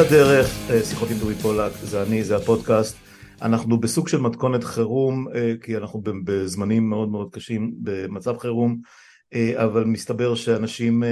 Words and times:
על 0.00 0.06
הדרך, 0.06 0.46
אה, 0.70 0.82
שיחות 0.84 1.10
עם 1.10 1.16
דובי 1.18 1.34
פולק, 1.34 1.72
זה 1.82 2.02
אני, 2.02 2.24
זה 2.24 2.36
הפודקאסט. 2.36 2.96
אנחנו 3.42 3.80
בסוג 3.80 4.08
של 4.08 4.20
מתכונת 4.20 4.64
חירום, 4.64 5.28
אה, 5.34 5.52
כי 5.62 5.76
אנחנו 5.76 6.02
בזמנים 6.24 6.90
מאוד 6.90 7.08
מאוד 7.08 7.34
קשים, 7.34 7.72
במצב 7.82 8.38
חירום, 8.38 8.80
אה, 9.34 9.64
אבל 9.64 9.84
מסתבר 9.84 10.34
שאנשים 10.34 11.02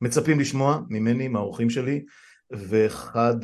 מצפים 0.00 0.40
לשמוע 0.40 0.80
ממני, 0.88 1.28
מהאורחים 1.28 1.70
שלי, 1.70 2.04
ואחד 2.50 3.36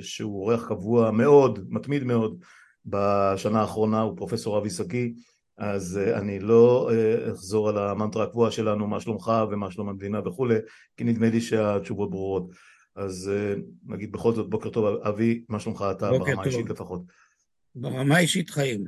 שהוא 0.00 0.40
אורח 0.40 0.68
קבוע 0.68 1.10
מאוד, 1.10 1.66
מתמיד 1.68 2.04
מאוד, 2.04 2.36
בשנה 2.86 3.60
האחרונה 3.60 4.00
הוא 4.00 4.16
פרופסור 4.16 4.58
אבי 4.58 4.70
שגיא, 4.70 5.10
אז 5.58 6.00
אני 6.14 6.40
לא 6.40 6.90
אחזור 7.32 7.68
על 7.68 7.78
המנטרה 7.78 8.24
הקבועה 8.24 8.50
שלנו, 8.50 8.86
מה 8.86 9.00
שלומך 9.00 9.32
ומה 9.50 9.70
שלום 9.70 9.88
המדינה 9.88 10.28
וכולי, 10.28 10.56
כי 10.96 11.04
נדמה 11.04 11.30
לי 11.30 11.40
שהתשובות 11.40 12.10
ברורות. 12.10 12.71
אז 12.94 13.30
אה, 13.34 13.54
נגיד 13.86 14.12
בכל 14.12 14.32
זאת, 14.32 14.50
בוקר 14.50 14.70
טוב, 14.70 15.02
אבי, 15.02 15.44
מה 15.48 15.60
שלומך 15.60 15.84
אתה 15.90 16.10
ברמה 16.10 16.42
האישית 16.42 16.70
לפחות? 16.70 17.02
ברמה 17.74 18.16
האישית 18.16 18.50
חיים. 18.50 18.84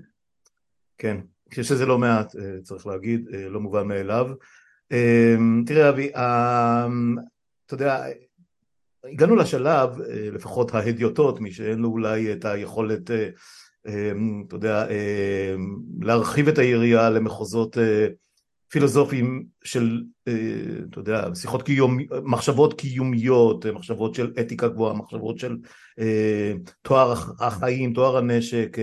כן, 0.99 1.17
יש 1.59 1.73
לזה 1.73 1.87
לא 1.87 1.99
מעט, 1.99 2.37
אה, 2.37 2.63
צריך 2.63 2.87
להגיד, 2.87 3.29
אה, 3.35 3.49
לא 3.49 3.61
מובן 3.61 3.89
מאליו. 3.89 4.31
תראה 5.67 5.89
אבי, 5.89 6.11
אתה 7.67 7.75
יודע, 7.75 8.05
הגענו 9.05 9.37
לשלב, 9.37 9.91
לפחות 10.09 10.75
ההדיוטות, 10.75 11.41
מי 11.41 11.53
שאין 11.53 11.79
לו 11.79 11.89
אולי 11.89 12.33
את 12.33 12.45
היכולת, 12.45 13.11
אתה 13.81 14.57
יודע, 14.57 14.87
להרחיב 16.01 16.49
את 16.49 16.59
היריעה 16.59 17.11
למחוזות 17.11 17.77
פילוסופיים 18.75 19.45
של, 19.65 20.03
אה, 20.29 20.33
אתה 20.91 20.99
יודע, 20.99 21.29
שיחות 21.35 21.63
קיום, 21.63 21.99
מחשבות 22.25 22.81
קיומיות, 22.81 23.67
מחשבות 23.67 24.15
של 24.15 24.33
אתיקה 24.41 24.69
גבוהה, 24.69 24.95
מחשבות 24.95 25.39
של 25.39 25.57
אה, 25.99 26.53
תואר 26.83 27.15
החיים, 27.41 27.93
תואר 27.93 28.17
הנשק, 28.17 28.77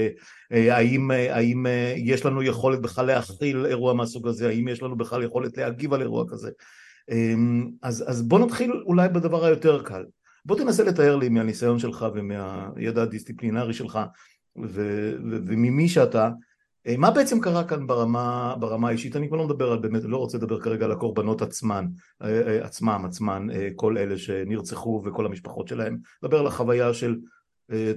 אה, 0.51 0.77
האם, 0.77 1.11
האם 1.11 1.65
יש 1.95 2.25
לנו 2.25 2.43
יכולת 2.43 2.81
בכלל 2.81 3.05
להכיל 3.05 3.65
אירוע 3.65 3.93
מהסוג 3.93 4.27
הזה, 4.27 4.49
האם 4.49 4.67
יש 4.67 4.83
לנו 4.83 4.97
בכלל 4.97 5.23
יכולת 5.23 5.57
להגיב 5.57 5.93
על 5.93 6.01
אירוע 6.01 6.25
כזה. 6.29 6.49
אז, 7.81 8.03
אז 8.07 8.21
בוא 8.21 8.39
נתחיל 8.39 8.71
אולי 8.85 9.09
בדבר 9.09 9.45
היותר 9.45 9.83
קל. 9.83 10.03
בוא 10.45 10.57
תנסה 10.57 10.83
לתאר 10.83 11.15
לי 11.15 11.29
מהניסיון 11.29 11.79
שלך 11.79 12.05
ומהידע 12.15 13.01
הדיסציפלינרי 13.01 13.73
שלך 13.73 13.99
וממי 14.55 15.89
שאתה, 15.89 16.25
אה, 16.25 16.31
מה 16.97 17.11
בעצם 17.11 17.39
קרה 17.39 17.63
כאן 17.63 17.87
ברמה, 17.87 18.55
ברמה 18.59 18.87
האישית? 18.87 19.15
אני 19.15 19.27
כבר 19.27 19.37
לא 19.37 19.45
מדבר 19.45 19.71
על 19.71 19.79
באמת, 19.79 20.01
לא 20.03 20.17
רוצה 20.17 20.37
לדבר 20.37 20.61
כרגע 20.61 20.85
על 20.85 20.91
הקורבנות 20.91 21.41
עצמן, 21.41 21.85
אה, 22.21 22.47
אה, 22.47 22.65
עצמם, 22.65 23.03
עצמן, 23.05 23.47
כל 23.75 23.97
אלה 23.97 24.17
שנרצחו 24.17 25.03
וכל 25.05 25.25
המשפחות 25.25 25.67
שלהם, 25.67 25.97
מדבר 26.23 26.39
על 26.39 26.47
החוויה 26.47 26.93
של 26.93 27.15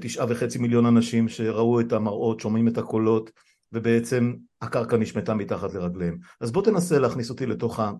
תשעה 0.01 0.27
וחצי 0.29 0.59
מיליון 0.59 0.87
אנשים 0.87 1.29
שראו 1.29 1.81
את 1.81 1.93
המראות, 1.93 2.41
שומעים 2.41 2.69
את 2.69 2.79
הקולות 2.79 3.31
ובעצם 3.73 4.35
הקרקע 4.63 4.97
נשמטה 4.97 5.35
מתחת 5.35 5.75
לרגליהם. 5.75 6.19
אז 6.41 6.53
בוא 6.53 6.63
תנסה 6.63 6.99
להכניס 6.99 7.31
אותי 7.31 7.47
לתוך 7.47 7.81
ה... 7.81 7.93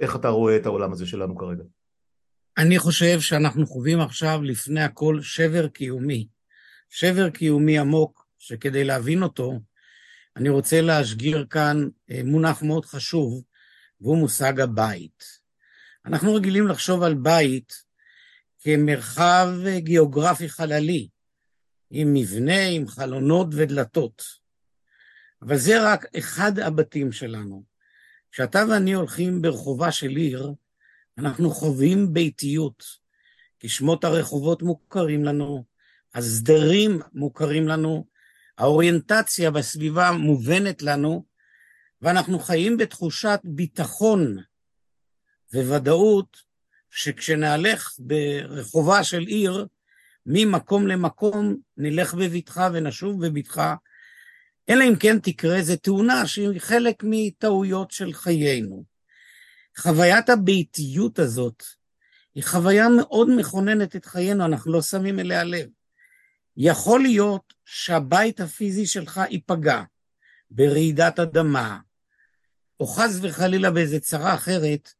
איך 0.00 0.16
אתה 0.16 0.28
רואה 0.28 0.56
את 0.56 0.66
העולם 0.66 0.92
הזה 0.92 1.06
שלנו 1.06 1.36
כרגע. 1.36 1.62
אני 2.58 2.78
חושב 2.78 3.20
שאנחנו 3.20 3.66
חווים 3.66 4.00
עכשיו 4.00 4.42
לפני 4.42 4.82
הכל 4.82 5.18
שבר 5.22 5.68
קיומי. 5.68 6.26
שבר 6.90 7.30
קיומי 7.30 7.78
עמוק, 7.78 8.26
שכדי 8.38 8.84
להבין 8.84 9.22
אותו, 9.22 9.52
אני 10.36 10.48
רוצה 10.48 10.80
להשגיר 10.80 11.46
כאן 11.50 11.88
אה, 12.10 12.20
מונח 12.24 12.62
מאוד 12.62 12.84
חשוב, 12.84 13.44
והוא 14.00 14.18
מושג 14.18 14.60
הבית. 14.60 15.24
אנחנו 16.04 16.34
רגילים 16.34 16.68
לחשוב 16.68 17.02
על 17.02 17.14
בית 17.14 17.72
כמרחב 18.60 19.48
אה, 19.66 19.80
גיאוגרפי 19.80 20.48
חללי, 20.48 21.08
עם 21.90 22.14
מבנה, 22.14 22.66
עם 22.66 22.88
חלונות 22.88 23.46
ודלתות. 23.52 24.22
אבל 25.42 25.56
זה 25.56 25.92
רק 25.92 26.06
אחד 26.18 26.58
הבתים 26.58 27.12
שלנו. 27.12 27.64
כשאתה 28.32 28.64
ואני 28.70 28.92
הולכים 28.92 29.42
ברחובה 29.42 29.92
של 29.92 30.10
עיר, 30.10 30.52
אנחנו 31.18 31.50
חווים 31.50 32.12
ביתיות, 32.12 32.84
כי 33.58 33.68
שמות 33.68 34.04
הרחובות 34.04 34.62
מוכרים 34.62 35.24
לנו, 35.24 35.64
הסדרים 36.14 37.00
מוכרים 37.12 37.68
לנו, 37.68 38.06
האוריינטציה 38.58 39.50
בסביבה 39.50 40.12
מובנת 40.12 40.82
לנו, 40.82 41.24
ואנחנו 42.02 42.38
חיים 42.38 42.76
בתחושת 42.76 43.40
ביטחון 43.44 44.36
וודאות 45.54 46.36
שכשנהלך 46.90 47.94
ברחובה 47.98 49.04
של 49.04 49.20
עיר, 49.20 49.66
ממקום 50.26 50.86
למקום 50.86 51.56
נלך 51.76 52.14
בבטחה 52.14 52.68
ונשוב 52.72 53.26
בבטחה, 53.26 53.74
אלא 54.68 54.84
אם 54.84 54.96
כן 54.96 55.18
תקרה 55.18 55.56
איזה 55.56 55.76
תאונה 55.76 56.26
שהיא 56.26 56.60
חלק 56.60 57.02
מטעויות 57.02 57.90
של 57.90 58.12
חיינו. 58.12 58.84
חוויית 59.78 60.28
הביתיות 60.28 61.18
הזאת 61.18 61.62
היא 62.34 62.44
חוויה 62.44 62.88
מאוד 62.88 63.28
מכוננת 63.36 63.96
את 63.96 64.04
חיינו, 64.04 64.44
אנחנו 64.44 64.72
לא 64.72 64.82
שמים 64.82 65.18
אליה 65.18 65.44
לב. 65.44 65.66
יכול 66.56 67.02
להיות 67.02 67.54
שהבית 67.64 68.40
הפיזי 68.40 68.86
שלך 68.86 69.20
ייפגע 69.30 69.82
ברעידת 70.50 71.18
אדמה, 71.18 71.78
או 72.80 72.86
חס 72.86 73.18
וחלילה 73.22 73.70
באיזה 73.70 74.00
צרה 74.00 74.34
אחרת, 74.34 74.92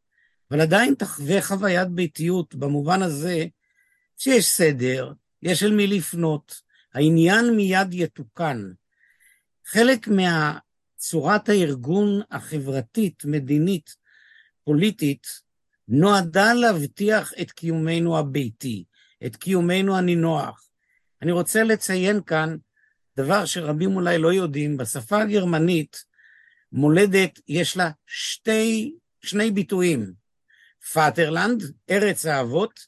אבל 0.50 0.60
עדיין 0.60 0.94
תחווה 0.94 1.42
חוויית 1.42 1.88
ביתיות 1.88 2.54
במובן 2.54 3.02
הזה 3.02 3.46
שיש 4.16 4.46
סדר, 4.46 5.12
יש 5.42 5.62
אל 5.62 5.74
מי 5.74 5.86
לפנות, 5.86 6.60
העניין 6.94 7.56
מיד 7.56 7.88
יתוקן. 7.92 8.62
חלק 9.66 10.08
מהצורת 10.08 11.48
הארגון 11.48 12.20
החברתית, 12.30 13.24
מדינית, 13.24 13.96
פוליטית, 14.64 15.26
נועדה 15.88 16.54
להבטיח 16.54 17.32
את 17.40 17.50
קיומנו 17.50 18.18
הביתי, 18.18 18.84
את 19.26 19.36
קיומנו 19.36 19.96
הנינוח. 19.96 20.65
אני 21.22 21.32
רוצה 21.32 21.62
לציין 21.62 22.22
כאן 22.22 22.56
דבר 23.16 23.44
שרבים 23.44 23.96
אולי 23.96 24.18
לא 24.18 24.32
יודעים, 24.32 24.76
בשפה 24.76 25.22
הגרמנית 25.22 26.04
מולדת 26.72 27.40
יש 27.48 27.76
לה 27.76 27.90
שתי, 28.06 28.94
שני 29.22 29.50
ביטויים, 29.50 30.12
Vaterland, 30.92 31.62
ארץ 31.90 32.26
האבות, 32.26 32.80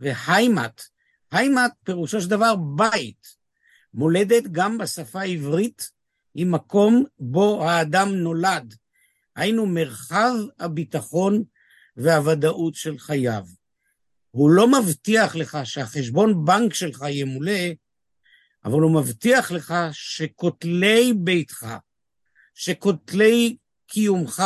ו 0.00 0.10
Heimat. 0.10 0.82
Heimat 1.30 1.72
פירושו 1.84 2.20
של 2.20 2.30
דבר 2.30 2.54
בית. 2.56 3.36
מולדת 3.94 4.42
גם 4.52 4.78
בשפה 4.78 5.20
העברית 5.20 5.90
היא 6.34 6.46
מקום 6.46 7.04
בו 7.18 7.64
האדם 7.64 8.08
נולד. 8.08 8.74
היינו 9.36 9.66
מרחב 9.66 10.34
הביטחון 10.58 11.44
והוודאות 11.96 12.74
של 12.74 12.98
חייו. 12.98 13.44
הוא 14.30 14.50
לא 14.50 14.80
מבטיח 14.80 15.36
לך 15.36 15.58
שהחשבון 15.64 16.44
בנק 16.44 16.74
שלך 16.74 17.04
ימולא, 17.10 17.60
אבל 18.64 18.80
הוא 18.80 18.94
מבטיח 19.00 19.52
לך 19.52 19.74
שכותלי 19.92 21.12
ביתך, 21.16 21.66
שכותלי 22.54 23.56
קיומך 23.86 24.42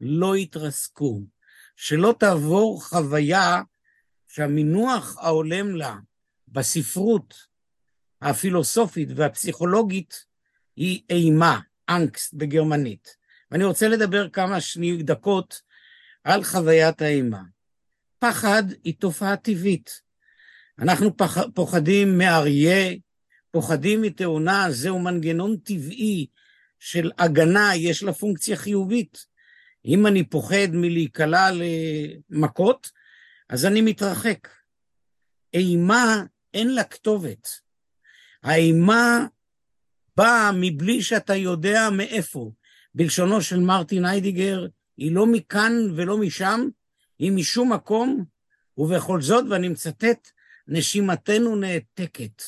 לא 0.00 0.36
יתרסקו, 0.36 1.20
שלא 1.76 2.14
תעבור 2.18 2.84
חוויה 2.84 3.62
שהמינוח 4.28 5.18
ההולם 5.18 5.76
לה 5.76 5.96
בספרות 6.48 7.34
הפילוסופית 8.22 9.08
והפסיכולוגית 9.16 10.24
היא 10.76 11.02
אימה, 11.10 11.60
אנקסט 11.88 12.34
בגרמנית. 12.34 13.16
ואני 13.50 13.64
רוצה 13.64 13.88
לדבר 13.88 14.28
כמה 14.28 14.60
שני 14.60 15.02
דקות 15.02 15.60
על 16.24 16.44
חוויית 16.44 17.02
האימה. 17.02 17.40
פחד 18.20 18.62
היא 18.84 18.94
תופעה 18.98 19.36
טבעית. 19.36 20.00
אנחנו 20.78 21.16
פח, 21.16 21.38
פוחדים 21.54 22.18
מאריה, 22.18 22.94
פוחדים 23.50 24.02
מתאונה, 24.02 24.66
זהו 24.70 24.98
מנגנון 24.98 25.56
טבעי 25.56 26.26
של 26.78 27.10
הגנה, 27.18 27.70
יש 27.76 28.02
לה 28.02 28.12
פונקציה 28.12 28.56
חיובית. 28.56 29.26
אם 29.84 30.06
אני 30.06 30.24
פוחד 30.24 30.68
מלהיקלע 30.72 31.48
למכות, 32.30 32.90
אז 33.48 33.66
אני 33.66 33.80
מתרחק. 33.80 34.48
אימה, 35.54 36.24
אין 36.54 36.74
לה 36.74 36.84
כתובת. 36.84 37.48
האימה 38.42 39.26
באה 40.16 40.50
מבלי 40.54 41.02
שאתה 41.02 41.34
יודע 41.34 41.90
מאיפה. 41.90 42.52
בלשונו 42.94 43.42
של 43.42 43.60
מרטין 43.60 44.04
היידיגר, 44.04 44.66
היא 44.96 45.12
לא 45.12 45.26
מכאן 45.26 45.72
ולא 45.96 46.18
משם, 46.18 46.68
היא 47.20 47.32
משום 47.32 47.72
מקום, 47.72 48.24
ובכל 48.78 49.22
זאת, 49.22 49.44
ואני 49.50 49.68
מצטט, 49.68 50.30
נשימתנו 50.68 51.56
נעתקת. 51.56 52.42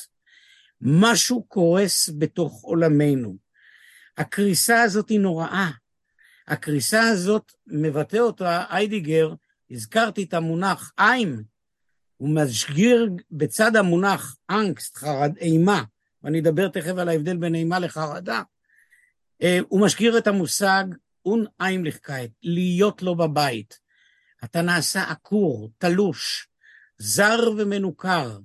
משהו 0.81 1.43
קורס 1.43 2.09
בתוך 2.17 2.63
עולמנו. 2.63 3.37
הקריסה 4.17 4.81
הזאת 4.81 5.09
היא 5.09 5.19
נוראה. 5.19 5.69
הקריסה 6.47 7.01
הזאת 7.01 7.51
מבטא 7.67 8.17
אותה 8.17 8.63
איידיגר, 8.69 9.33
הזכרתי 9.71 10.23
את 10.23 10.33
המונח 10.33 10.93
איים, 10.99 11.43
הוא 12.17 12.29
משגיר 12.29 13.09
בצד 13.31 13.75
המונח 13.75 14.37
אנגסט, 14.49 14.97
חרד, 14.97 15.37
אימה, 15.37 15.83
ואני 16.23 16.39
אדבר 16.39 16.67
תכף 16.67 16.97
על 16.97 17.09
ההבדל 17.09 17.37
בין 17.37 17.55
אימה 17.55 17.79
לחרדה, 17.79 18.41
אה, 19.41 19.59
הוא 19.67 19.81
משגיר 19.81 20.17
את 20.17 20.27
המושג 20.27 20.83
און 21.25 21.45
איימליכקייט, 21.59 22.31
להיות 22.43 23.01
לו 23.01 23.15
בבית. 23.15 23.82
אתה 24.43 24.61
נעשה 24.61 25.03
עקור, 25.03 25.71
תלוש, 25.77 26.47
זר 26.97 27.39
ומנוכר. 27.57 28.39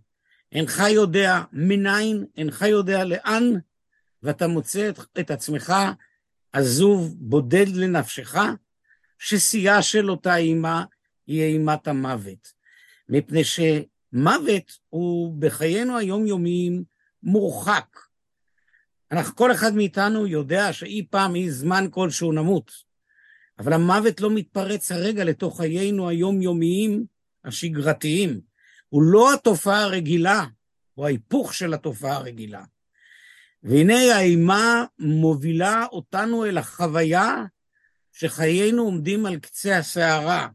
אינך 0.52 0.82
יודע 0.90 1.42
מניין, 1.52 2.26
אינך 2.36 2.62
יודע 2.62 3.04
לאן, 3.04 3.44
ואתה 4.22 4.46
מוצא 4.46 4.88
את, 4.88 4.98
את 5.20 5.30
עצמך 5.30 5.72
עזוב, 6.52 7.14
בודד 7.18 7.68
לנפשך, 7.68 8.34
ששיאה 9.18 9.82
של 9.82 10.10
אותה 10.10 10.36
אימה 10.36 10.84
היא 11.26 11.42
אימת 11.42 11.88
המוות. 11.88 12.52
מפני 13.08 13.42
שמוות 13.44 14.78
הוא 14.88 15.34
בחיינו 15.38 15.98
היומיומיים 15.98 16.84
מורחק. 17.22 17.86
אנחנו, 19.12 19.36
כל 19.36 19.52
אחד 19.52 19.74
מאיתנו 19.74 20.26
יודע 20.26 20.72
שאי 20.72 21.06
פעם, 21.10 21.34
אי 21.34 21.50
זמן 21.50 21.84
כלשהו 21.90 22.32
נמות. 22.32 22.87
אבל 23.58 23.72
המוות 23.72 24.20
לא 24.20 24.30
מתפרץ 24.30 24.92
הרגע 24.92 25.24
לתוך 25.24 25.56
חיינו 25.60 26.08
היומיומיים 26.08 27.04
השגרתיים. 27.44 28.40
הוא 28.88 29.02
לא 29.02 29.34
התופעה 29.34 29.82
הרגילה, 29.82 30.44
הוא 30.94 31.06
ההיפוך 31.06 31.54
של 31.54 31.74
התופעה 31.74 32.16
הרגילה. 32.16 32.64
והנה 33.62 34.16
האימה 34.16 34.84
מובילה 34.98 35.86
אותנו 35.92 36.44
אל 36.44 36.58
החוויה 36.58 37.44
שחיינו 38.12 38.82
עומדים 38.82 39.26
על 39.26 39.36
קצה 39.38 39.78
הסערה. 39.78 40.48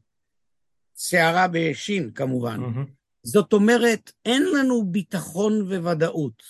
סערה 0.95 1.47
בשין 1.51 2.11
כמובן. 2.11 2.59
Mm-hmm. 2.59 2.89
זאת 3.23 3.53
אומרת, 3.53 4.11
אין 4.25 4.43
לנו 4.43 4.85
ביטחון 4.85 5.61
וודאות. 5.61 6.43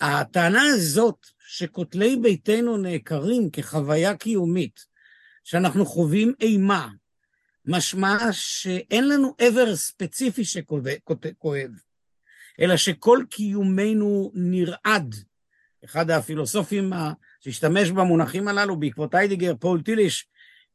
הטענה 0.00 0.62
הזאת 0.62 1.26
שכותלי 1.46 2.16
ביתנו 2.16 2.76
נעקרים 2.76 3.50
כחוויה 3.50 4.16
קיומית, 4.16 4.91
שאנחנו 5.44 5.86
חווים 5.86 6.32
אימה, 6.40 6.88
משמע 7.66 8.18
שאין 8.32 9.08
לנו 9.08 9.34
עבר 9.38 9.76
ספציפי 9.76 10.44
שכואב, 10.44 11.70
אלא 12.60 12.76
שכל 12.76 13.18
קיומנו 13.30 14.32
נרעד. 14.34 15.14
אחד 15.84 16.10
הפילוסופים 16.10 16.92
שהשתמש 17.40 17.90
במונחים 17.90 18.48
הללו 18.48 18.76
בעקבות 18.76 19.14
היידיגר, 19.14 19.54
פול 19.60 19.82
טיליש, 19.82 20.26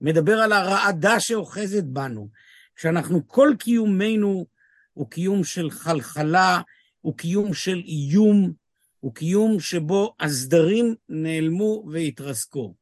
מדבר 0.01 0.39
על 0.39 0.51
הרעדה 0.51 1.19
שאוחזת 1.19 1.83
בנו. 1.83 2.29
כשאנחנו, 2.75 3.27
כל 3.27 3.53
קיומנו 3.59 4.45
הוא 4.93 5.09
קיום 5.09 5.43
של 5.43 5.71
חלחלה, 5.71 6.61
הוא 7.01 7.17
קיום 7.17 7.53
של 7.53 7.81
איום, 7.85 8.53
הוא 8.99 9.13
קיום 9.13 9.59
שבו 9.59 10.15
הסדרים 10.19 10.95
נעלמו 11.09 11.85
והתרסקו. 11.91 12.75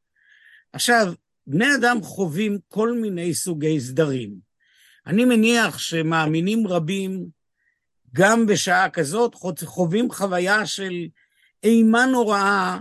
עכשיו, 0.74 1.14
בני 1.48 1.76
אדם 1.76 2.02
חווים 2.02 2.58
כל 2.68 2.92
מיני 2.92 3.34
סוגי 3.34 3.80
סדרים. 3.80 4.36
אני 5.08 5.26
מניח 5.26 5.78
שמאמינים 5.78 6.68
רבים, 6.68 7.28
גם 8.14 8.46
בשעה 8.46 8.90
כזאת, 8.90 9.36
חווים 9.66 10.12
חוויה 10.12 10.66
של 10.66 11.08
אימה 11.64 12.06
נוראה 12.06 12.80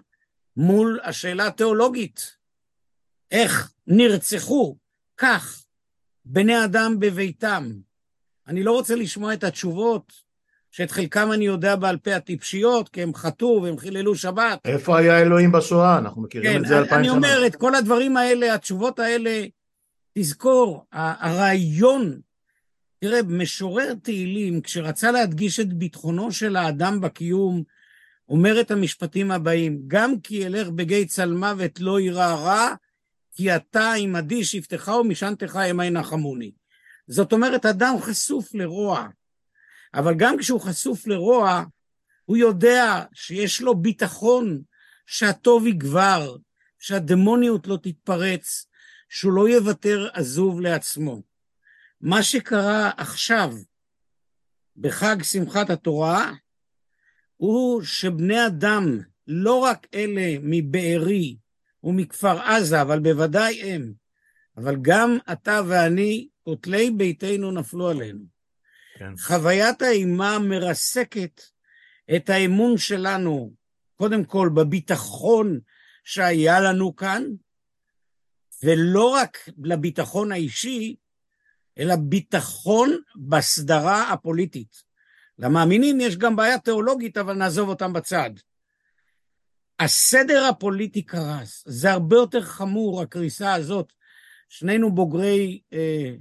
מול 0.56 1.00
השאלה 1.02 1.46
התיאולוגית. 1.46 2.36
איך 3.30 3.72
נרצחו 3.86 4.76
כך 5.16 5.64
בני 6.24 6.64
אדם 6.64 6.96
בביתם? 6.98 7.72
אני 8.46 8.62
לא 8.62 8.72
רוצה 8.72 8.94
לשמוע 8.94 9.34
את 9.34 9.44
התשובות 9.44 10.23
שאת 10.76 10.90
חלקם 10.90 11.32
אני 11.32 11.44
יודע 11.44 11.76
בעל 11.76 11.96
פה 11.96 12.14
הטיפשיות, 12.14 12.88
כי 12.88 13.02
הם 13.02 13.14
חטאו 13.14 13.62
והם 13.62 13.78
חיללו 13.78 14.14
שבת. 14.14 14.58
איפה 14.64 14.98
היה 14.98 15.20
אלוהים 15.20 15.52
בשואה? 15.52 15.98
אנחנו 15.98 16.22
מכירים 16.22 16.52
כן, 16.52 16.62
את 16.62 16.68
זה 16.68 16.78
אלפיים 16.78 16.88
שנה. 16.88 16.98
אני 16.98 17.08
אומר, 17.08 17.46
את 17.46 17.56
כל 17.56 17.74
הדברים 17.74 18.16
האלה, 18.16 18.54
התשובות 18.54 18.98
האלה, 18.98 19.44
תזכור, 20.18 20.84
הרעיון, 20.92 22.20
תראה, 23.00 23.22
משורר 23.22 23.94
תהילים, 24.02 24.60
כשרצה 24.60 25.10
להדגיש 25.10 25.60
את 25.60 25.72
ביטחונו 25.72 26.32
של 26.32 26.56
האדם 26.56 27.00
בקיום, 27.00 27.62
אומר 28.28 28.60
את 28.60 28.70
המשפטים 28.70 29.30
הבאים, 29.30 29.82
גם 29.86 30.20
כי 30.20 30.46
אלך 30.46 30.68
בגיא 30.68 31.04
צלמוות 31.04 31.80
לא 31.80 32.00
יירא 32.00 32.34
רע, 32.34 32.68
כי 33.32 33.56
אתה 33.56 33.92
עמדי 33.92 34.44
שבטך 34.44 34.88
ומשענתך 35.00 35.56
המה 35.56 35.86
ינחמוני. 35.86 36.50
זאת 37.06 37.32
אומרת, 37.32 37.66
אדם 37.66 37.94
חשוף 38.00 38.54
לרוע. 38.54 39.08
אבל 39.94 40.14
גם 40.14 40.36
כשהוא 40.38 40.60
חשוף 40.60 41.06
לרוע, 41.06 41.64
הוא 42.24 42.36
יודע 42.36 43.04
שיש 43.12 43.60
לו 43.60 43.74
ביטחון 43.74 44.62
שהטוב 45.06 45.66
יגבר, 45.66 46.36
שהדמוניות 46.78 47.66
לא 47.66 47.78
תתפרץ, 47.82 48.66
שהוא 49.08 49.32
לא 49.32 49.48
יוותר 49.48 50.08
עזוב 50.12 50.60
לעצמו. 50.60 51.22
מה 52.00 52.22
שקרה 52.22 52.90
עכשיו, 52.96 53.54
בחג 54.76 55.22
שמחת 55.22 55.70
התורה, 55.70 56.32
הוא 57.36 57.82
שבני 57.82 58.46
אדם, 58.46 59.00
לא 59.26 59.58
רק 59.58 59.86
אלה 59.94 60.36
מבארי 60.42 61.36
ומכפר 61.82 62.40
עזה, 62.40 62.82
אבל 62.82 63.00
בוודאי 63.00 63.62
הם, 63.62 63.92
אבל 64.56 64.76
גם 64.82 65.18
אתה 65.32 65.60
ואני, 65.68 66.28
כותלי 66.42 66.90
ביתנו 66.90 67.50
נפלו 67.50 67.88
עלינו. 67.88 68.33
כן. 69.04 69.16
חוויית 69.16 69.82
האימה 69.82 70.38
מרסקת 70.38 71.42
את 72.16 72.30
האמון 72.30 72.78
שלנו, 72.78 73.52
קודם 73.94 74.24
כל 74.24 74.50
בביטחון 74.54 75.60
שהיה 76.04 76.60
לנו 76.60 76.96
כאן, 76.96 77.24
ולא 78.62 79.08
רק 79.08 79.38
לביטחון 79.62 80.32
האישי, 80.32 80.96
אלא 81.78 81.96
ביטחון 81.96 82.96
בסדרה 83.16 84.12
הפוליטית. 84.12 84.82
למאמינים 85.38 86.00
יש 86.00 86.16
גם 86.16 86.36
בעיה 86.36 86.58
תיאולוגית, 86.58 87.16
אבל 87.16 87.34
נעזוב 87.34 87.68
אותם 87.68 87.92
בצד. 87.92 88.30
הסדר 89.80 90.44
הפוליטי 90.44 91.02
קרס, 91.02 91.64
זה 91.66 91.92
הרבה 91.92 92.16
יותר 92.16 92.42
חמור, 92.42 93.02
הקריסה 93.02 93.54
הזאת. 93.54 93.92
שנינו 94.48 94.94
בוגרי 94.94 95.60
אה, 95.72 96.14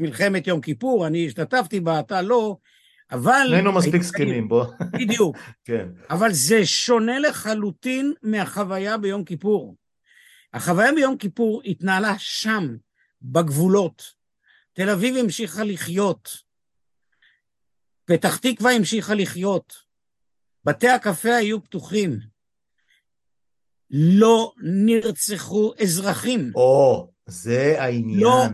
מלחמת 0.00 0.46
יום 0.46 0.60
כיפור, 0.60 1.06
אני 1.06 1.26
השתתפתי 1.26 1.80
בה, 1.80 2.00
אתה 2.00 2.22
לא, 2.22 2.56
אבל... 3.12 3.46
שנינו 3.48 3.72
מספיק 3.72 4.02
זקנים, 4.02 4.48
בוא. 4.48 4.64
בדיוק. 4.92 5.36
כן. 5.64 5.88
אבל 6.10 6.32
זה 6.32 6.66
שונה 6.66 7.18
לחלוטין 7.18 8.12
מהחוויה 8.22 8.96
ביום 8.96 9.24
כיפור. 9.24 9.76
החוויה 10.54 10.92
ביום 10.92 11.16
כיפור 11.16 11.62
התנהלה 11.64 12.14
שם, 12.18 12.76
בגבולות. 13.22 14.02
תל 14.72 14.90
אביב 14.90 15.16
המשיכה 15.16 15.64
לחיות. 15.64 16.36
פתח 18.04 18.36
תקווה 18.36 18.72
המשיכה 18.72 19.14
לחיות. 19.14 19.74
בתי 20.64 20.88
הקפה 20.88 21.34
היו 21.34 21.64
פתוחים. 21.64 22.18
לא 23.90 24.52
נרצחו 24.62 25.72
אזרחים. 25.82 26.52
או, 26.54 27.10
זה 27.26 27.76
העניין. 27.78 28.20
לא 28.20 28.46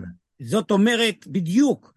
זאת 0.43 0.71
אומרת, 0.71 1.26
בדיוק, 1.26 1.95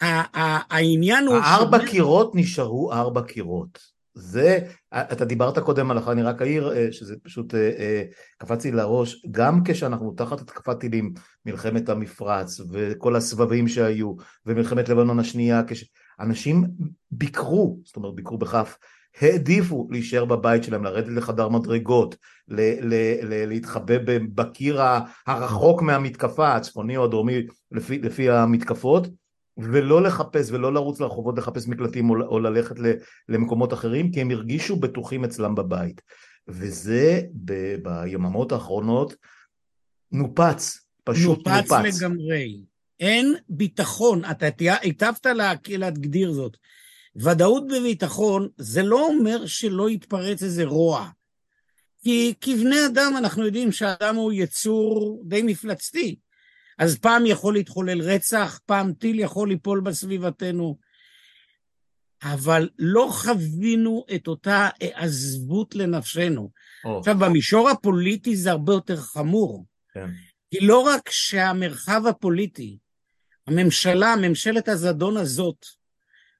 העניין 0.00 1.26
הוא... 1.26 1.36
הארבע 1.36 1.86
קירות 1.86 2.34
נשארו 2.34 2.92
ארבע 2.92 3.22
קירות. 3.22 3.98
זה, 4.14 4.58
אתה 4.94 5.24
דיברת 5.24 5.58
קודם 5.58 5.90
על, 5.90 5.98
אני 5.98 6.22
רק 6.22 6.42
אעיר, 6.42 6.72
אה, 6.72 6.92
שזה 6.92 7.14
פשוט 7.22 7.54
אה, 7.54 7.70
אה, 7.78 8.02
קפץ 8.38 8.64
לי 8.64 8.70
לראש, 8.70 9.26
גם 9.30 9.60
כשאנחנו 9.64 10.12
תחת 10.12 10.40
התקפת 10.40 10.80
טילים, 10.80 11.12
מלחמת 11.46 11.88
המפרץ 11.88 12.60
וכל 12.72 13.16
הסבבים 13.16 13.68
שהיו, 13.68 14.14
ומלחמת 14.46 14.88
לבנון 14.88 15.18
השנייה, 15.18 15.62
כשאנשים 15.66 16.64
ביקרו, 17.10 17.80
זאת 17.84 17.96
אומרת 17.96 18.14
ביקרו 18.14 18.38
בכף, 18.38 18.78
העדיפו 19.20 19.88
להישאר 19.90 20.24
בבית 20.24 20.64
שלהם, 20.64 20.84
לרדת 20.84 21.08
לחדר 21.08 21.48
מדרגות, 21.48 22.16
ל- 22.48 22.94
ל- 22.94 23.18
ל- 23.22 23.48
להתחבא 23.48 23.94
בקיר 24.34 24.80
הרחוק 25.26 25.82
מהמתקפה, 25.82 26.54
הצפוני 26.54 26.96
או 26.96 27.04
הדרומי 27.04 27.42
לפי, 27.72 27.98
לפי 27.98 28.30
המתקפות, 28.30 29.08
ולא 29.58 30.02
לחפש 30.02 30.50
ולא 30.50 30.74
לרוץ 30.74 31.00
לרחובות 31.00 31.38
לחפש 31.38 31.68
מקלטים 31.68 32.10
או, 32.10 32.16
או 32.26 32.40
ללכת 32.40 32.76
למקומות 33.28 33.72
אחרים, 33.72 34.12
כי 34.12 34.20
הם 34.20 34.30
הרגישו 34.30 34.76
בטוחים 34.76 35.24
אצלם 35.24 35.54
בבית. 35.54 36.00
וזה 36.48 37.20
ב- 37.44 37.74
ביממות 37.82 38.52
האחרונות 38.52 39.14
נופץ, 40.12 40.78
פשוט 41.04 41.48
נופץ. 41.48 41.72
נופץ 41.72 42.02
לגמרי. 42.02 42.62
אין 43.00 43.34
ביטחון, 43.48 44.24
אתה 44.24 44.46
היטבת 44.82 45.26
להגדיר 45.68 46.32
זאת. 46.32 46.56
ודאות 47.16 47.64
בביטחון 47.66 48.48
זה 48.56 48.82
לא 48.82 49.06
אומר 49.06 49.46
שלא 49.46 49.90
יתפרץ 49.90 50.42
איזה 50.42 50.64
רוע. 50.64 51.08
כי 52.02 52.34
כבני 52.40 52.86
אדם 52.86 53.14
אנחנו 53.18 53.46
יודעים 53.46 53.72
שהאדם 53.72 54.16
הוא 54.16 54.32
יצור 54.32 55.22
די 55.26 55.42
מפלצתי. 55.42 56.16
אז 56.78 56.98
פעם 56.98 57.26
יכול 57.26 57.54
להתחולל 57.54 58.00
רצח, 58.00 58.60
פעם 58.66 58.92
טיל 58.92 59.20
יכול 59.20 59.48
ליפול 59.48 59.80
בסביבתנו. 59.80 60.78
אבל 62.22 62.68
לא 62.78 63.08
חווינו 63.10 64.04
את 64.14 64.28
אותה 64.28 64.68
עזבות 64.80 65.74
לנפשנו. 65.74 66.50
או, 66.84 66.98
עכשיו, 66.98 67.18
במישור 67.18 67.70
הפוליטי 67.70 68.36
זה 68.36 68.50
הרבה 68.50 68.72
יותר 68.72 68.96
חמור. 68.96 69.66
כן. 69.94 70.10
כי 70.50 70.60
לא 70.60 70.80
רק 70.80 71.10
שהמרחב 71.10 72.02
הפוליטי, 72.06 72.78
הממשלה, 73.46 74.14
ממשלת 74.22 74.68
הזדון 74.68 75.16
הזאת, 75.16 75.66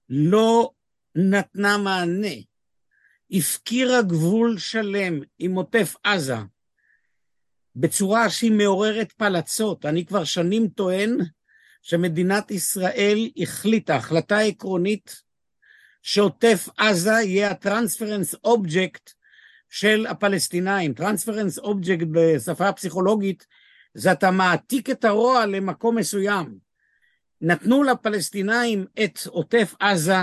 לא 0.09 0.71
נתנה 1.15 1.79
מענה, 1.79 2.35
הפקירה 3.31 4.03
גבול 4.03 4.59
שלם 4.59 5.21
עם 5.39 5.55
עוטף 5.55 5.95
עזה, 6.05 6.37
בצורה 7.77 8.31
שהיא 8.31 8.53
מעוררת 8.53 9.13
פלצות. 9.13 9.87
אני 9.87 10.07
כבר 10.07 10.25
שנים 10.25 10.69
טוען 10.69 11.17
שמדינת 11.83 12.51
ישראל 12.51 13.31
החליטה, 13.37 13.97
החלטה 13.97 14.39
עקרונית, 14.39 15.23
שעוטף 16.03 16.69
עזה 16.77 17.11
יהיה 17.11 17.51
הטרנספרנס 17.51 18.35
אובייקט 18.45 19.11
של 19.69 20.07
הפלסטינאים. 20.07 20.95
transference 20.95 21.59
object 21.59 22.07
בשפה 22.13 22.69
הפסיכולוגית 22.69 23.47
זה 23.95 24.13
אתה 24.13 24.31
מעתיק 24.31 24.91
את 24.91 25.05
הרוע 25.05 25.47
למקום 25.47 25.97
מסוים. 25.97 26.59
נתנו 27.41 27.83
לפלסטינאים 27.83 28.87
את 29.05 29.19
עוטף 29.27 29.75
עזה 29.81 30.19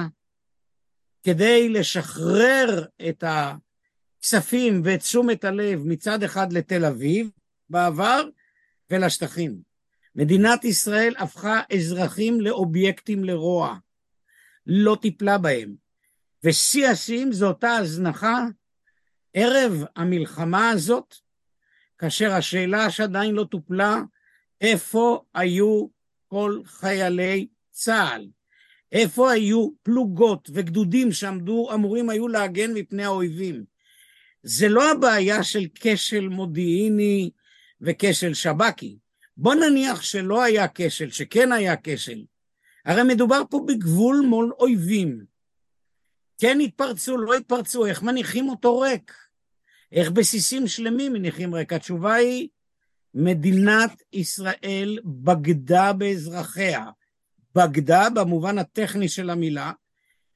כדי 1.25 1.69
לשחרר 1.69 2.85
את 3.09 3.23
הכספים 3.27 4.81
ואת 4.85 4.99
תשומת 4.99 5.43
הלב 5.43 5.81
מצד 5.85 6.23
אחד 6.23 6.53
לתל 6.53 6.85
אביב 6.85 7.29
בעבר 7.69 8.23
ולשטחים. 8.91 9.61
מדינת 10.15 10.65
ישראל 10.65 11.13
הפכה 11.17 11.61
אזרחים 11.75 12.41
לאובייקטים 12.41 13.23
לרוע, 13.23 13.75
לא 14.67 14.97
טיפלה 15.01 15.37
בהם. 15.37 15.75
ושיא 16.43 16.87
השיאים 16.87 17.31
זו 17.31 17.47
אותה 17.47 17.71
הזנחה 17.75 18.45
ערב 19.33 19.83
המלחמה 19.95 20.69
הזאת, 20.69 21.15
כאשר 21.97 22.31
השאלה 22.31 22.89
שעדיין 22.89 23.35
לא 23.35 23.43
טופלה, 23.43 24.01
איפה 24.61 25.23
היו 25.33 25.87
כל 26.27 26.61
חיילי 26.65 27.47
צה"ל? 27.71 28.27
איפה 28.95 29.31
היו 29.31 29.69
פלוגות 29.83 30.49
וגדודים 30.53 31.11
שעמדו, 31.11 31.73
אמורים 31.73 32.09
היו 32.09 32.27
להגן 32.27 32.73
מפני 32.73 33.03
האויבים? 33.03 33.63
זה 34.43 34.69
לא 34.69 34.91
הבעיה 34.91 35.43
של 35.43 35.67
כשל 35.75 36.29
מודיעיני 36.29 37.29
וכשל 37.81 38.33
שב"כי. 38.33 38.97
בוא 39.37 39.55
נניח 39.55 40.01
שלא 40.01 40.43
היה 40.43 40.65
כשל, 40.75 41.09
שכן 41.09 41.51
היה 41.51 41.75
כשל. 41.83 42.23
הרי 42.85 43.03
מדובר 43.03 43.41
פה 43.49 43.65
בגבול 43.67 44.25
מול 44.29 44.53
אויבים. 44.59 45.25
כן 46.37 46.59
התפרצו, 46.59 47.17
לא 47.17 47.35
התפרצו, 47.35 47.85
איך 47.85 48.03
מניחים 48.03 48.49
אותו 48.49 48.79
ריק? 48.79 49.13
איך 49.91 50.11
בסיסים 50.11 50.67
שלמים 50.67 51.13
מניחים 51.13 51.55
ריק? 51.55 51.73
התשובה 51.73 52.13
היא, 52.13 52.47
מדינת 53.13 54.03
ישראל 54.13 54.99
בגדה 55.05 55.93
באזרחיה. 55.93 56.85
בגדה 57.55 58.09
במובן 58.09 58.57
הטכני 58.57 59.09
של 59.09 59.29
המילה, 59.29 59.71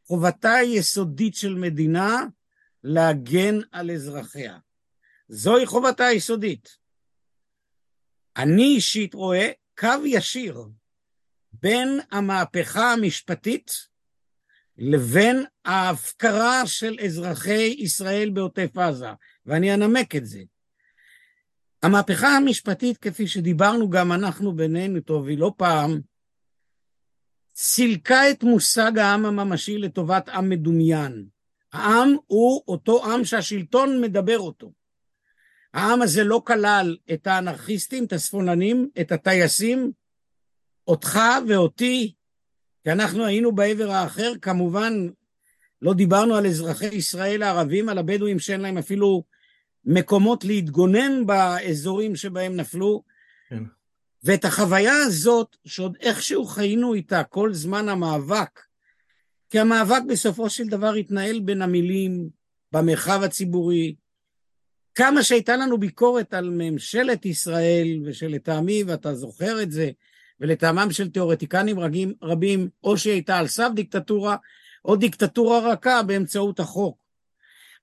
חובתה 0.07 0.53
היסודית 0.53 1.35
של 1.35 1.55
מדינה 1.55 2.23
להגן 2.83 3.55
על 3.71 3.91
אזרחיה. 3.91 4.57
זוהי 5.29 5.65
חובתה 5.65 6.05
היסודית. 6.05 6.77
אני 8.37 8.63
אישית 8.63 9.13
רואה 9.13 9.51
קו 9.77 10.05
ישיר 10.05 10.63
בין 11.53 11.99
המהפכה 12.11 12.93
המשפטית 12.93 13.71
לבין 14.77 15.45
ההפקרה 15.65 16.67
של 16.67 16.97
אזרחי 17.05 17.75
ישראל 17.77 18.29
בעוטף 18.29 18.77
עזה, 18.77 19.09
ואני 19.45 19.73
אנמק 19.73 20.15
את 20.15 20.25
זה. 20.25 20.41
המהפכה 21.83 22.27
המשפטית, 22.27 22.97
כפי 22.97 23.27
שדיברנו 23.27 23.89
גם 23.89 24.11
אנחנו 24.11 24.55
בינינו, 24.55 25.01
טובי, 25.01 25.35
לא 25.35 25.53
פעם, 25.57 25.99
סילקה 27.61 28.31
את 28.31 28.43
מושג 28.43 28.97
העם 28.97 29.25
הממשי 29.25 29.77
לטובת 29.77 30.29
עם 30.29 30.49
מדומיין. 30.49 31.25
העם 31.73 32.15
הוא 32.27 32.63
אותו 32.67 33.05
עם 33.05 33.25
שהשלטון 33.25 34.01
מדבר 34.01 34.39
אותו. 34.39 34.71
העם 35.73 36.01
הזה 36.01 36.23
לא 36.23 36.41
כלל 36.47 36.97
את 37.13 37.27
האנרכיסטים, 37.27 38.03
את 38.03 38.13
השמאלנים, 38.13 38.89
את 39.01 39.11
הטייסים, 39.11 39.91
אותך 40.87 41.19
ואותי, 41.47 42.13
כי 42.83 42.91
אנחנו 42.91 43.25
היינו 43.25 43.51
בעבר 43.51 43.91
האחר, 43.91 44.31
כמובן 44.41 45.07
לא 45.81 45.93
דיברנו 45.93 46.35
על 46.35 46.47
אזרחי 46.47 46.95
ישראל 46.95 47.43
הערבים, 47.43 47.89
על 47.89 47.97
הבדואים 47.97 48.39
שאין 48.39 48.61
להם 48.61 48.77
אפילו 48.77 49.23
מקומות 49.85 50.45
להתגונן 50.45 51.25
באזורים 51.25 52.15
שבהם 52.15 52.55
נפלו. 52.55 53.03
ואת 54.23 54.45
החוויה 54.45 54.95
הזאת, 54.95 55.57
שעוד 55.65 55.97
איכשהו 56.01 56.45
חיינו 56.45 56.93
איתה 56.93 57.23
כל 57.23 57.53
זמן 57.53 57.89
המאבק, 57.89 58.59
כי 59.49 59.59
המאבק 59.59 60.01
בסופו 60.07 60.49
של 60.49 60.67
דבר 60.67 60.93
התנהל 60.93 61.39
בין 61.39 61.61
המילים, 61.61 62.29
במרחב 62.71 63.23
הציבורי, 63.23 63.95
כמה 64.95 65.23
שהייתה 65.23 65.55
לנו 65.55 65.77
ביקורת 65.77 66.33
על 66.33 66.49
ממשלת 66.49 67.25
ישראל, 67.25 67.87
ושלטעמי, 68.05 68.83
ואתה 68.83 69.15
זוכר 69.15 69.61
את 69.61 69.71
זה, 69.71 69.89
ולטעמם 70.39 70.91
של 70.91 71.09
תיאורטיקנים 71.09 71.79
רבים, 71.79 72.13
רבים, 72.21 72.69
או 72.83 72.93
הייתה 73.05 73.37
על 73.37 73.47
סף 73.47 73.69
דיקטטורה, 73.75 74.35
או 74.85 74.95
דיקטטורה 74.95 75.73
רכה 75.73 76.03
באמצעות 76.03 76.59
החוק. 76.59 76.97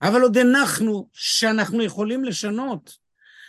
אבל 0.03 0.23
עוד 0.23 0.37
הנחנו 0.37 1.09
שאנחנו 1.13 1.83
יכולים 1.83 2.25
לשנות, 2.25 2.97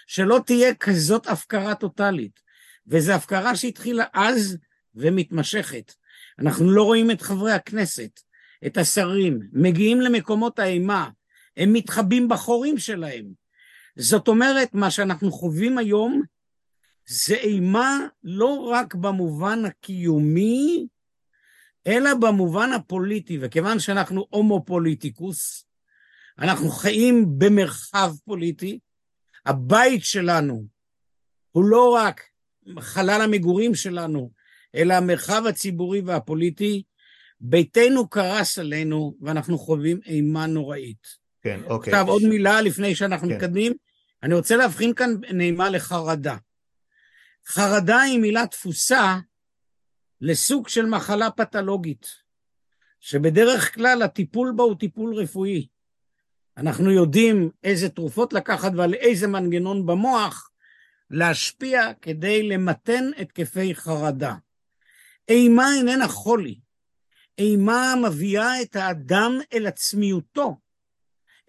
שלא 0.07 0.39
תהיה 0.45 0.75
כזאת 0.75 1.27
הפקרה 1.27 1.75
טוטאלית. 1.75 2.46
וזו 2.87 3.11
הפקרה 3.11 3.55
שהתחילה 3.55 4.05
אז 4.13 4.57
ומתמשכת. 4.95 5.93
אנחנו 6.39 6.71
לא 6.71 6.83
רואים 6.83 7.11
את 7.11 7.21
חברי 7.21 7.51
הכנסת, 7.51 8.19
את 8.65 8.77
השרים, 8.77 9.39
מגיעים 9.53 10.01
למקומות 10.01 10.59
האימה, 10.59 11.09
הם 11.57 11.73
מתחבאים 11.73 12.27
בחורים 12.27 12.77
שלהם. 12.77 13.25
זאת 13.95 14.27
אומרת, 14.27 14.73
מה 14.73 14.91
שאנחנו 14.91 15.31
חווים 15.31 15.77
היום 15.77 16.21
זה 17.07 17.35
אימה 17.35 17.99
לא 18.23 18.69
רק 18.71 18.95
במובן 18.95 19.65
הקיומי, 19.65 20.87
אלא 21.87 22.13
במובן 22.13 22.73
הפוליטי, 22.73 23.37
וכיוון 23.41 23.79
שאנחנו 23.79 24.27
הומו 24.29 24.65
פוליטיקוס, 24.65 25.65
אנחנו 26.39 26.69
חיים 26.69 27.25
במרחב 27.37 28.11
פוליטי, 28.25 28.79
הבית 29.45 30.03
שלנו 30.03 30.65
הוא 31.51 31.65
לא 31.65 31.93
רק 31.93 32.21
חלל 32.79 33.21
המגורים 33.21 33.75
שלנו, 33.75 34.31
אלא 34.75 34.93
המרחב 34.93 35.43
הציבורי 35.49 36.01
והפוליטי, 36.01 36.83
ביתנו 37.41 38.07
קרס 38.09 38.57
עלינו 38.59 39.15
ואנחנו 39.21 39.57
חווים 39.57 39.99
אימה 40.05 40.45
נוראית. 40.45 41.07
כן, 41.41 41.59
אוקיי. 41.65 41.93
עכשיו, 41.93 42.07
עוד 42.07 42.23
מילה 42.23 42.61
לפני 42.61 42.95
שאנחנו 42.95 43.27
כן. 43.27 43.35
מתקדמים. 43.35 43.73
אני 44.23 44.35
רוצה 44.35 44.55
להבחין 44.55 44.93
כאן 44.93 45.13
נעימה 45.33 45.69
לחרדה. 45.69 46.37
חרדה 47.47 47.99
היא 48.01 48.19
מילה 48.19 48.47
תפוסה 48.47 49.17
לסוג 50.21 50.67
של 50.67 50.85
מחלה 50.85 51.31
פתולוגית, 51.31 52.07
שבדרך 52.99 53.75
כלל 53.75 54.01
הטיפול 54.01 54.53
בה 54.55 54.63
הוא 54.63 54.75
טיפול 54.75 55.15
רפואי. 55.15 55.67
אנחנו 56.57 56.91
יודעים 56.91 57.49
איזה 57.63 57.89
תרופות 57.89 58.33
לקחת 58.33 58.71
ועל 58.75 58.93
איזה 58.93 59.27
מנגנון 59.27 59.85
במוח 59.85 60.49
להשפיע 61.11 61.91
כדי 62.01 62.43
למתן 62.43 63.03
התקפי 63.17 63.75
חרדה. 63.75 64.35
אימה 65.29 65.75
איננה 65.77 66.07
חולי. 66.07 66.59
אימה 67.37 67.93
מביאה 68.03 68.61
את 68.61 68.75
האדם 68.75 69.39
אל 69.53 69.67
עצמיותו, 69.67 70.57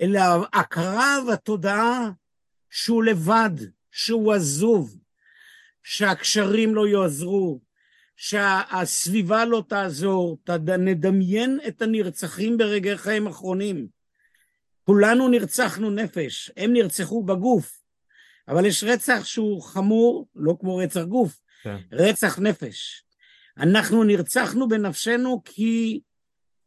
אל 0.01 0.17
ההכרה 0.17 1.17
והתודעה 1.27 2.11
שהוא 2.71 3.05
לבד, 3.05 3.51
שהוא 3.91 4.33
עזוב, 4.33 4.99
שהקשרים 5.83 6.75
לא 6.75 6.89
יעזרו, 6.89 7.61
שהסביבה 8.17 9.45
לא 9.45 9.65
תעזור. 9.69 10.39
נדמיין 10.79 11.61
את 11.69 11.83
הנרצחים 11.83 12.57
ברגעי 12.57 12.99
חיים 12.99 13.27
אחרונים. 13.27 13.89
כולנו 14.85 15.29
נרצחנו 15.29 15.91
נפש, 15.91 16.51
הם 16.57 16.73
נרצחו 16.73 17.23
בגוף, 17.23 17.78
אבל 18.49 18.67
יש 18.67 18.85
רצח 18.85 19.25
שהוא 19.25 19.63
חמור, 19.63 20.29
לא 20.37 20.57
כמו 20.61 20.77
רצח 20.77 21.03
גוף, 21.03 21.41
כן. 21.63 21.77
רצח 21.93 22.39
נפש. 22.39 23.05
אנחנו 23.59 24.05
נרצחנו 24.05 24.69
בנפשנו 24.69 25.43
כי 25.45 26.01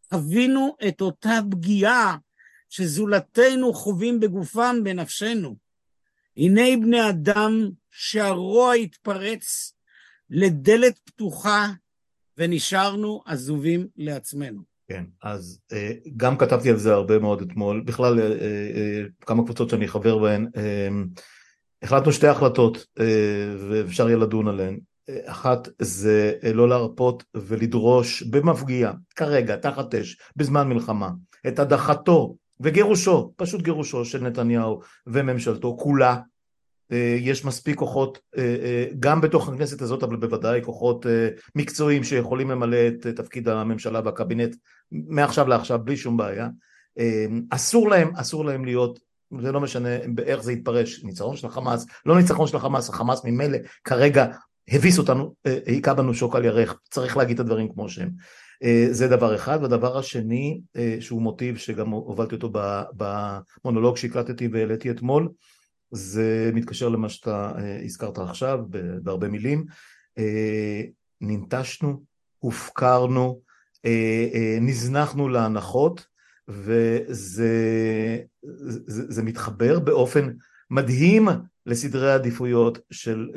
חווינו 0.10 0.76
את 0.88 1.02
אותה 1.02 1.40
פגיעה 1.52 2.18
שזולתנו 2.70 3.74
חווים 3.74 4.20
בגופם 4.20 4.76
בנפשנו. 4.84 5.56
הנה 6.38 6.62
בני 6.82 7.10
אדם 7.10 7.70
שהרוע 7.90 8.74
התפרץ 8.74 9.74
לדלת 10.30 11.00
פתוחה 11.04 11.68
ונשארנו 12.38 13.24
עזובים 13.26 13.88
לעצמנו. 13.98 14.62
כן, 14.88 15.04
אז 15.24 15.60
אה, 15.74 15.92
גם 16.18 16.38
כתבתי 16.38 16.70
על 16.70 16.78
זה 16.78 16.94
הרבה 16.94 17.20
מאוד 17.20 17.42
אתמול, 17.42 17.82
בכלל 17.86 18.20
אה, 18.20 18.26
אה, 18.26 19.04
כמה 19.22 19.44
קבוצות 19.44 19.70
שאני 19.70 19.88
חבר 19.88 20.18
בהן, 20.18 20.50
החלטנו 21.84 22.12
שתי 22.12 22.28
החלטות 22.28 22.86
ואפשר 23.70 24.08
יהיה 24.08 24.18
לדון 24.18 24.48
עליהן, 24.48 24.80
אחת 25.26 25.68
זה 25.80 26.34
לא 26.54 26.70
להרפות 26.70 27.24
ולדרוש 27.36 28.24
במפגיע, 28.24 28.92
כרגע, 29.16 29.56
תחת 29.56 29.96
אש, 29.96 30.18
בזמן 30.36 30.68
מלחמה, 30.70 31.10
את 31.48 31.60
הדחתו 31.60 32.36
וגירושו, 32.62 33.34
פשוט 33.36 33.62
גירושו 33.62 34.06
של 34.06 34.24
נתניהו 34.24 34.80
וממשלתו 35.08 35.78
כולה. 35.80 36.18
אה, 36.92 37.18
יש 37.20 37.46
מספיק 37.46 37.78
כוחות 37.78 38.20
אה, 38.38 38.44
אה, 38.44 38.86
גם 39.00 39.22
בתוך 39.22 39.50
הכנסת 39.50 39.82
הזאת 39.82 40.04
אבל 40.04 40.16
בוודאי 40.16 40.62
כוחות 40.64 41.06
מקצועיים 41.56 42.04
שיכולים 42.04 42.52
למלא 42.52 42.88
את 42.88 43.08
תפקיד 43.08 43.50
הממשלה 43.50 44.02
והקבינט 44.06 44.56
מעכשיו 44.92 45.48
לעכשיו 45.48 45.80
בלי 45.84 45.98
שום 45.98 46.18
בעיה. 46.18 46.48
אסור 47.50 47.90
להם 47.90 48.16
אסור 48.16 48.46
להם 48.46 48.66
להיות 48.66 49.00
זה 49.42 49.52
לא 49.52 49.62
משנה 49.62 49.90
איך 50.26 50.42
זה 50.42 50.54
יתפרש 50.54 51.04
ניצחון 51.04 51.36
של 51.36 51.48
החמאס 51.48 51.86
לא 52.06 52.18
ניצחון 52.18 52.48
של 52.48 52.58
החמאס 52.58 52.90
החמאס 52.90 53.22
ממילא 53.26 53.58
כרגע 53.84 54.26
הביס 54.70 55.00
אותנו 55.00 55.34
היכה 55.66 55.94
בנו 55.94 56.14
שוק 56.14 56.36
על 56.36 56.46
ירך 56.46 56.76
צריך 56.90 57.18
להגיד 57.18 57.34
את 57.34 57.40
הדברים 57.40 57.74
כמו 57.74 57.90
שהם 57.90 58.10
זה 58.92 59.08
דבר 59.08 59.36
אחד 59.36 59.60
והדבר 59.62 59.98
השני 59.98 60.62
שהוא 61.00 61.22
מוטיב 61.22 61.58
שגם 61.58 61.90
הובלתי 61.90 62.36
אותו 62.36 62.52
במונולוג 62.98 63.98
שהקלטתי 63.98 64.48
והעליתי 64.48 64.92
אתמול 64.92 65.30
זה 65.92 66.52
מתקשר 66.54 66.90
למה 66.90 67.10
שאתה 67.10 67.52
אה, 67.58 67.82
הזכרת 67.84 68.18
עכשיו 68.18 68.60
בהרבה 69.04 69.28
מילים. 69.28 69.66
אה, 70.18 70.82
ננטשנו, 71.22 72.04
הופקרנו, 72.40 73.42
אה, 73.86 74.58
נזנחנו 74.62 75.30
להנחות 75.30 76.06
וזה 76.48 77.50
זה, 78.88 79.04
זה 79.10 79.24
מתחבר 79.24 79.80
באופן 79.80 80.30
מדהים 80.70 81.28
לסדרי 81.66 82.12
העדיפויות 82.12 82.80
של 82.92 83.30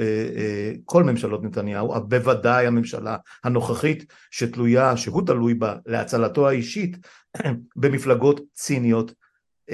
כל 0.85 1.05
ממשלות 1.05 1.43
נתניהו, 1.43 2.09
בוודאי 2.09 2.67
הממשלה 2.67 3.17
הנוכחית 3.45 4.13
שתלויה, 4.31 4.97
שהוא 4.97 5.27
תלוי 5.27 5.55
בה 5.55 5.77
להצלתו 5.87 6.49
האישית 6.49 6.97
במפלגות 7.77 8.41
ציניות, 8.55 9.15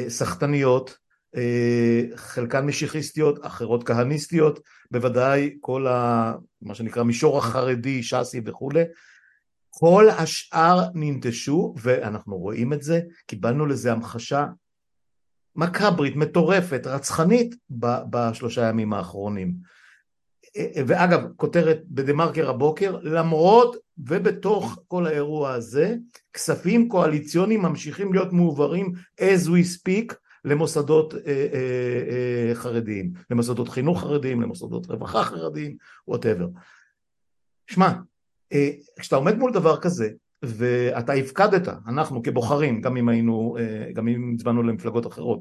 סחטניות, 0.08 0.98
אה, 1.36 2.02
חלקן 2.14 2.66
משיחיסטיות, 2.66 3.46
אחרות 3.46 3.84
כהניסטיות, 3.84 4.60
בוודאי 4.90 5.56
כל 5.60 5.86
ה... 5.86 6.34
מה 6.62 6.74
שנקרא 6.74 7.02
מישור 7.02 7.38
החרדי, 7.38 8.02
ש"סי 8.02 8.40
וכולי, 8.44 8.82
כל 9.70 10.08
השאר 10.18 10.88
ננטשו 10.94 11.74
ואנחנו 11.76 12.38
רואים 12.38 12.72
את 12.72 12.82
זה, 12.82 13.00
קיבלנו 13.26 13.66
לזה 13.66 13.92
המחשה 13.92 14.46
מקברית, 15.56 16.16
מטורפת, 16.16 16.86
רצחנית 16.86 17.54
בשלושה 18.10 18.68
ימים 18.68 18.92
האחרונים. 18.92 19.54
אה, 20.56 20.66
אה, 20.76 20.82
ואגב, 20.86 21.20
כותרת 21.36 21.82
בדה 21.86 22.12
מרקר 22.12 22.50
הבוקר, 22.50 22.98
למרות 23.02 23.76
ובתוך 23.98 24.78
כל 24.88 25.06
האירוע 25.06 25.52
הזה, 25.52 25.96
כספים 26.32 26.88
קואליציוניים 26.88 27.62
ממשיכים 27.62 28.12
להיות 28.12 28.32
מועברים 28.32 28.92
as 29.20 29.46
we 29.46 29.78
speak 29.78 30.14
למוסדות 30.44 31.14
אה, 31.14 31.20
אה, 31.26 32.48
אה, 32.48 32.54
חרדיים, 32.54 33.12
למוסדות 33.30 33.68
חינוך 33.68 34.00
חרדיים, 34.00 34.40
למוסדות 34.40 34.86
רווחה 34.86 35.24
חרדיים, 35.24 35.76
וואטאבר. 36.08 36.48
שמע, 37.70 37.92
כשאתה 39.00 39.16
עומד 39.16 39.38
מול 39.38 39.52
דבר 39.52 39.80
כזה, 39.80 40.08
ואתה 40.42 41.12
הפקדת, 41.12 41.68
אנחנו 41.86 42.22
כבוחרים, 42.22 42.80
גם 42.80 42.96
אם 42.96 43.08
היינו, 43.08 43.56
אה, 43.58 43.92
גם 43.92 44.08
אם 44.08 44.32
הצבענו 44.34 44.62
למפלגות 44.62 45.06
אחרות, 45.06 45.40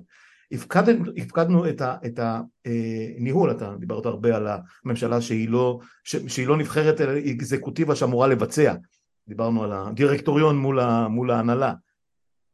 הפקדנו, 0.52 1.12
הפקדנו 1.18 1.70
את, 1.70 1.82
ה, 1.82 1.96
את 2.06 2.20
הניהול, 2.20 3.52
אתה 3.52 3.76
דיברת 3.80 4.06
הרבה 4.06 4.36
על 4.36 4.48
הממשלה 4.86 5.22
שהיא 5.22 5.50
לא, 5.50 5.80
שהיא 6.04 6.48
לא 6.48 6.58
נבחרת 6.58 7.02
אלא 7.02 7.12
אקזקוטיבה 7.32 7.96
שאמורה 7.96 8.28
לבצע, 8.28 8.76
דיברנו 9.28 9.64
על 9.64 9.72
הדירקטוריון 9.72 10.58
מול, 10.58 10.80
ה, 10.80 11.08
מול 11.08 11.32
ההנהלה, 11.32 11.74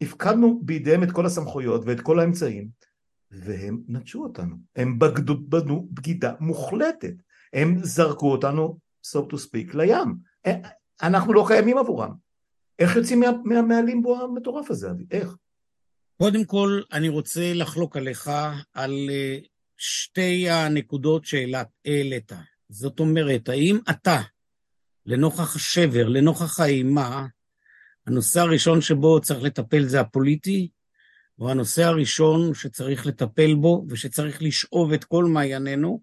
הפקדנו 0.02 0.62
בידיהם 0.64 1.04
את 1.04 1.12
כל 1.12 1.26
הסמכויות 1.26 1.82
ואת 1.86 2.00
כל 2.00 2.20
האמצעים 2.20 2.68
והם 3.32 3.80
נטשו 3.88 4.24
אותנו, 4.24 4.56
הם 4.76 5.00
בגדו 5.00 5.38
בנו 5.50 5.88
בגידה 5.92 6.34
מוחלטת, 6.40 7.14
הם 7.54 7.78
זרקו 7.84 8.32
אותנו, 8.32 8.80
so 9.08 9.20
to 9.20 9.36
speak, 9.36 9.78
לים, 9.78 9.92
אה, 9.98 10.35
אנחנו 11.02 11.34
לא 11.34 11.46
קיימים 11.48 11.78
עבורם. 11.78 12.12
איך 12.80 12.96
יוצאים 12.96 13.20
מה, 13.20 13.28
מה, 13.44 13.62
מהלימבו 13.62 14.22
המטורף 14.22 14.72
הזה, 14.72 14.92
אבי? 14.92 15.06
איך? 15.12 15.36
קודם 16.18 16.46
כל, 16.46 16.82
אני 16.94 17.10
רוצה 17.10 17.54
לחלוק 17.54 17.98
עליך 17.98 18.32
על 18.74 19.10
אה, 19.10 19.38
שתי 19.78 20.50
הנקודות 20.50 21.26
שהעלית. 21.26 22.32
זאת 22.70 23.00
אומרת, 23.00 23.50
האם 23.50 23.80
אתה, 23.90 24.22
לנוכח 25.06 25.56
השבר, 25.56 26.08
לנוכח 26.08 26.60
האימה, 26.60 27.28
הנושא 28.08 28.40
הראשון 28.40 28.82
שבו 28.82 29.22
צריך 29.22 29.44
לטפל 29.44 29.84
זה 29.86 30.00
הפוליטי, 30.00 30.70
או 31.40 31.52
הנושא 31.52 31.84
הראשון 31.84 32.54
שצריך 32.54 33.06
לטפל 33.06 33.56
בו 33.56 33.86
ושצריך 33.90 34.42
לשאוב 34.42 34.94
את 34.94 35.04
כל 35.04 35.26
מעיינינו, 35.26 36.02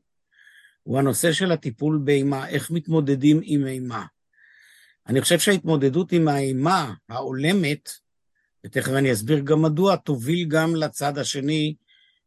הוא 0.83 0.99
הנושא 0.99 1.33
של 1.33 1.53
הטיפול 1.53 2.01
באימה, 2.05 2.49
איך 2.49 2.71
מתמודדים 2.71 3.41
עם 3.43 3.67
אימה. 3.67 4.05
אני 5.07 5.21
חושב 5.21 5.39
שההתמודדות 5.39 6.13
עם 6.13 6.29
האימה 6.29 6.95
העולמת, 7.09 7.91
ותכף 8.67 8.93
אני 8.93 9.13
אסביר 9.13 9.39
גם 9.39 9.63
מדוע, 9.63 9.97
תוביל 9.97 10.49
גם 10.49 10.77
לצד 10.77 11.19
השני, 11.19 11.75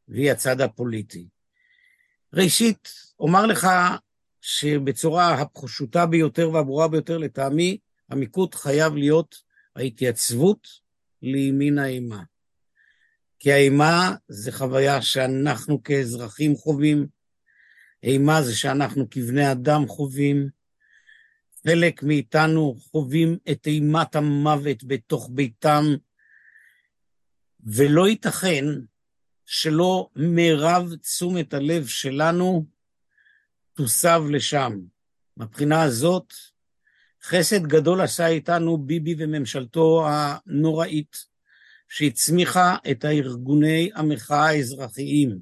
והיא 0.07 0.31
הצד 0.31 0.61
הפוליטי. 0.61 1.27
ראשית, 2.33 2.89
אומר 3.19 3.45
לך 3.45 3.67
שבצורה 4.41 5.33
הפשוטה 5.33 6.05
ביותר 6.05 6.51
והברורה 6.51 6.87
ביותר 6.87 7.17
לטעמי, 7.17 7.77
המיקוד 8.09 8.55
חייב 8.55 8.95
להיות 8.95 9.35
ההתייצבות 9.75 10.67
לימין 11.21 11.77
האימה. 11.79 12.23
כי 13.39 13.51
האימה 13.51 14.15
זה 14.27 14.51
חוויה 14.51 15.01
שאנחנו 15.01 15.83
כאזרחים 15.83 16.55
חווים, 16.55 17.07
אימה 18.03 18.41
זה 18.41 18.55
שאנחנו 18.55 19.09
כבני 19.09 19.51
אדם 19.51 19.87
חווים, 19.87 20.49
חלק 21.67 22.03
מאיתנו 22.03 22.75
חווים 22.91 23.37
את 23.51 23.67
אימת 23.67 24.15
המוות 24.15 24.83
בתוך 24.83 25.29
ביתם, 25.33 25.85
ולא 27.63 28.07
ייתכן 28.07 28.65
שלא 29.45 30.09
מירב 30.15 30.95
תשומת 30.95 31.53
הלב 31.53 31.87
שלנו 31.87 32.65
תוסב 33.73 34.23
לשם. 34.29 34.79
מבחינה 35.37 35.83
הזאת, 35.83 36.33
חסד 37.23 37.67
גדול 37.67 38.01
עשה 38.01 38.27
איתנו 38.27 38.77
ביבי 38.77 39.15
וממשלתו 39.17 40.07
הנוראית, 40.09 41.25
שהצמיחה 41.89 42.77
את 42.91 43.05
הארגוני 43.05 43.89
המחאה 43.95 44.45
האזרחיים. 44.45 45.39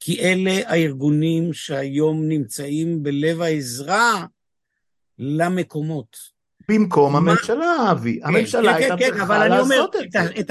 כי 0.00 0.20
אלה 0.20 0.70
הארגונים 0.70 1.52
שהיום 1.52 2.28
נמצאים 2.28 3.02
בלב 3.02 3.40
העזרה 3.40 4.26
למקומות. 5.18 6.16
במקום 6.68 7.12
מה... 7.12 7.18
הממשלה, 7.18 7.90
אבי. 7.90 8.20
כן, 8.20 8.28
הממשלה 8.28 8.72
כן, 8.72 8.78
הייתה 8.78 8.96
כן, 8.98 9.10
צריכה 9.10 9.26
כן, 9.26 9.50
לעשות 9.50 9.96
את 9.96 10.12
זה. 10.12 10.24
את, 10.40 10.50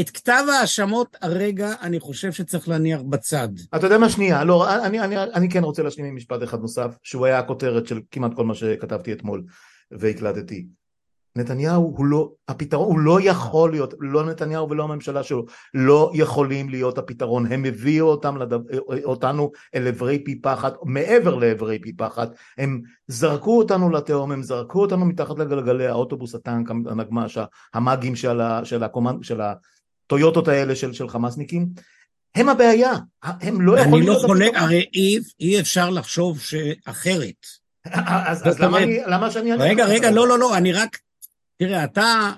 את 0.00 0.10
כתב 0.10 0.44
ההאשמות 0.52 1.16
הרגע 1.22 1.74
אני 1.82 2.00
חושב 2.00 2.32
שצריך 2.32 2.68
להניח 2.68 3.00
בצד. 3.02 3.48
אתה 3.76 3.86
יודע 3.86 3.98
מה 3.98 4.08
שנייה, 4.08 4.44
לא, 4.44 4.86
אני, 4.86 5.00
אני, 5.00 5.22
אני 5.22 5.50
כן 5.50 5.64
רוצה 5.64 5.82
להשלים 5.82 6.06
עם 6.06 6.16
משפט 6.16 6.42
אחד 6.42 6.60
נוסף, 6.60 6.96
שהוא 7.02 7.26
היה 7.26 7.38
הכותרת 7.38 7.86
של 7.86 8.00
כמעט 8.10 8.34
כל 8.34 8.44
מה 8.44 8.54
שכתבתי 8.54 9.12
אתמול 9.12 9.44
והקלטתי. 9.90 10.66
נתניהו 11.36 11.82
הוא 11.96 12.06
לא, 12.06 12.30
הפתרון, 12.48 12.86
הוא 12.86 12.98
לא 12.98 13.18
יכול 13.22 13.70
להיות, 13.70 13.94
לא 13.98 14.24
נתניהו 14.24 14.70
ולא 14.70 14.84
הממשלה 14.84 15.22
שלו, 15.22 15.44
לא 15.74 16.10
יכולים 16.14 16.68
להיות 16.68 16.98
הפתרון, 16.98 17.52
הם 17.52 17.64
הביאו 17.64 18.06
אותם 18.06 18.36
לדו, 18.36 18.58
אותנו 19.04 19.50
אל 19.74 19.86
עברי 19.88 20.24
פי 20.24 20.40
פחת, 20.40 20.74
מעבר 20.84 21.34
לעברי 21.34 21.78
פי 21.78 21.92
פחת, 21.92 22.30
הם 22.58 22.80
זרקו 23.08 23.58
אותנו 23.58 23.90
לתהום, 23.90 24.32
הם 24.32 24.42
זרקו 24.42 24.80
אותנו 24.80 25.04
מתחת 25.06 25.38
לגלגלי 25.38 25.86
האוטובוס, 25.86 26.34
הטנק, 26.34 26.70
הנגמ"ש, 26.70 27.38
המאגים 27.74 28.16
של, 28.16 28.40
ה, 28.40 28.64
של, 28.64 28.82
הקומנד, 28.82 29.24
של 29.24 29.40
הטויוטות 29.40 30.48
האלה 30.48 30.76
של, 30.76 30.92
של 30.92 31.08
חמאסניקים, 31.08 31.66
הם 32.34 32.48
הבעיה, 32.48 32.92
הם 33.22 33.60
לא 33.60 33.78
יכולים 33.78 34.04
להיות... 34.04 34.16
אני 34.16 34.22
לא 34.22 34.28
חולק, 34.28 34.52
הרי 34.54 34.86
אי, 34.94 35.18
אי 35.40 35.60
אפשר 35.60 35.90
לחשוב 35.90 36.40
שאחרת. 36.40 37.46
אז, 38.26 38.48
אז 38.48 38.60
למה, 38.60 38.78
אני, 38.78 39.00
למה 39.06 39.30
שאני... 39.30 39.52
רגע, 39.52 39.84
רגע, 39.84 40.10
לא, 40.10 40.28
לא, 40.28 40.38
לא, 40.38 40.56
אני 40.56 40.72
רק... 40.72 40.98
תראה, 41.56 41.84
אתה... 41.84 42.32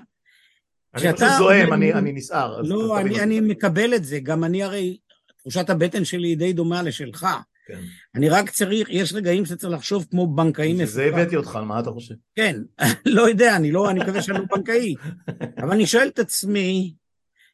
אני 0.95 1.13
פשוט 1.13 1.29
זועם, 1.37 1.73
אני, 1.73 1.93
אני 1.93 2.11
נסער. 2.11 2.61
לא, 2.61 2.99
אני, 2.99 3.21
אני 3.21 3.39
מקבל 3.39 3.95
את 3.95 4.05
זה, 4.05 4.19
גם 4.19 4.43
אני 4.43 4.63
הרי, 4.63 4.97
תחושת 5.37 5.69
הבטן 5.69 6.05
שלי 6.05 6.27
היא 6.27 6.37
די 6.37 6.53
דומה 6.53 6.83
לשלך. 6.83 7.27
כן. 7.67 7.79
אני 8.15 8.29
רק 8.29 8.49
צריך, 8.49 8.87
יש 8.91 9.13
רגעים 9.13 9.45
שצריך 9.45 9.73
לחשוב 9.73 10.05
כמו 10.11 10.35
בנקאי 10.35 10.73
מפוקח. 10.73 10.89
זה 10.89 11.03
הבאתי 11.03 11.35
אותך, 11.35 11.55
מה 11.55 11.79
אתה 11.79 11.91
חושב? 11.91 12.15
כן, 12.35 12.61
לא 13.05 13.29
יודע, 13.29 13.55
אני 13.55 13.71
לא, 13.71 13.89
אני 13.89 13.99
מקווה 13.99 14.21
שאני 14.21 14.37
לא 14.37 14.45
בנקאי. 14.55 14.95
אבל 15.61 15.71
אני 15.71 15.85
שואל 15.85 16.07
את 16.07 16.19
עצמי, 16.19 16.93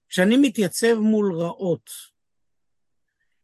כשאני 0.10 0.38
מתייצב 0.38 0.94
מול 0.94 1.34
רעות 1.34 1.90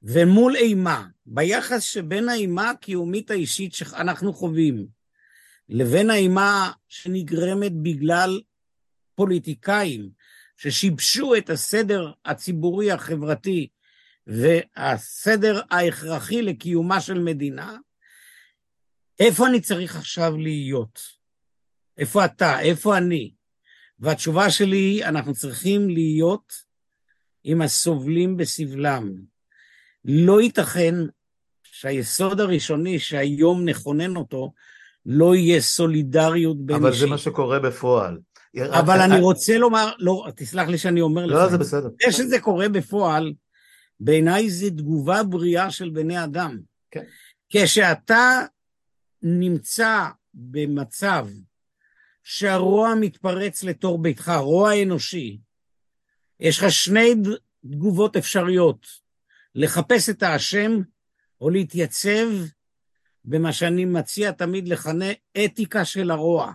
ומול 0.03 0.55
אימה, 0.55 1.05
ביחס 1.25 1.83
שבין 1.83 2.29
האימה 2.29 2.69
הקיומית 2.69 3.31
האישית 3.31 3.73
שאנחנו 3.73 4.33
חווים, 4.33 4.87
לבין 5.71 6.09
האימה 6.09 6.71
שנגרמת 6.89 7.71
בגלל 7.71 8.41
פוליטיקאים 9.15 10.09
ששיבשו 10.57 11.35
את 11.35 11.49
הסדר 11.49 12.11
הציבורי 12.25 12.91
החברתי 12.91 13.67
והסדר 14.27 15.61
ההכרחי 15.71 16.41
לקיומה 16.41 17.01
של 17.01 17.19
מדינה, 17.19 17.77
איפה 19.19 19.47
אני 19.47 19.61
צריך 19.61 19.95
עכשיו 19.95 20.37
להיות? 20.37 21.01
איפה 21.97 22.25
אתה? 22.25 22.59
איפה 22.59 22.97
אני? 22.97 23.33
והתשובה 23.99 24.51
שלי 24.51 24.77
היא, 24.77 25.05
אנחנו 25.05 25.33
צריכים 25.33 25.89
להיות 25.89 26.53
עם 27.43 27.61
הסובלים 27.61 28.37
בסבלם. 28.37 29.13
לא 30.05 30.41
ייתכן 30.41 30.95
שהיסוד 31.63 32.39
הראשוני 32.39 32.99
שהיום 32.99 33.69
נכונן 33.69 34.15
אותו, 34.15 34.53
לא 35.05 35.35
יהיה 35.35 35.61
סולידריות 35.61 36.65
בין 36.65 36.75
אבל 36.75 36.87
אישית. 36.87 37.03
אבל 37.03 37.09
זה 37.09 37.11
מה 37.11 37.17
שקורה 37.17 37.59
בפועל. 37.59 38.19
אבל 38.69 38.99
אני 39.01 39.19
רוצה 39.19 39.57
לומר, 39.57 39.91
לא, 39.99 40.27
תסלח 40.35 40.67
לי 40.67 40.77
שאני 40.77 41.01
אומר 41.01 41.25
לא, 41.25 41.35
לך. 41.35 41.43
לא, 41.43 41.49
זה 41.49 41.57
בסדר. 41.57 41.89
זה 42.05 42.11
שזה 42.11 42.39
קורה 42.39 42.69
בפועל, 42.69 43.33
בעיניי 43.99 44.49
זו 44.49 44.69
תגובה 44.69 45.23
בריאה 45.23 45.71
של 45.71 45.89
בני 45.89 46.23
אדם. 46.23 46.59
כן. 46.91 47.03
כשאתה 47.49 48.41
נמצא 49.21 50.07
במצב 50.33 51.27
שהרוע 52.23 52.95
מתפרץ 52.95 53.63
לתור 53.63 54.01
ביתך, 54.01 54.31
רוע 54.37 54.81
אנושי, 54.83 55.39
יש 56.39 56.59
לך 56.59 56.71
שני 56.71 57.13
תגובות 57.71 58.17
אפשריות, 58.17 58.87
לחפש 59.55 60.09
את 60.09 60.23
האשם 60.23 60.81
או 61.41 61.49
להתייצב 61.49 62.27
במה 63.25 63.53
שאני 63.53 63.85
מציע 63.85 64.31
תמיד 64.31 64.67
לכנה 64.67 65.05
אתיקה 65.45 65.85
של 65.85 66.11
הרוע. 66.11 66.53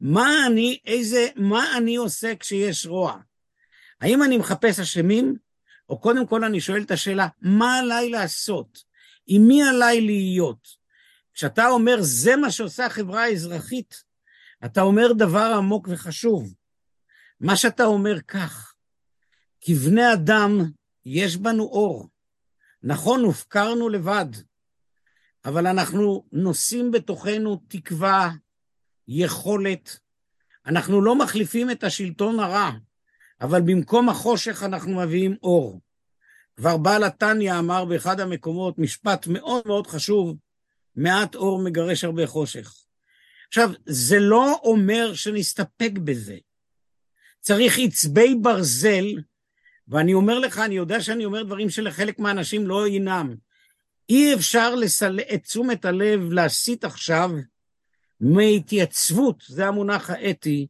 מה 0.00 0.46
אני, 0.46 0.78
איזה, 0.86 1.28
מה 1.36 1.76
אני 1.76 1.96
עושה 1.96 2.32
כשיש 2.40 2.86
רוע? 2.86 3.20
האם 4.00 4.22
אני 4.22 4.36
מחפש 4.36 4.80
אשמים, 4.80 5.36
או 5.88 6.00
קודם 6.00 6.26
כל 6.26 6.44
אני 6.44 6.60
שואל 6.60 6.82
את 6.82 6.90
השאלה, 6.90 7.28
מה 7.40 7.78
עליי 7.78 8.10
לעשות? 8.10 8.78
עם 9.26 9.42
מי 9.42 9.62
עליי 9.62 10.00
להיות? 10.00 10.68
כשאתה 11.34 11.68
אומר, 11.68 11.96
זה 12.00 12.36
מה 12.36 12.50
שעושה 12.50 12.86
החברה 12.86 13.22
האזרחית, 13.22 14.04
אתה 14.64 14.80
אומר 14.80 15.12
דבר 15.12 15.52
עמוק 15.56 15.88
וחשוב. 15.90 16.54
מה 17.40 17.56
שאתה 17.56 17.84
אומר 17.84 18.20
כך, 18.20 18.74
כבני 19.60 20.12
אדם 20.12 20.58
יש 21.04 21.36
בנו 21.36 21.62
אור. 21.62 22.08
נכון, 22.82 23.24
הופקרנו 23.24 23.88
לבד, 23.88 24.26
אבל 25.44 25.66
אנחנו 25.66 26.24
נושאים 26.32 26.90
בתוכנו 26.90 27.60
תקווה, 27.68 28.30
יכולת. 29.08 29.98
אנחנו 30.66 31.02
לא 31.02 31.18
מחליפים 31.18 31.70
את 31.70 31.84
השלטון 31.84 32.40
הרע, 32.40 32.70
אבל 33.40 33.60
במקום 33.60 34.08
החושך 34.08 34.62
אנחנו 34.62 34.96
מביאים 34.96 35.36
אור. 35.42 35.80
כבר 36.56 36.76
בעל 36.76 37.04
התניא 37.04 37.58
אמר 37.58 37.84
באחד 37.84 38.20
המקומות 38.20 38.78
משפט 38.78 39.26
מאוד 39.26 39.62
מאוד 39.66 39.86
חשוב, 39.86 40.36
מעט 40.96 41.34
אור 41.34 41.62
מגרש 41.62 42.04
הרבה 42.04 42.26
חושך. 42.26 42.74
עכשיו, 43.48 43.70
זה 43.86 44.18
לא 44.18 44.60
אומר 44.62 45.14
שנסתפק 45.14 45.90
בזה. 46.04 46.36
צריך 47.40 47.78
עצבי 47.78 48.34
ברזל, 48.34 49.04
ואני 49.88 50.14
אומר 50.14 50.38
לך, 50.38 50.58
אני 50.58 50.74
יודע 50.76 51.00
שאני 51.00 51.24
אומר 51.24 51.42
דברים 51.42 51.70
שלחלק 51.70 52.18
מהאנשים 52.18 52.66
לא 52.66 52.88
ינם. 52.88 53.34
אי 54.08 54.34
אפשר 54.34 54.74
לסל... 54.74 55.20
את 55.34 55.42
תשומת 55.42 55.84
הלב 55.84 56.32
להסיט 56.32 56.84
עכשיו 56.84 57.30
מהתייצבות, 58.20 59.44
זה 59.48 59.66
המונח 59.66 60.10
האתי, 60.10 60.66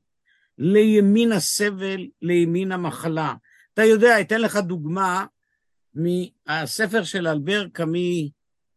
לימין 0.58 1.32
הסבל, 1.32 2.06
לימין 2.22 2.72
המחלה. 2.72 3.34
אתה 3.74 3.84
יודע, 3.84 4.20
אתן 4.20 4.40
לך 4.40 4.56
דוגמה 4.56 5.26
מהספר 5.94 7.04
של 7.04 7.28
אלבר 7.28 7.66
קאמי, 7.72 8.30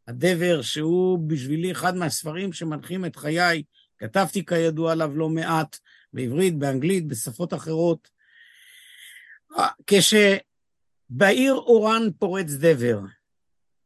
הדבר, 0.08 0.62
שהוא 0.62 1.30
בשבילי 1.30 1.72
אחד 1.72 1.96
מהספרים 1.96 2.54
שמנחים 2.54 3.06
את 3.06 3.15
חיי, 3.15 3.63
כתבתי 3.98 4.46
כידוע 4.46 4.91
עליו 4.91 5.17
לא 5.17 5.30
מעט, 5.30 5.78
בעברית, 6.13 6.58
באנגלית, 6.58 7.08
בשפות 7.08 7.54
אחרות. 7.54 8.10
כשבעיר 9.88 11.54
אורן 11.54 12.12
פורץ 12.20 12.52
דבר, 12.52 13.00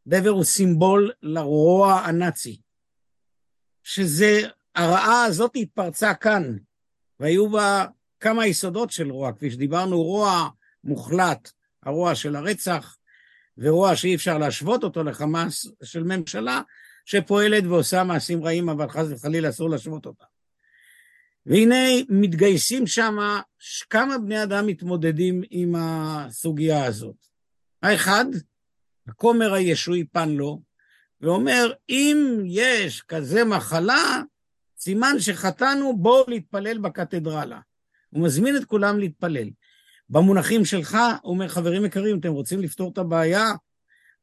דבר 0.08 0.30
הוא 0.30 0.44
סימבול 0.44 1.12
לרוע 1.22 2.00
הנאצי, 2.00 2.62
שזה, 3.84 4.42
הרעה 4.76 5.26
הזאת 5.26 5.52
התפרצה 5.56 6.14
כאן, 6.14 6.58
והיו 7.20 7.50
בה 7.50 7.86
כמה 8.20 8.48
יסודות 8.48 8.92
של 8.92 9.12
רוע, 9.12 9.32
כפי 9.34 9.52
שדיברנו, 9.52 10.04
רוע 10.04 10.50
מוחלט, 10.84 11.52
הרוע 11.84 12.16
של 12.16 12.36
הרצח, 12.36 12.98
ורוע 13.58 13.96
שאי 13.96 14.16
אפשר 14.16 14.38
להשוות 14.38 14.84
אותו 14.84 15.04
לחמאס 15.04 15.68
של 15.84 16.04
ממשלה 16.04 16.62
שפועלת 17.06 17.64
ועושה 17.64 18.04
מעשים 18.04 18.44
רעים, 18.44 18.70
אבל 18.70 18.90
חס 18.90 19.06
וחלילה 19.10 19.50
אסור 19.50 19.70
להשוות 19.70 20.06
אותה. 20.06 20.26
והנה 21.46 21.86
מתגייסים 22.10 22.88
שם 22.88 23.18
כמה 23.90 24.18
בני 24.18 24.44
אדם 24.44 24.68
מתמודדים 24.68 25.42
עם 25.50 25.76
הסוגיה 25.78 26.86
הזאת. 26.86 27.16
האחד, 27.82 28.26
הכומר 29.08 29.54
הישועי 29.54 30.04
פן 30.04 30.30
לו, 30.30 30.62
ואומר, 31.22 31.72
אם 31.90 32.42
יש 32.46 33.02
כזה 33.02 33.44
מחלה, 33.44 34.22
סימן 34.78 35.20
שחטאנו, 35.20 35.98
בואו 35.98 36.26
להתפלל 36.28 36.78
בקתדרלה. 36.78 37.60
הוא 38.10 38.24
מזמין 38.24 38.58
את 38.58 38.66
כולם 38.66 39.00
להתפלל. 39.00 39.50
במונחים 40.10 40.66
שלך, 40.66 40.98
הוא 41.22 41.34
אומר, 41.34 41.48
חברים 41.48 41.86
יקרים, 41.86 42.20
אתם 42.20 42.32
רוצים 42.32 42.62
לפתור 42.62 42.92
את 42.94 42.98
הבעיה? 42.98 43.52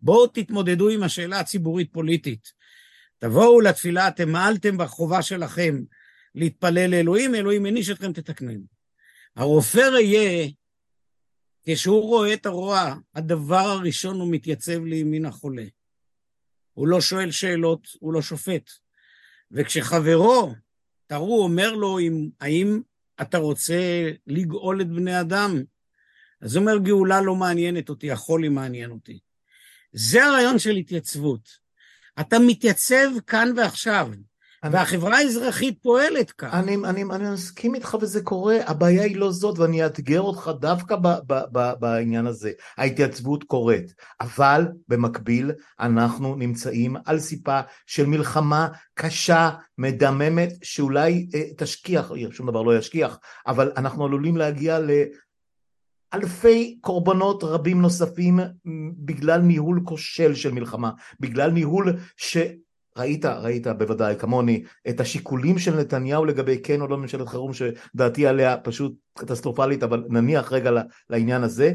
בואו 0.00 0.26
תתמודדו 0.26 0.88
עם 0.88 1.02
השאלה 1.02 1.40
הציבורית-פוליטית. 1.40 2.52
תבואו 3.18 3.60
לתפילה, 3.60 4.08
אתם 4.08 4.28
מעלתם 4.28 4.78
בחובה 4.78 5.22
שלכם 5.22 5.78
להתפלל 6.34 6.90
לאלוהים, 6.90 7.34
אלוהים 7.34 7.64
העניש 7.64 7.90
אתכם, 7.90 8.12
תתקנו. 8.12 8.52
הרופא 9.36 9.80
ראה, 9.80 10.46
כשהוא 11.64 12.02
רואה 12.02 12.34
את 12.34 12.46
הרוע, 12.46 12.94
הדבר 13.14 13.56
הראשון 13.56 14.20
הוא 14.20 14.32
מתייצב 14.32 14.84
לימין 14.84 15.26
החולה. 15.26 15.64
הוא 16.72 16.88
לא 16.88 17.00
שואל 17.00 17.30
שאלות, 17.30 17.88
הוא 18.00 18.12
לא 18.12 18.22
שופט. 18.22 18.70
וכשחברו, 19.50 20.54
תראו, 21.06 21.42
אומר 21.42 21.72
לו, 21.72 21.98
אם, 21.98 22.28
האם 22.40 22.80
אתה 23.20 23.38
רוצה 23.38 24.10
לגאול 24.26 24.80
את 24.80 24.88
בני 24.88 25.20
אדם? 25.20 25.62
אז 26.40 26.56
הוא 26.56 26.60
אומר, 26.60 26.78
גאולה 26.78 27.20
לא 27.20 27.34
מעניינת 27.34 27.88
אותי, 27.88 28.10
החולי 28.10 28.48
מעניין 28.48 28.90
אותי. 28.90 29.18
זה 29.92 30.24
הרעיון 30.24 30.58
של 30.58 30.76
התייצבות. 30.76 31.48
אתה 32.20 32.36
מתייצב 32.46 33.08
כאן 33.26 33.48
ועכשיו. 33.56 34.10
אני, 34.64 34.74
והחברה 34.74 35.18
האזרחית 35.18 35.78
פועלת 35.82 36.30
כאן. 36.30 36.48
אני, 36.52 36.76
אני, 36.76 37.02
אני 37.02 37.30
מסכים 37.30 37.74
איתך 37.74 37.96
וזה 38.00 38.22
קורה, 38.22 38.56
הבעיה 38.66 39.02
היא 39.02 39.16
לא 39.16 39.30
זאת 39.30 39.58
ואני 39.58 39.84
אאתגר 39.84 40.20
אותך 40.20 40.50
דווקא 40.60 40.96
ב, 40.96 41.08
ב, 41.26 41.40
ב, 41.52 41.72
בעניין 41.80 42.26
הזה. 42.26 42.52
ההתייצבות 42.76 43.44
קורית, 43.44 43.94
אבל 44.20 44.68
במקביל 44.88 45.52
אנחנו 45.80 46.34
נמצאים 46.34 46.96
על 47.04 47.18
סיפה 47.18 47.60
של 47.86 48.06
מלחמה 48.06 48.68
קשה, 48.94 49.50
מדממת, 49.78 50.52
שאולי 50.62 51.28
אה, 51.34 51.42
תשכיח, 51.56 52.12
שום 52.30 52.50
דבר 52.50 52.62
לא 52.62 52.78
ישכיח, 52.78 53.18
אבל 53.46 53.72
אנחנו 53.76 54.04
עלולים 54.04 54.36
להגיע 54.36 54.78
ל... 54.78 54.90
אלפי 56.14 56.78
קורבנות 56.80 57.44
רבים 57.44 57.82
נוספים 57.82 58.40
בגלל 58.98 59.40
ניהול 59.40 59.80
כושל 59.84 60.34
של 60.34 60.52
מלחמה, 60.52 60.90
בגלל 61.20 61.50
ניהול 61.50 61.96
ש... 62.16 62.36
ראית, 62.98 63.24
ראית 63.24 63.66
בוודאי 63.66 64.16
כמוני 64.18 64.62
את 64.88 65.00
השיקולים 65.00 65.58
של 65.58 65.80
נתניהו 65.80 66.24
לגבי 66.24 66.60
כן 66.62 66.80
או 66.80 66.86
לא 66.86 66.96
ממשלת 66.96 67.28
חירום 67.28 67.52
שדעתי 67.52 68.26
עליה 68.26 68.56
פשוט 68.56 68.94
קטסטרופלית 69.18 69.82
אבל 69.82 70.04
נניח 70.08 70.52
רגע 70.52 70.70
לעניין 71.10 71.42
הזה. 71.42 71.72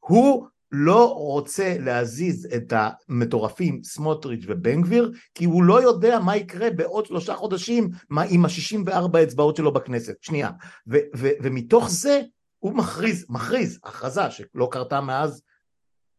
הוא 0.00 0.46
לא 0.72 1.14
רוצה 1.14 1.76
להזיז 1.80 2.48
את 2.56 2.72
המטורפים 2.76 3.82
סמוטריץ' 3.84 4.44
ובן 4.48 4.82
גביר 4.82 5.12
כי 5.34 5.44
הוא 5.44 5.62
לא 5.62 5.82
יודע 5.82 6.18
מה 6.18 6.36
יקרה 6.36 6.70
בעוד 6.70 7.06
שלושה 7.06 7.34
חודשים 7.34 7.90
מה, 8.10 8.22
עם 8.28 8.44
השישים 8.44 8.84
וארבע 8.86 9.22
אצבעות 9.22 9.56
שלו 9.56 9.72
בכנסת. 9.72 10.14
שנייה. 10.20 10.50
ו- 10.90 10.98
ו- 11.16 11.30
ומתוך 11.42 11.90
זה 11.90 12.20
הוא 12.58 12.74
מכריז, 12.74 13.26
מכריז 13.28 13.78
הכרזה 13.84 14.30
שלא 14.30 14.68
קרתה 14.70 15.00
מאז 15.00 15.42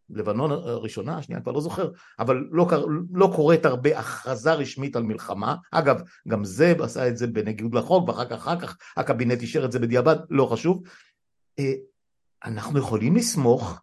לבנון 0.09 0.51
הראשונה, 0.51 1.17
השנייה, 1.17 1.41
כבר 1.41 1.51
לא 1.51 1.61
זוכר, 1.61 1.89
אבל 2.19 2.47
לא, 2.51 2.67
לא 3.13 3.31
קורית 3.35 3.65
הרבה 3.65 3.99
הכרזה 3.99 4.53
רשמית 4.53 4.95
על 4.95 5.03
מלחמה. 5.03 5.55
אגב, 5.71 6.01
גם 6.27 6.43
זה 6.43 6.73
עשה 6.79 7.07
את 7.07 7.17
זה 7.17 7.27
בניגוד 7.27 7.75
לחוק, 7.75 8.09
ואחר 8.09 8.25
כך, 8.25 8.33
אחר 8.35 8.59
כך 8.59 8.77
הקבינט 8.97 9.41
אישר 9.41 9.65
את 9.65 9.71
זה 9.71 9.79
בדיעבד, 9.79 10.15
לא 10.29 10.45
חשוב. 10.45 10.83
אה, 11.59 11.73
אנחנו 12.45 12.79
יכולים 12.79 13.15
לסמוך 13.15 13.81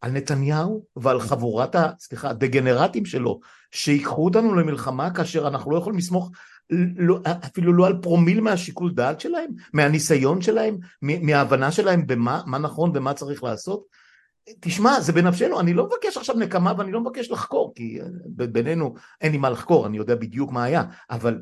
על 0.00 0.10
נתניהו 0.10 0.84
ועל 0.96 1.20
חבורת, 1.20 1.74
ה, 1.74 1.90
סליחה, 1.98 2.30
הדגנרטים 2.30 3.04
שלו, 3.04 3.40
שיקחו 3.70 4.24
אותנו 4.24 4.54
למלחמה 4.54 5.10
כאשר 5.10 5.48
אנחנו 5.48 5.70
לא 5.70 5.76
יכולים 5.78 5.98
לסמוך 5.98 6.30
לא, 6.96 7.20
אפילו 7.46 7.72
לא 7.72 7.86
על 7.86 7.98
פרומיל 8.02 8.40
מהשיקול 8.40 8.92
דעת 8.94 9.20
שלהם, 9.20 9.50
מהניסיון 9.72 10.42
שלהם, 10.42 10.76
מההבנה 11.02 11.72
שלהם 11.72 12.06
במה 12.06 12.58
נכון 12.58 12.90
ומה 12.94 13.14
צריך 13.14 13.44
לעשות. 13.44 14.03
תשמע, 14.60 15.00
זה 15.00 15.12
בנפשנו, 15.12 15.60
אני 15.60 15.74
לא 15.74 15.86
מבקש 15.86 16.16
עכשיו 16.16 16.36
נקמה 16.36 16.72
ואני 16.78 16.92
לא 16.92 17.00
מבקש 17.00 17.30
לחקור, 17.30 17.72
כי 17.74 17.98
בינינו 18.26 18.94
אין 19.20 19.32
לי 19.32 19.38
מה 19.38 19.50
לחקור, 19.50 19.86
אני 19.86 19.96
יודע 19.96 20.14
בדיוק 20.14 20.52
מה 20.52 20.64
היה, 20.64 20.84
אבל 21.10 21.40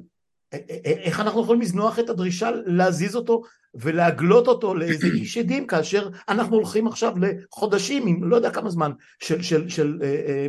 איך 0.85 1.21
אנחנו 1.21 1.43
יכולים 1.43 1.61
לזנוח 1.61 1.99
את 1.99 2.09
הדרישה 2.09 2.51
להזיז 2.67 3.17
אותו 3.17 3.43
ולהגלות 3.75 4.49
אותו 4.49 4.75
לאיזה 4.75 5.07
איש 5.21 5.39
עדים 5.39 5.67
כאשר 5.67 6.09
אנחנו 6.29 6.57
הולכים 6.57 6.87
עכשיו 6.87 7.15
לחודשים, 7.21 8.07
עם 8.07 8.25
לא 8.25 8.37
יודע 8.37 8.51
כמה 8.51 8.71
זמן, 8.71 8.93
של, 9.19 9.43
של, 9.43 9.69
של 9.69 9.99
אה, 10.03 10.09
אה, 10.09 10.47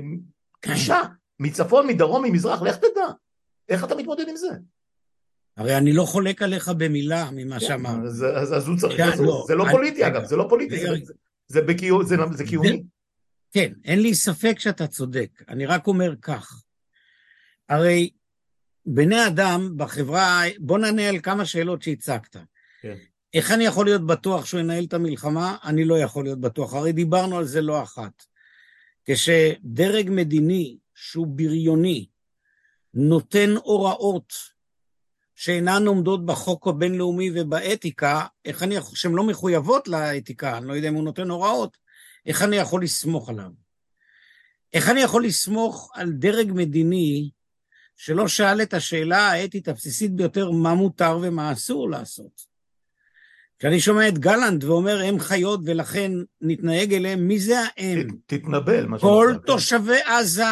קרישה 0.60 1.00
מצפון, 1.40 1.88
מדרום, 1.88 2.26
ממזרח, 2.26 2.62
לך 2.62 2.78
תדע. 2.78 3.08
איך 3.70 3.84
אתה 3.84 3.96
מתמודד 3.96 4.26
עם 4.30 4.36
זה? 4.36 4.50
הרי 5.58 5.78
אני 5.78 5.94
לא 5.94 6.04
חולק 6.04 6.42
עליך 6.42 6.72
במילה 6.78 7.30
ממה 7.32 7.60
כן, 7.60 7.66
שאמרת. 7.66 8.04
אז, 8.06 8.26
אז, 8.36 8.54
אז 8.54 8.68
הוא 8.68 8.78
צריך, 8.78 8.98
כן, 8.98 9.24
לא, 9.24 9.44
זה 9.48 9.56
לא 9.56 9.64
אני, 9.64 9.72
פוליטי 9.72 10.08
אגב, 10.08 10.26
זה 10.26 10.36
לא 10.36 10.46
פוליטי, 10.50 10.80
זה, 10.80 10.88
זה, 11.04 11.14
זה, 11.48 11.62
בקיום, 11.62 12.04
זה, 12.04 12.16
זה 12.34 12.46
קיומי. 12.46 12.84
כן, 13.52 13.74
אין 13.84 14.02
לי 14.02 14.16
ספק 14.16 14.60
שאתה 14.60 14.88
צודק, 14.88 15.30
אני 15.50 15.66
רק 15.66 15.88
אומר 15.88 16.16
כך, 16.22 16.64
הרי 17.70 18.10
בני 18.86 19.28
אדם 19.28 19.74
בחברה, 19.78 20.42
בוא 20.60 20.78
נענה 20.78 21.10
על 21.10 21.20
כמה 21.20 21.46
שאלות 21.46 21.82
שהצגת. 21.82 22.36
כן. 22.82 22.96
איך 23.34 23.52
אני 23.52 23.64
יכול 23.64 23.86
להיות 23.86 24.08
בטוח 24.08 24.46
שהוא 24.46 24.60
ינהל 24.60 24.84
את 24.84 24.94
המלחמה? 24.94 25.58
אני 25.64 25.86
לא 25.86 26.00
יכול 26.00 26.24
להיות 26.24 26.42
בטוח, 26.42 26.74
הרי 26.74 26.92
דיברנו 26.92 27.38
על 27.38 27.46
זה 27.46 27.62
לא 27.62 27.84
אחת. 27.84 28.24
כשדרג 29.06 30.10
מדיני 30.10 30.78
שהוא 30.96 31.28
בריוני, 31.28 32.08
נותן 32.94 33.50
הוראות 33.64 34.34
שאינן 35.36 35.88
עומדות 35.88 36.26
בחוק 36.26 36.68
הבינלאומי 36.68 37.32
ובאתיקה, 37.36 38.26
איך 38.46 38.64
אני 38.64 38.76
יכול, 38.76 38.96
שהן 38.96 39.12
לא 39.12 39.24
מחויבות 39.24 39.88
לאתיקה, 39.88 40.58
אני 40.58 40.68
לא 40.68 40.74
יודע 40.74 40.88
אם 40.90 40.94
הוא 40.94 41.04
נותן 41.04 41.30
הוראות, 41.30 41.78
איך 42.26 42.42
אני 42.42 42.56
יכול 42.56 42.84
לסמוך 42.84 43.30
עליו? 43.30 43.50
איך 44.74 44.90
אני 44.90 45.02
יכול 45.02 45.26
לסמוך 45.26 45.92
על 45.94 46.12
דרג 46.12 46.52
מדיני 46.56 47.30
שלא 47.98 48.28
שאל 48.28 48.62
את 48.62 48.74
השאלה 48.74 49.18
האתית 49.18 49.68
הבסיסית 49.68 50.12
ביותר, 50.12 50.52
מה 50.52 50.74
מותר 50.74 51.20
ומה 51.22 51.52
אסור 51.52 51.90
לעשות? 51.90 52.54
כשאני 53.60 53.80
שומע 53.80 54.08
את 54.08 54.18
גלנט 54.18 54.64
ואומר, 54.64 55.02
הם 55.04 55.20
חיות 55.20 55.60
ולכן 55.66 56.12
נתנהג 56.42 56.94
אליהם, 56.94 57.28
מי 57.28 57.40
זה 57.40 57.56
האם? 57.60 58.08
תתנבל, 58.26 58.86
מה 58.86 59.00
שנקרא. 59.00 59.10
כל 59.10 59.34
כן. 59.34 59.46
תושבי 59.46 60.02
עזה 60.06 60.44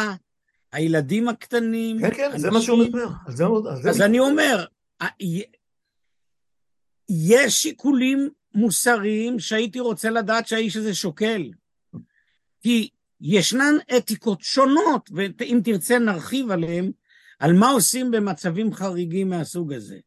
הילדים 0.72 1.28
הקטנים... 1.28 2.00
כן, 2.00 2.14
כן, 2.14 2.38
זה 2.38 2.50
מה 2.50 2.60
שהוא 2.60 2.84
מדבר. 2.84 3.08
אז 3.88 4.00
אני 4.00 4.18
אומר, 4.18 4.64
יש 7.08 7.54
שיקולים 7.54 8.30
מוסריים 8.54 9.38
שהייתי 9.38 9.80
רוצה 9.80 10.10
לדעת 10.10 10.46
שהאיש 10.46 10.76
הזה 10.76 10.94
שוקל. 10.94 11.50
כי 12.62 12.88
ישנן 13.20 13.74
אתיקות 13.96 14.40
שונות, 14.40 15.10
ואם 15.14 15.60
תרצה 15.64 15.98
נרחיב 15.98 16.50
עליהן, 16.50 16.90
על 17.38 17.52
מה 17.52 17.70
עושים 17.70 18.10
במצבים 18.10 18.74
חריגים 18.74 19.30
מהסוג 19.30 19.72
הזה. 19.72 19.98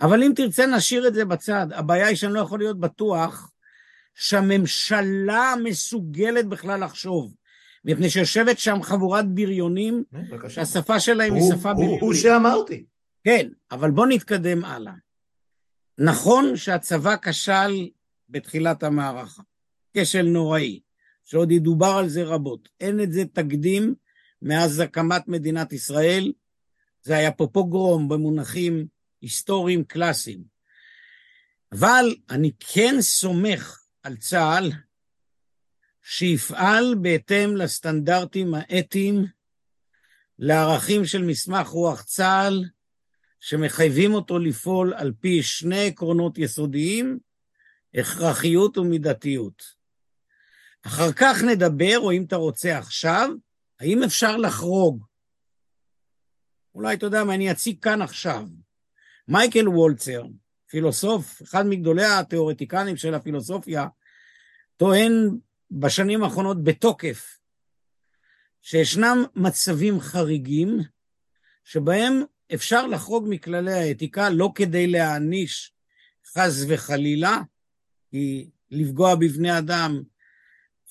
אבל 0.00 0.22
אם 0.22 0.32
תרצה 0.36 0.66
נשאיר 0.66 1.08
את 1.08 1.14
זה 1.14 1.24
בצד. 1.24 1.66
הבעיה 1.74 2.06
היא 2.06 2.16
שאני 2.16 2.32
לא 2.32 2.40
יכול 2.40 2.58
להיות 2.58 2.80
בטוח 2.80 3.50
שהממשלה 4.14 5.54
מסוגלת 5.64 6.46
בכלל 6.46 6.84
לחשוב. 6.84 7.34
מפני 7.84 8.10
שיושבת 8.10 8.58
שם 8.58 8.82
חבורת 8.82 9.28
בריונים, 9.28 10.04
שהשפה 10.48 11.00
שלהם 11.00 11.34
היא 11.34 11.42
שפה 11.42 11.74
בריונית. 11.74 12.00
הוא 12.00 12.14
שאמרתי. 12.14 12.84
כן, 13.24 13.48
אבל 13.70 13.90
בוא 13.90 14.06
נתקדם 14.06 14.64
הלאה. 14.64 14.92
נכון 15.98 16.56
שהצבא 16.56 17.16
כשל 17.22 17.88
בתחילת 18.28 18.82
המערכה, 18.82 19.42
כשל 19.96 20.22
נוראי, 20.22 20.80
שעוד 21.24 21.52
ידובר 21.52 21.94
על 21.98 22.08
זה 22.08 22.24
רבות. 22.24 22.68
אין 22.80 23.00
את 23.00 23.12
זה 23.12 23.24
תקדים 23.32 23.94
מאז 24.42 24.80
הקמת 24.80 25.28
מדינת 25.28 25.72
ישראל. 25.72 26.32
זה 27.02 27.16
היה 27.16 27.32
פה 27.32 27.46
פוגרום 27.52 28.08
במונחים 28.08 28.86
היסטוריים 29.20 29.84
קלאסיים. 29.84 30.42
אבל 31.72 32.14
אני 32.30 32.50
כן 32.58 32.94
סומך 33.00 33.80
על 34.02 34.16
צה"ל 34.16 34.70
שיפעל 36.02 36.94
בהתאם 37.02 37.56
לסטנדרטים 37.56 38.54
האתיים, 38.54 39.24
לערכים 40.38 41.04
של 41.04 41.22
מסמך 41.22 41.68
רוח 41.68 42.02
צה"ל, 42.02 42.64
שמחייבים 43.40 44.14
אותו 44.14 44.38
לפעול 44.38 44.94
על 44.94 45.12
פי 45.20 45.42
שני 45.42 45.86
עקרונות 45.86 46.38
יסודיים, 46.38 47.18
הכרחיות 47.94 48.78
ומידתיות. 48.78 49.62
אחר 50.82 51.12
כך 51.12 51.42
נדבר, 51.42 51.98
או 51.98 52.12
אם 52.12 52.24
אתה 52.24 52.36
רוצה 52.36 52.78
עכשיו, 52.78 53.30
האם 53.80 54.02
אפשר 54.02 54.36
לחרוג? 54.36 55.04
אולי 56.74 56.94
אתה 56.94 57.06
יודע 57.06 57.24
מה, 57.24 57.34
אני 57.34 57.50
אציג 57.50 57.82
כאן 57.82 58.02
עכשיו. 58.02 58.46
מייקל 59.28 59.68
וולצר, 59.68 60.22
פילוסוף, 60.66 61.42
אחד 61.42 61.66
מגדולי 61.66 62.04
התיאורטיקנים 62.04 62.96
של 62.96 63.14
הפילוסופיה, 63.14 63.86
טוען 64.76 65.38
בשנים 65.70 66.22
האחרונות 66.22 66.64
בתוקף 66.64 67.38
שישנם 68.62 69.24
מצבים 69.36 70.00
חריגים 70.00 70.78
שבהם 71.64 72.22
אפשר 72.54 72.86
לחרוג 72.86 73.26
מכללי 73.28 73.72
האתיקה 73.72 74.30
לא 74.30 74.52
כדי 74.54 74.86
להעניש 74.86 75.72
חס 76.26 76.64
וחלילה, 76.68 77.38
כי 78.10 78.50
לפגוע 78.70 79.14
בבני 79.14 79.58
אדם 79.58 80.02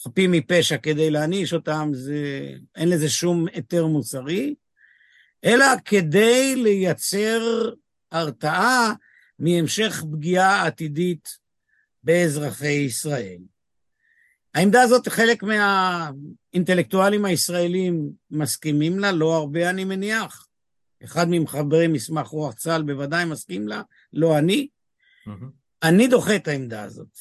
חפים 0.04 0.32
מפשע 0.32 0.78
כדי 0.78 1.10
להעניש 1.10 1.54
אותם, 1.54 1.89
זה, 1.94 2.52
אין 2.76 2.89
לזה 2.89 3.10
שום 3.10 3.48
היתר 3.54 3.86
מוסרי, 3.86 4.56
אלא 5.44 5.65
כדי 5.86 6.56
לייצר 6.56 7.72
הרתעה 8.12 8.94
מהמשך 9.39 10.04
פגיעה 10.12 10.68
עתידית 10.68 11.38
באזרחי 12.04 12.68
ישראל. 12.68 13.38
העמדה 14.55 14.81
הזאת, 14.81 15.07
חלק 15.07 15.43
מהאינטלקטואלים 15.43 17.25
הישראלים 17.25 18.09
מסכימים 18.31 18.99
לה, 18.99 19.12
לא 19.12 19.35
הרבה 19.35 19.69
אני 19.69 19.83
מניח. 19.83 20.47
אחד 21.03 21.25
ממחברי 21.29 21.88
מסמך 21.88 22.27
רוח 22.27 22.53
צה"ל 22.53 22.81
בוודאי 22.83 23.25
מסכים 23.25 23.67
לה, 23.67 23.81
לא 24.13 24.38
אני. 24.38 24.67
Mm-hmm. 25.27 25.31
אני 25.83 26.07
דוחה 26.07 26.35
את 26.35 26.47
העמדה 26.47 26.83
הזאת, 26.83 27.17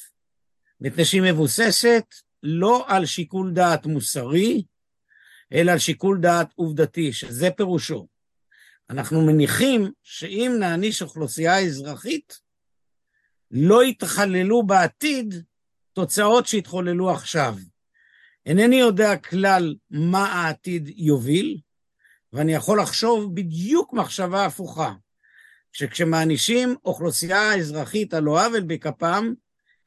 מפני 0.81 1.05
שהיא 1.05 1.21
מבוססת 1.21 2.05
לא 2.43 2.85
על 2.87 3.05
שיקול 3.05 3.51
דעת 3.53 3.85
מוסרי, 3.85 4.63
אלא 5.53 5.71
על 5.71 5.79
שיקול 5.79 6.19
דעת 6.21 6.49
עובדתי, 6.55 7.13
שזה 7.13 7.49
פירושו. 7.51 8.07
אנחנו 8.89 9.21
מניחים 9.21 9.91
שאם 10.03 10.55
נעניש 10.59 11.01
אוכלוסייה 11.01 11.59
אזרחית, 11.59 12.39
לא 13.51 13.83
יתחללו 13.83 14.63
בעתיד 14.63 15.35
תוצאות 15.93 16.47
שהתחוללו 16.47 17.09
עכשיו. 17.09 17.55
אינני 18.45 18.75
יודע 18.75 19.17
כלל 19.17 19.75
מה 19.91 20.25
העתיד 20.25 20.89
יוביל, 20.95 21.57
ואני 22.33 22.53
יכול 22.53 22.79
לחשוב 22.79 23.35
בדיוק 23.35 23.93
מחשבה 23.93 24.45
הפוכה, 24.45 24.93
שכשמענישים 25.71 26.75
אוכלוסייה 26.85 27.55
אזרחית 27.55 28.13
על 28.13 28.23
לא 28.23 28.45
עוול 28.45 28.61
בכפם, 28.61 29.33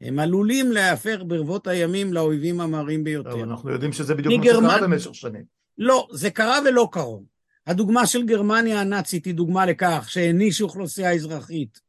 הם 0.01 0.19
עלולים 0.19 0.73
להיהפך 0.73 1.17
ברבות 1.27 1.67
הימים 1.67 2.13
לאויבים 2.13 2.61
המרים 2.61 3.05
ביותר. 3.05 3.33
אבל 3.33 3.43
אנחנו 3.43 3.71
יודעים 3.71 3.93
שזה 3.93 4.15
בדיוק 4.15 4.45
מה 4.63 4.71
שקרה 4.71 4.83
במשך 4.83 5.15
שנים. 5.15 5.45
לא, 5.79 6.09
זה 6.13 6.31
קרה 6.31 6.59
ולא 6.67 6.89
קרוב. 6.93 7.25
הדוגמה 7.67 8.07
של 8.07 8.27
גרמניה 8.27 8.81
הנאצית 8.81 9.25
היא 9.25 9.35
דוגמה 9.35 9.67
לכך 9.67 10.07
שהענישו 10.09 10.65
אוכלוסייה 10.65 11.13
אזרחית 11.13 11.81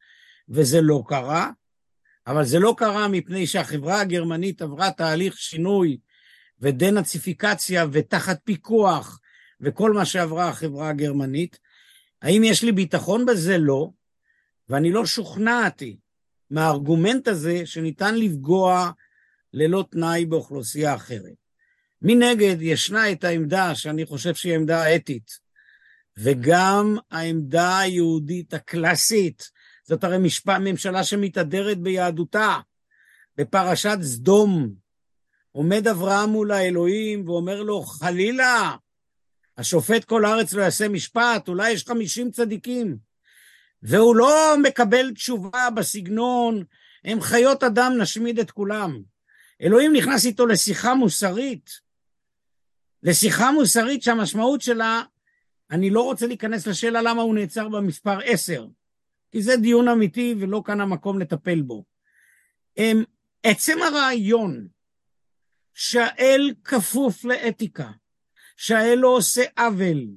וזה 0.50 0.82
לא 0.82 1.04
קרה, 1.08 1.52
אבל 2.28 2.46
זה 2.46 2.60
לא 2.60 2.76
קרה 2.78 3.08
מפני 3.08 3.48
שהחברה 3.48 4.02
הגרמנית 4.02 4.62
עברה 4.62 4.92
תהליך 4.92 5.38
שינוי 5.38 5.98
ודה-נאציפיקציה 6.60 7.86
ותחת 7.92 8.40
פיקוח 8.44 9.20
וכל 9.62 9.94
מה 9.94 10.06
שעברה 10.06 10.50
החברה 10.50 10.90
הגרמנית. 10.90 11.60
האם 12.22 12.44
יש 12.44 12.64
לי 12.64 12.72
ביטחון 12.72 13.26
בזה? 13.26 13.58
לא. 13.58 13.90
ואני 14.70 14.92
לא 14.92 15.06
שוכנעתי 15.06 15.98
מהארגומנט 16.50 17.28
הזה 17.28 17.66
שניתן 17.66 18.16
לפגוע 18.16 18.92
ללא 19.54 19.86
תנאי 19.92 20.26
באוכלוסייה 20.26 20.96
אחרת. 20.96 21.44
מנגד, 22.02 22.62
ישנה 22.62 23.12
את 23.12 23.24
העמדה 23.24 23.76
שאני 23.76 24.06
חושב 24.06 24.36
שהיא 24.36 24.56
עמדה 24.56 24.96
אתית, 24.96 25.40
וגם 26.18 26.98
העמדה 27.12 27.80
היהודית 27.80 28.54
הקלאסית, 28.54 29.52
זאת 29.84 30.04
הרי 30.04 30.18
משפט, 30.18 30.58
ממשלה 30.60 31.04
שמתהדרת 31.04 31.78
ביהדותה. 31.78 32.60
בפרשת 33.38 33.98
סדום 34.02 34.74
עומד 35.52 35.88
אברהם 35.88 36.30
מול 36.30 36.52
האלוהים 36.52 37.30
ואומר 37.30 37.64
לו, 37.64 37.82
חלילה, 37.82 38.76
השופט 39.58 40.04
כל 40.04 40.26
הארץ 40.26 40.54
לא 40.54 40.62
יעשה 40.62 40.88
משפט, 40.88 41.48
אולי 41.48 41.72
יש 41.72 41.86
חמישים 41.88 42.32
צדיקים. 42.32 42.98
והוא 43.82 44.16
לא 44.16 44.56
מקבל 44.64 45.12
תשובה 45.12 45.70
בסגנון, 45.70 46.64
הם 47.06 47.22
חיות 47.22 47.64
אדם, 47.64 47.94
נשמיד 47.98 48.40
את 48.40 48.52
כולם. 48.52 49.02
אלוהים 49.62 49.94
נכנס 49.94 50.26
איתו 50.26 50.46
לשיחה 50.46 50.96
מוסרית, 50.96 51.70
לשיחה 53.04 53.52
מוסרית 53.52 54.04
שהמשמעות 54.04 54.62
שלה, 54.62 55.04
אני 55.72 55.90
לא 55.90 56.02
רוצה 56.02 56.28
להיכנס 56.28 56.68
לשאלה 56.68 57.02
למה 57.02 57.22
הוא 57.22 57.36
נעצר 57.36 57.70
במספר 57.70 58.20
עשר, 58.26 58.66
כי 59.34 59.42
זה 59.42 59.58
דיון 59.58 59.88
אמיתי 59.88 60.36
ולא 60.40 60.62
כאן 60.66 60.82
המקום 60.82 61.20
לטפל 61.20 61.62
בו. 61.62 61.84
הם, 62.78 63.04
עצם 63.44 63.78
הרעיון 63.82 64.68
שהאל 65.74 66.54
כפוף 66.64 67.26
לאתיקה, 67.26 67.92
שהאל 68.58 69.00
לא 69.00 69.08
עושה 69.08 69.44
עוול, 69.58 70.08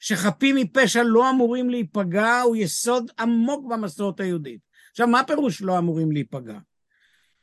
שחפים 0.00 0.56
מפשע 0.56 1.02
לא 1.02 1.30
אמורים 1.30 1.70
להיפגע, 1.70 2.40
הוא 2.40 2.56
יסוד 2.56 3.10
עמוק 3.18 3.66
במסורת 3.70 4.20
היהודית. 4.20 4.60
עכשיו, 4.90 5.06
מה 5.08 5.24
פירוש 5.24 5.62
לא 5.62 5.78
אמורים 5.78 6.12
להיפגע? 6.12 6.58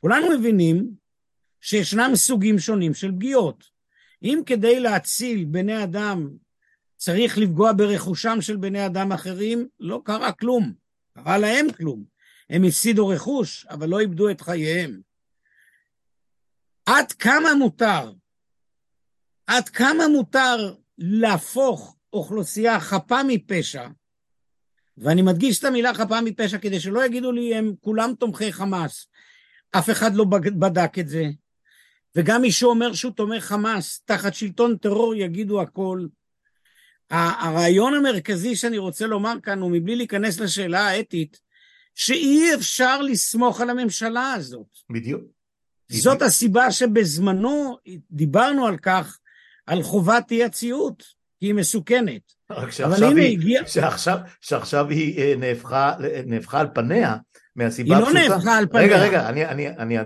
כולנו 0.00 0.38
מבינים 0.38 0.90
שישנם 1.60 2.10
סוגים 2.14 2.58
שונים 2.58 2.94
של 2.94 3.12
פגיעות. 3.12 3.64
אם 4.22 4.40
כדי 4.46 4.80
להציל 4.80 5.44
בני 5.44 5.84
אדם 5.84 6.30
צריך 6.96 7.38
לפגוע 7.38 7.72
ברכושם 7.72 8.40
של 8.40 8.56
בני 8.56 8.86
אדם 8.86 9.12
אחרים, 9.12 9.68
לא 9.80 10.02
קרה 10.04 10.32
כלום. 10.32 10.85
קרה 11.16 11.38
להם 11.38 11.72
כלום. 11.72 12.04
הם 12.50 12.64
הפסידו 12.64 13.08
רכוש, 13.08 13.66
אבל 13.66 13.88
לא 13.88 14.00
איבדו 14.00 14.30
את 14.30 14.40
חייהם. 14.40 15.00
עד 16.86 17.12
כמה 17.12 17.54
מותר, 17.54 18.12
עד 19.46 19.68
כמה 19.68 20.08
מותר 20.08 20.74
להפוך 20.98 21.96
אוכלוסייה 22.12 22.80
חפה 22.80 23.20
מפשע, 23.28 23.88
ואני 24.98 25.22
מדגיש 25.22 25.58
את 25.58 25.64
המילה 25.64 25.94
חפה 25.94 26.20
מפשע 26.20 26.58
כדי 26.58 26.80
שלא 26.80 27.06
יגידו 27.06 27.32
לי 27.32 27.54
הם 27.54 27.74
כולם 27.80 28.12
תומכי 28.18 28.52
חמאס. 28.52 29.06
אף 29.70 29.90
אחד 29.90 30.14
לא 30.14 30.24
בדק 30.58 30.98
את 30.98 31.08
זה. 31.08 31.24
וגם 32.16 32.42
מי 32.42 32.52
שאומר 32.52 32.92
שהוא 32.92 33.12
תומך 33.12 33.44
חמאס 33.44 34.02
תחת 34.04 34.34
שלטון 34.34 34.76
טרור 34.76 35.14
יגידו 35.14 35.62
הכל. 35.62 36.06
הרעיון 37.10 37.94
המרכזי 37.94 38.56
שאני 38.56 38.78
רוצה 38.78 39.06
לומר 39.06 39.34
כאן 39.42 39.60
הוא 39.60 39.70
מבלי 39.70 39.96
להיכנס 39.96 40.40
לשאלה 40.40 40.88
האתית, 40.88 41.40
שאי 41.94 42.54
אפשר 42.54 43.02
לסמוך 43.02 43.60
על 43.60 43.70
הממשלה 43.70 44.32
הזאת. 44.32 44.66
בדיוק. 44.90 45.22
זאת 45.88 46.22
הסיבה 46.22 46.70
שבזמנו 46.70 47.78
דיברנו 48.10 48.66
על 48.66 48.76
כך, 48.76 49.18
על 49.66 49.82
חובת 49.82 50.30
אי 50.30 50.44
הציות, 50.44 51.02
כי 51.40 51.46
היא 51.46 51.54
מסוכנת. 51.54 52.32
רק 52.50 52.70
שעכשיו 52.70 53.16
היא, 53.16 53.32
הגיע... 53.32 53.66
שעכשיו, 53.66 54.18
שעכשיו 54.40 54.88
היא 54.88 55.18
אה, 55.18 55.34
נהפכה, 55.36 55.94
נהפכה 56.26 56.60
על 56.60 56.66
פניה 56.74 57.16
מהסיבה 57.56 57.98
הפשוטה. 57.98 58.18
היא 58.18 58.28
לא 58.28 58.34
נהפכה 58.34 58.58
על 58.58 58.66
פניה. 58.66 58.84
רגע, 58.84 58.98
רגע, 58.98 59.28
אני, 59.28 59.46
אני, 59.46 59.68
אני, 59.68 59.98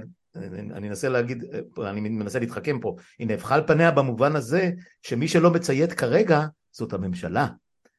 אני 0.74 0.88
אנסה 0.88 1.08
להגיד, 1.08 1.44
אני 1.78 2.00
מנסה 2.00 2.38
להתחכם 2.38 2.80
פה. 2.80 2.96
היא 3.18 3.26
נהפכה 3.26 3.54
על 3.54 3.66
פניה 3.66 3.90
במובן 3.90 4.36
הזה 4.36 4.70
שמי 5.02 5.28
שלא 5.28 5.50
מציית 5.50 5.92
כרגע 5.92 6.46
זאת 6.72 6.92
הממשלה. 6.92 7.46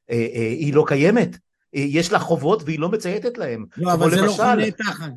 אה, 0.09 0.27
אה, 0.35 0.41
היא 0.41 0.73
לא 0.73 0.83
קיימת. 0.87 1.37
יש 1.73 2.11
לה 2.11 2.19
חובות 2.19 2.63
והיא 2.65 2.79
לא 2.79 2.89
מצייתת 2.89 3.37
להם. 3.37 3.65
לא, 3.77 3.93
אבל 3.93 4.09
זה 4.09 4.15
לא 4.15 4.21
למשל... 4.21 4.43
לא 4.43 4.49
חונה 4.49 4.71
תחת. 4.71 5.11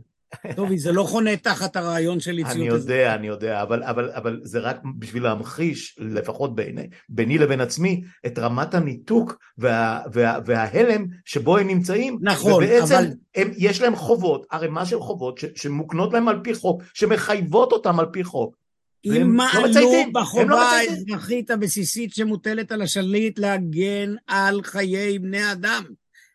טובי, 0.57 0.79
זה 0.79 0.93
לא 0.93 1.03
חונה 1.03 1.37
תחת 1.37 1.77
הרעיון 1.77 2.21
של 2.21 2.39
יציאות. 2.39 2.57
אני 2.57 2.67
יודע, 2.67 3.15
אני 3.15 3.27
יודע, 3.27 3.63
אבל, 3.63 3.83
אבל, 3.83 4.11
אבל 4.11 4.41
זה 4.43 4.59
רק 4.59 4.77
בשביל 4.99 5.23
להמחיש, 5.23 5.97
לפחות 5.99 6.55
ביני, 6.55 6.89
ביני 7.09 7.39
לבין 7.39 7.61
עצמי, 7.61 8.03
את 8.27 8.39
רמת 8.39 8.75
הניתוק 8.75 9.39
וה, 9.59 10.01
וה, 10.13 10.39
וההלם 10.45 11.07
שבו 11.25 11.57
הם 11.57 11.67
נמצאים. 11.67 12.19
נכון, 12.21 12.53
ובעצם 12.53 12.95
אבל... 12.95 13.07
הם, 13.35 13.51
יש 13.57 13.81
להם 13.81 13.97
חובות, 13.97 14.47
ערימה 14.51 14.87
של 14.87 15.01
חובות 15.01 15.39
ש, 15.39 15.45
שמוקנות 15.55 16.13
להם 16.13 16.29
על 16.29 16.41
פי 16.43 16.55
חוק, 16.55 16.83
שמחייבות 16.95 17.73
אותם 17.73 18.01
על 18.01 18.07
פי 18.13 18.25
חוק. 18.25 18.57
אם 19.05 19.37
מעלו 19.37 19.67
לא 19.75 20.05
בחובה 20.13 20.45
לא 20.45 20.63
האזרחית 20.63 21.51
הבסיסית 21.51 22.15
שמוטלת 22.15 22.73
על 22.73 22.83
השליט 22.83 23.39
להגן 23.39 24.15
על 24.27 24.63
חיי 24.63 25.19
בני 25.19 25.53
אדם. 25.53 25.85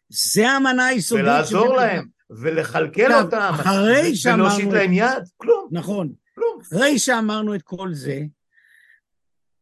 זה 0.10 0.50
המנה 0.50 0.86
היסודית. 0.86 1.26
ולעזור 1.26 1.76
להם. 1.76 2.08
ולכלכל 2.30 3.14
אותם, 3.14 3.52
אחרי 3.54 4.16
שאמרנו... 4.16 4.44
ולהושיט 4.44 4.70
להם 4.74 4.94
יד, 4.94 5.24
כלום. 5.38 5.68
נכון. 5.72 6.14
כלום. 6.36 6.60
אחרי 6.62 7.00
שאמרנו 7.00 7.56
את 7.56 7.62
כל 7.62 7.94
זה, 7.94 8.22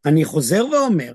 אני 0.05 0.25
חוזר 0.25 0.65
ואומר, 0.71 1.13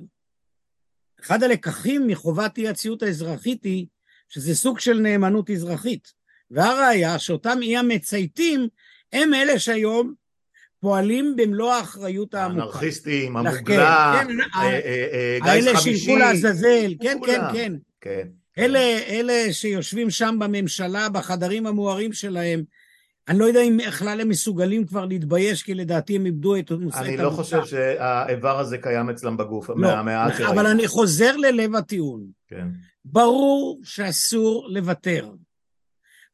אחד 1.21 1.43
הלקחים 1.43 2.07
מחובת 2.07 2.59
אי 2.59 2.69
הציות 2.69 3.03
האזרחית 3.03 3.65
היא 3.65 3.87
שזה 4.29 4.55
סוג 4.55 4.79
של 4.79 4.99
נאמנות 4.99 5.51
אזרחית. 5.51 6.13
והראיה 6.51 7.19
שאותם 7.19 7.59
אי 7.63 7.77
המצייתים 7.77 8.69
הם 9.13 9.35
אלה 9.35 9.59
שהיום 9.59 10.15
פועלים 10.83 11.37
במלוא 11.37 11.73
האחריות 11.73 12.35
העמוקה. 12.35 12.63
האנרכיסטים, 12.63 13.37
המוגלה, 13.37 14.21
כן, 14.21 14.29
כן, 14.29 14.41
אה, 14.55 14.63
אה, 14.63 15.39
אה, 15.45 15.55
גיס 15.55 15.67
חמישי. 15.67 15.71
אלה 15.71 15.81
שילכו 15.81 16.17
לעזאזל, 16.17 16.95
כן, 17.01 17.19
כן, 17.27 17.41
כן. 17.53 17.73
כן. 18.01 18.29
אלה, 18.59 18.79
אלה 19.09 19.53
שיושבים 19.53 20.11
שם 20.11 20.37
בממשלה, 20.41 21.09
בחדרים 21.09 21.67
המוארים 21.67 22.13
שלהם, 22.13 22.63
אני 23.29 23.39
לא 23.39 23.45
יודע 23.45 23.61
אם 23.61 23.79
בכלל 23.89 24.21
הם 24.21 24.29
מסוגלים 24.29 24.87
כבר 24.87 25.05
להתבייש, 25.05 25.63
כי 25.63 25.75
לדעתי 25.75 26.17
הם 26.17 26.27
איבדו 26.27 26.57
את 26.57 26.71
המושג. 26.71 26.99
אני 27.05 27.17
לא 27.17 27.31
חושב 27.31 27.65
שהאיבר 27.65 28.59
הזה 28.59 28.79
קיים 28.79 29.11
אצלם 29.11 29.37
בגוף, 29.37 29.71
לא, 29.71 29.77
מהמעט 29.77 30.37
שראיתי. 30.37 30.53
אבל 30.53 30.67
אני 30.67 30.89
חוזר 30.89 31.37
ללב 31.37 31.75
הטיעון. 31.75 32.27
כן. 32.49 32.69
ברור 33.05 33.81
שאסור 33.85 34.69
לוותר. 34.69 35.31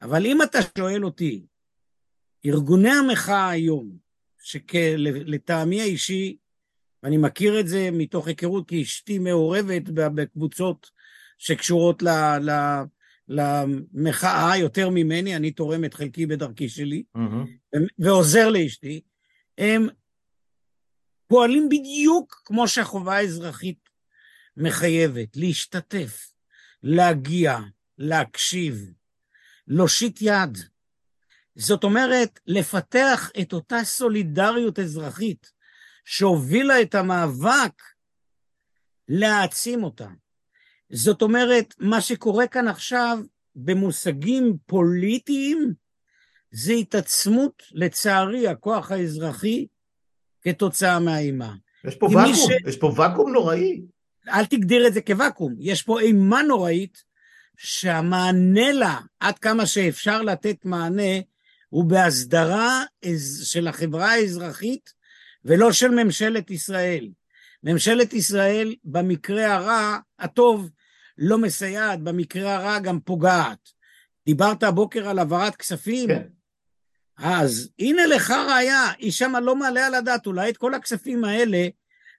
אבל 0.02 0.26
אם 0.26 0.42
אתה 0.42 0.58
שואל 0.78 1.04
אותי, 1.04 1.42
ארגוני 2.46 2.90
המחאה 2.90 3.48
היום, 3.48 4.08
שלטעמי 4.48 5.80
האישי, 5.80 6.37
ואני 7.02 7.16
מכיר 7.16 7.61
את 7.61 7.68
זה 7.68 7.88
מתוך 7.92 8.28
היכרות, 8.28 8.68
כי 8.68 8.82
אשתי 8.82 9.18
מעורבת 9.18 9.82
בקבוצות 9.88 10.90
שקשורות 11.38 12.02
ל, 12.02 12.08
ל, 12.40 12.50
למחאה 13.28 14.56
יותר 14.56 14.90
ממני, 14.90 15.37
אני 15.37 15.50
תורם 15.50 15.84
את 15.84 15.94
חלקי 15.94 16.26
בדרכי 16.26 16.68
שלי, 16.68 17.02
mm-hmm. 17.16 17.78
ועוזר 17.98 18.48
לאשתי, 18.48 19.00
הם 19.58 19.88
פועלים 21.26 21.68
בדיוק 21.68 22.42
כמו 22.44 22.68
שהחובה 22.68 23.16
האזרחית 23.16 23.88
מחייבת, 24.56 25.37
להשתתף, 25.37 26.32
להגיע, 26.82 27.58
להקשיב, 27.98 28.92
להושיט 29.66 30.18
יד. 30.23 30.58
זאת 31.59 31.85
אומרת, 31.85 32.40
לפתח 32.46 33.31
את 33.40 33.52
אותה 33.52 33.85
סולידריות 33.85 34.79
אזרחית 34.79 35.52
שהובילה 36.04 36.83
את 36.83 36.94
המאבק, 36.94 37.83
להעצים 39.09 39.85
אותה. 39.85 40.09
זאת 40.90 41.23
אומרת, 41.23 41.75
מה 41.79 42.00
שקורה 42.00 42.46
כאן 42.46 42.69
עכשיו 42.69 43.19
במושגים 43.56 44.56
פוליטיים 44.67 45.73
זה 46.50 46.73
התעצמות, 46.73 47.63
לצערי, 47.73 48.48
הכוח 48.48 48.92
האזרחי 48.92 49.67
כתוצאה 50.42 51.00
מהאימה. 51.00 51.54
יש 51.85 51.96
פה 51.96 52.06
ואקום, 52.06 52.35
ש... 52.35 52.69
יש 52.69 52.77
פה 52.77 52.92
ואקום 52.96 53.33
נוראי. 53.33 53.83
אל 54.29 54.46
תגדיר 54.46 54.87
את 54.87 54.94
זה 54.94 55.00
כוואקום, 55.00 55.54
יש 55.59 55.83
פה 55.83 56.00
אימה 56.00 56.42
נוראית 56.42 57.04
שהמענה 57.56 58.73
לה, 58.73 59.00
עד 59.21 59.38
כמה 59.38 59.67
שאפשר 59.67 60.23
לתת 60.23 60.65
מענה, 60.65 61.13
הוא 61.69 61.85
בהסדרה 61.85 62.85
של 63.44 63.69
החברה 63.69 64.12
האזרחית 64.12 64.92
ולא 65.44 65.73
של 65.73 65.88
ממשלת 65.88 66.50
ישראל. 66.50 67.08
ממשלת 67.62 68.12
ישראל, 68.12 68.75
במקרה 68.85 69.54
הרע, 69.54 69.98
הטוב, 70.19 70.71
לא 71.19 71.38
מסייעת, 71.38 72.02
במקרה 72.02 72.54
הרע 72.54 72.79
גם 72.79 73.00
פוגעת. 73.00 73.58
דיברת 74.27 74.62
הבוקר 74.62 75.08
על 75.08 75.19
העברת 75.19 75.56
כספים? 75.56 76.08
כן. 76.08 76.23
אז 77.19 77.71
הנה 77.79 78.06
לך 78.06 78.31
ראיה, 78.31 78.92
היא 78.98 79.12
שמה 79.12 79.40
לא 79.40 79.56
מעלה 79.56 79.87
על 79.87 79.94
הדעת, 79.94 80.27
אולי 80.27 80.50
את 80.50 80.56
כל 80.56 80.75
הכספים 80.75 81.25
האלה 81.25 81.66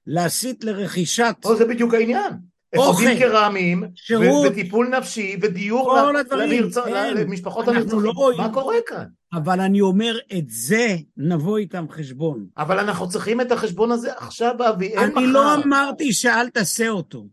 להסיט 0.07 0.63
לרכישת... 0.63 1.35
או 1.45 1.57
זה 1.57 1.65
בדיוק 1.65 1.93
העניין. 1.93 2.33
אפודים 2.75 3.19
קרמיים, 3.19 3.83
שהוא... 3.95 4.47
וטיפול 4.47 4.87
נפשי, 4.87 5.37
ודיור 5.41 5.95
כל 5.99 6.15
הדברים, 6.15 6.69
למשפחות 7.15 7.67
הנרצחים. 7.67 7.99
לא 7.99 8.13
מה 8.37 8.53
קורה 8.53 8.75
כאן? 8.87 9.05
אבל 9.33 9.59
אני 9.61 9.81
אומר, 9.81 10.17
את 10.37 10.49
זה 10.49 10.97
נבוא 11.17 11.57
איתם 11.57 11.85
חשבון. 11.89 12.47
אבל 12.57 12.79
אנחנו 12.79 13.09
צריכים 13.09 13.41
את 13.41 13.51
החשבון 13.51 13.91
הזה 13.91 14.13
עכשיו, 14.13 14.55
אבי, 14.69 14.87
אין 14.87 15.09
מחר. 15.09 15.19
אני 15.19 15.27
לא 15.27 15.53
אמרתי 15.55 16.13
שאל 16.13 16.49
תעשה 16.49 16.89
אותו. 16.89 17.27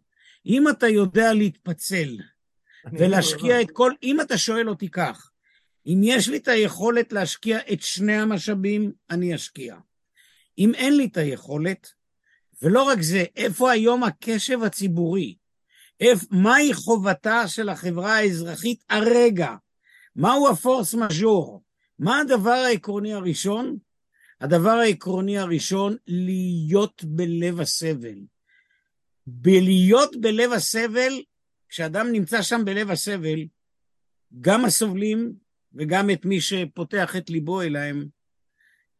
אם 0.46 0.68
אתה 0.68 0.88
יודע 0.88 1.32
להתפצל 1.32 2.16
ולהשקיע 2.92 3.60
את 3.60 3.70
כל... 3.70 3.92
אם 4.02 4.20
אתה 4.20 4.38
שואל 4.38 4.68
אותי 4.68 4.88
כך, 4.88 5.30
אם 5.86 6.00
יש 6.02 6.28
לי 6.28 6.36
את 6.36 6.48
היכולת 6.48 7.12
להשקיע 7.12 7.58
את 7.72 7.82
שני 7.82 8.16
המשאבים, 8.16 8.92
אני 9.10 9.34
אשקיע. 9.34 9.76
אם 10.58 10.74
אין 10.74 10.96
לי 10.96 11.04
את 11.04 11.16
היכולת, 11.16 11.92
ולא 12.62 12.82
רק 12.82 13.02
זה, 13.02 13.24
איפה 13.36 13.70
היום 13.70 14.04
הקשב 14.04 14.62
הציבורי? 14.62 15.36
איפ, 16.00 16.20
מהי 16.30 16.74
חובתה 16.74 17.48
של 17.48 17.68
החברה 17.68 18.16
האזרחית 18.16 18.84
הרגע? 18.90 19.54
מהו 20.16 20.48
הפורס 20.48 20.94
מז'ור? 20.94 21.62
מה 21.98 22.20
הדבר 22.20 22.50
העקרוני 22.50 23.12
הראשון? 23.12 23.76
הדבר 24.40 24.70
העקרוני 24.70 25.38
הראשון, 25.38 25.96
להיות 26.06 27.04
בלב 27.04 27.60
הסבל. 27.60 28.18
בלהיות 29.26 30.16
בלב 30.20 30.52
הסבל, 30.52 31.12
כשאדם 31.68 32.12
נמצא 32.12 32.42
שם 32.42 32.64
בלב 32.64 32.90
הסבל, 32.90 33.46
גם 34.40 34.64
הסובלים 34.64 35.34
וגם 35.74 36.10
את 36.10 36.24
מי 36.24 36.40
שפותח 36.40 37.16
את 37.16 37.30
ליבו 37.30 37.62
אליהם, 37.62 38.06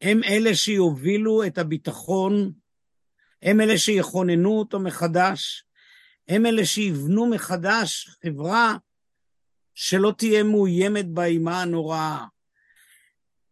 הם 0.01 0.23
אלה 0.23 0.55
שיובילו 0.55 1.43
את 1.43 1.57
הביטחון, 1.57 2.51
הם 3.41 3.61
אלה 3.61 3.77
שיכוננו 3.77 4.59
אותו 4.59 4.79
מחדש, 4.79 5.63
הם 6.27 6.45
אלה 6.45 6.65
שיבנו 6.65 7.29
מחדש 7.29 8.09
חברה 8.23 8.77
שלא 9.73 10.13
תהיה 10.17 10.43
מאוימת 10.43 11.05
באימה 11.07 11.61
הנוראה. 11.61 12.25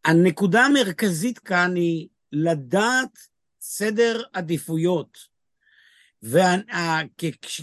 הנקודה 0.05 0.61
המרכזית 0.61 1.39
כאן 1.39 1.75
היא 1.75 2.07
לדעת 2.31 3.19
סדר 3.61 4.21
עדיפויות. 4.33 5.17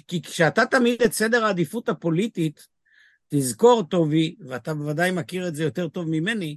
כי 0.08 0.22
כשאתה 0.22 0.66
תמיד 0.66 1.02
את 1.02 1.12
סדר 1.12 1.44
העדיפות 1.44 1.88
הפוליטית, 1.88 2.66
תזכור, 3.28 3.82
טובי, 3.82 4.36
ואתה 4.48 4.74
בוודאי 4.74 5.10
מכיר 5.10 5.48
את 5.48 5.54
זה 5.54 5.62
יותר 5.62 5.88
טוב 5.88 6.08
ממני, 6.08 6.56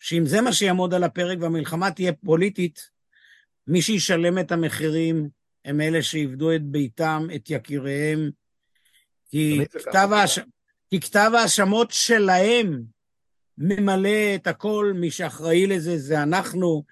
שאם 0.00 0.26
זה 0.26 0.40
מה 0.40 0.52
שיעמוד 0.52 0.94
על 0.94 1.04
הפרק 1.04 1.38
והמלחמה 1.40 1.90
תהיה 1.90 2.12
פוליטית, 2.12 2.90
מי 3.66 3.82
שישלם 3.82 4.38
את 4.38 4.52
המחירים 4.52 5.28
הם 5.64 5.80
אלה 5.80 6.02
שאיבדו 6.02 6.54
את 6.54 6.62
ביתם, 6.62 7.26
את 7.34 7.50
יקיריהם, 7.50 8.30
כי 9.30 9.60
כתב, 9.72 10.08
ההש... 10.12 10.38
כי 10.90 11.00
כתב 11.00 11.30
ההאשמות 11.34 11.90
שלהם 11.90 12.93
ממלא 13.58 14.34
את 14.34 14.46
הכל, 14.46 14.92
מי 14.94 15.10
שאחראי 15.10 15.66
לזה 15.66 15.98
זה 15.98 16.22
אנחנו, 16.22 16.84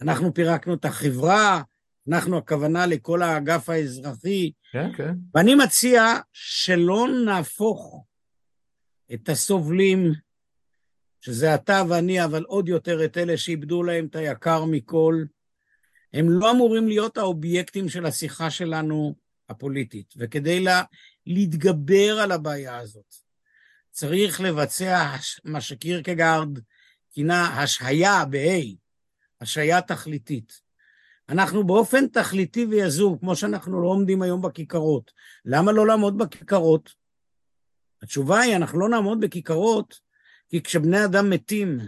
אנחנו 0.00 0.34
פירקנו 0.34 0.74
את 0.74 0.84
החברה, 0.84 1.62
אנחנו 2.08 2.38
הכוונה 2.38 2.86
לכל 2.86 3.22
האגף 3.22 3.68
האזרחי. 3.68 4.52
כן, 4.72 4.92
כן. 4.96 5.14
ואני 5.34 5.54
מציע 5.54 6.14
שלא 6.32 7.06
נהפוך 7.24 8.04
את 9.14 9.28
הסובלים, 9.28 10.12
שזה 11.20 11.54
אתה 11.54 11.82
ואני, 11.88 12.24
אבל 12.24 12.44
עוד 12.44 12.68
יותר 12.68 13.04
את 13.04 13.18
אלה 13.18 13.36
שאיבדו 13.36 13.82
להם 13.82 14.06
את 14.06 14.16
היקר 14.16 14.64
מכל, 14.64 15.24
הם 16.12 16.30
לא 16.30 16.50
אמורים 16.50 16.88
להיות 16.88 17.18
האובייקטים 17.18 17.88
של 17.88 18.06
השיחה 18.06 18.50
שלנו 18.50 19.14
הפוליטית. 19.48 20.14
וכדי 20.16 20.60
לה, 20.60 20.82
להתגבר 21.26 22.18
על 22.22 22.32
הבעיה 22.32 22.78
הזאת, 22.78 23.14
צריך 23.90 24.40
לבצע 24.40 25.16
מה 25.44 25.60
שקירקגרד 25.60 26.58
כינה 27.10 27.62
השהיה 27.62 28.24
ב-A, 28.24 28.76
השהיה 29.40 29.82
תכליתית. 29.82 30.60
אנחנו 31.28 31.66
באופן 31.66 32.08
תכליתי 32.08 32.64
ויזום, 32.64 33.18
כמו 33.18 33.36
שאנחנו 33.36 33.82
לא 33.82 33.86
עומדים 33.86 34.22
היום 34.22 34.42
בכיכרות. 34.42 35.10
למה 35.44 35.72
לא 35.72 35.86
לעמוד 35.86 36.18
בכיכרות? 36.18 36.94
התשובה 38.02 38.40
היא, 38.40 38.56
אנחנו 38.56 38.80
לא 38.80 38.88
נעמוד 38.88 39.20
בכיכרות, 39.20 40.00
כי 40.48 40.62
כשבני 40.62 41.04
אדם 41.04 41.30
מתים, 41.30 41.78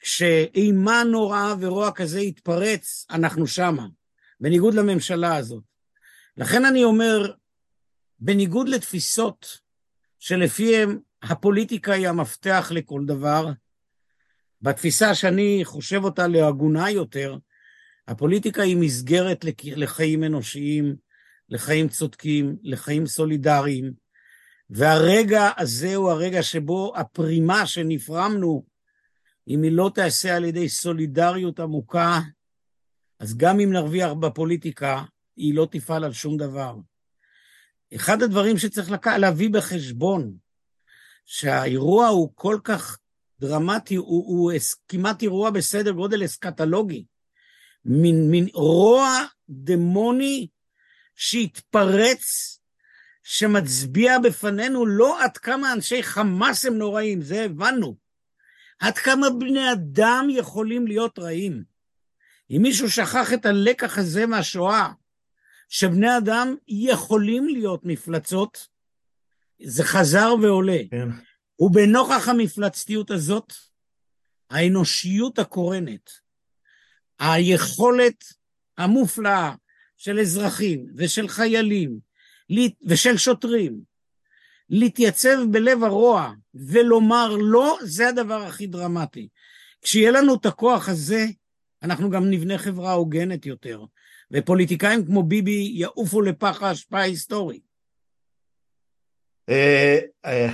כשאימה 0.00 1.02
נוראה 1.04 1.54
ורוע 1.60 1.92
כזה 1.92 2.20
יתפרץ, 2.20 3.06
אנחנו 3.10 3.46
שמה, 3.46 3.86
בניגוד 4.40 4.74
לממשלה 4.74 5.36
הזאת. 5.36 5.64
לכן 6.36 6.64
אני 6.64 6.84
אומר, 6.84 7.32
בניגוד 8.18 8.68
לתפיסות 8.68 9.60
שלפיהן 10.18 10.98
הפוליטיקה 11.22 11.92
היא 11.92 12.08
המפתח 12.08 12.70
לכל 12.74 13.02
דבר, 13.06 13.46
בתפיסה 14.62 15.14
שאני 15.14 15.60
חושב 15.64 16.04
אותה 16.04 16.26
להגונה 16.26 16.90
יותר, 16.90 17.36
הפוליטיקה 18.08 18.62
היא 18.62 18.76
מסגרת 18.76 19.44
לחיים 19.64 20.24
אנושיים, 20.24 20.96
לחיים 21.48 21.88
צודקים, 21.88 22.56
לחיים 22.62 23.06
סולידריים, 23.06 23.92
והרגע 24.70 25.50
הזה 25.56 25.94
הוא 25.94 26.10
הרגע 26.10 26.42
שבו 26.42 26.92
הפרימה 26.96 27.66
שנפרמנו, 27.66 28.66
אם 29.48 29.62
היא 29.62 29.72
לא 29.72 29.90
תעשה 29.94 30.36
על 30.36 30.44
ידי 30.44 30.68
סולידריות 30.68 31.60
עמוקה, 31.60 32.20
אז 33.20 33.36
גם 33.36 33.60
אם 33.60 33.72
נרוויח 33.72 34.12
בפוליטיקה, 34.12 35.02
היא 35.36 35.54
לא 35.54 35.68
תפעל 35.70 36.04
על 36.04 36.12
שום 36.12 36.36
דבר. 36.36 36.76
אחד 37.94 38.22
הדברים 38.22 38.58
שצריך. 38.58 38.90
להביא 39.18 39.50
בחשבון, 39.50 40.36
שהאירוע 41.26 42.06
הוא 42.06 42.32
כל 42.34 42.58
כך 42.64 42.98
דרמטי, 43.40 43.94
הוא, 43.94 44.06
הוא 44.06 44.52
כמעט 44.88 45.22
אירוע 45.22 45.50
בסדר 45.50 45.90
גודל 45.90 46.24
אסקטולוגי. 46.24 47.04
מין, 47.84 48.30
מין 48.30 48.46
רוע 48.52 49.24
דמוני 49.48 50.48
שהתפרץ, 51.14 52.56
שמצביע 53.22 54.18
בפנינו 54.18 54.86
לא 54.86 55.24
עד 55.24 55.36
כמה 55.36 55.72
אנשי 55.72 56.02
חמאס 56.02 56.64
הם 56.64 56.74
נוראים, 56.74 57.22
זה 57.22 57.44
הבנו, 57.44 57.96
עד 58.78 58.98
כמה 58.98 59.30
בני 59.30 59.72
אדם 59.72 60.26
יכולים 60.30 60.86
להיות 60.86 61.18
רעים. 61.18 61.64
אם 62.50 62.62
מישהו 62.62 62.90
שכח 62.90 63.32
את 63.32 63.46
הלקח 63.46 63.98
הזה 63.98 64.26
מהשואה, 64.26 64.92
שבני 65.68 66.16
אדם 66.18 66.54
יכולים 66.68 67.48
להיות 67.48 67.80
מפלצות, 67.84 68.68
זה 69.62 69.84
חזר 69.84 70.34
ועולה. 70.42 70.78
כן. 70.90 71.08
ובנוכח 71.60 72.28
המפלצתיות 72.28 73.10
הזאת, 73.10 73.52
האנושיות 74.50 75.38
הקורנת, 75.38 76.10
היכולת 77.18 78.24
המופלאה 78.78 79.54
של 79.96 80.18
אזרחים 80.18 80.86
ושל 80.96 81.28
חיילים 81.28 81.98
ושל 82.86 83.16
שוטרים 83.16 83.80
להתייצב 84.70 85.38
בלב 85.50 85.84
הרוע 85.84 86.32
ולומר 86.54 87.36
לא, 87.40 87.78
זה 87.82 88.08
הדבר 88.08 88.42
הכי 88.42 88.66
דרמטי. 88.66 89.28
כשיהיה 89.82 90.10
לנו 90.10 90.34
את 90.34 90.46
הכוח 90.46 90.88
הזה, 90.88 91.26
אנחנו 91.82 92.10
גם 92.10 92.30
נבנה 92.30 92.58
חברה 92.58 92.92
הוגנת 92.92 93.46
יותר, 93.46 93.84
ופוליטיקאים 94.32 95.06
כמו 95.06 95.22
ביבי 95.22 95.72
יעופו 95.74 96.22
לפח 96.22 96.62
ההשפעה 96.62 97.00
ההיסטורית. 97.00 97.65
אה, 99.48 99.98
אה, 100.24 100.48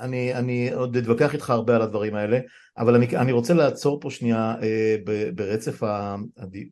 אני, 0.00 0.34
אני 0.34 0.72
עוד 0.72 0.96
אתווכח 0.96 1.34
איתך 1.34 1.50
הרבה 1.50 1.76
על 1.76 1.82
הדברים 1.82 2.14
האלה, 2.14 2.38
אבל 2.78 2.94
אני, 2.94 3.16
אני 3.16 3.32
רוצה 3.32 3.54
לעצור 3.54 4.00
פה 4.00 4.10
שנייה 4.10 4.54
אה, 4.62 4.96
ברצף, 5.34 5.82
ה, 5.82 6.16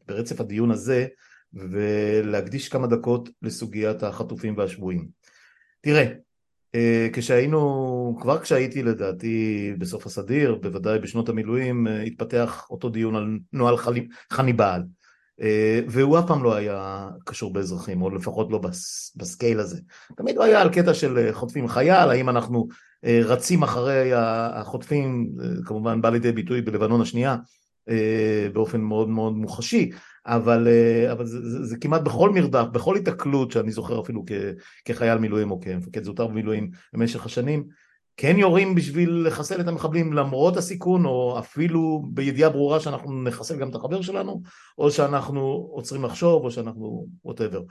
ברצף 0.09 0.41
הדיון 0.41 0.71
הזה 0.71 1.07
ולהקדיש 1.53 2.69
כמה 2.69 2.87
דקות 2.87 3.29
לסוגיית 3.43 4.03
החטופים 4.03 4.57
והשבויים. 4.57 5.09
תראה, 5.81 6.07
אה, 6.75 7.09
כשהיינו, 7.13 8.19
כבר 8.21 8.41
כשהייתי 8.41 8.83
לדעתי 8.83 9.73
בסוף 9.79 10.07
הסדיר, 10.07 10.55
בוודאי 10.55 10.99
בשנות 10.99 11.29
המילואים, 11.29 11.87
התפתח 11.87 12.67
אותו 12.71 12.89
דיון 12.89 13.17
על 13.17 13.39
נוהל 13.53 13.77
חניבעל. 14.33 14.83
אה, 15.43 15.81
והוא 15.89 16.19
אף 16.19 16.27
פעם 16.27 16.45
לא 16.45 16.55
היה 16.55 17.09
קשור 17.25 17.53
באזרחים, 17.53 18.03
או 18.03 18.11
לפחות 18.11 18.51
לא 18.51 18.59
בס, 18.59 19.13
בסקייל 19.17 19.61
הזה. 19.61 19.81
תמיד 20.17 20.37
הוא 20.37 20.45
היה 20.45 20.61
על 20.61 20.69
קטע 20.69 20.95
של 20.95 21.29
חוטפים 21.33 21.69
חייל, 21.69 22.11
האם 22.11 22.29
אנחנו 22.29 22.69
רצים 23.05 23.63
אחרי 23.63 24.11
החוטפים, 24.15 25.33
כמובן 25.65 26.03
בא 26.03 26.11
לידי 26.11 26.33
ביטוי 26.33 26.63
בלבנון 26.63 27.01
השנייה, 27.01 27.37
באופן 28.53 28.81
מאוד 28.81 29.09
מאוד 29.09 29.33
מוחשי, 29.33 29.91
אבל, 30.27 30.69
אה, 30.69 31.13
אבל 31.13 31.27
זה, 31.27 31.49
זה, 31.49 31.65
זה 31.65 31.77
כמעט 31.77 32.01
בכל 32.01 32.31
מרדף, 32.31 32.67
בכל 32.73 32.97
התקלות 32.97 33.51
שאני 33.51 33.71
זוכר 33.71 34.01
אפילו 34.01 34.25
כ, 34.27 34.33
כחייל 34.85 35.19
מילואים 35.19 35.51
או 35.51 35.61
כמפקד 35.61 36.05
זוטר 36.05 36.27
במילואים 36.27 36.71
במשך 36.93 37.27
השנים, 37.27 37.65
כן 38.21 38.37
יורים 38.39 38.75
בשביל 38.75 39.25
לחסל 39.27 39.61
את 39.61 39.69
המחבלים 39.69 40.13
למרות 40.13 40.57
הסיכון, 40.57 41.05
או 41.05 41.39
אפילו 41.39 42.03
בידיעה 42.13 42.51
ברורה 42.51 42.81
שאנחנו 42.81 43.23
נחסל 43.23 43.57
גם 43.57 43.71
את 43.71 43.75
החבר 43.75 44.03
שלנו, 44.03 44.43
או 44.79 44.91
שאנחנו 44.91 45.41
עוצרים 45.73 46.05
לחשוב, 46.05 46.45
או 46.45 46.51
שאנחנו 46.51 47.07
וואטאבר. 47.25 47.63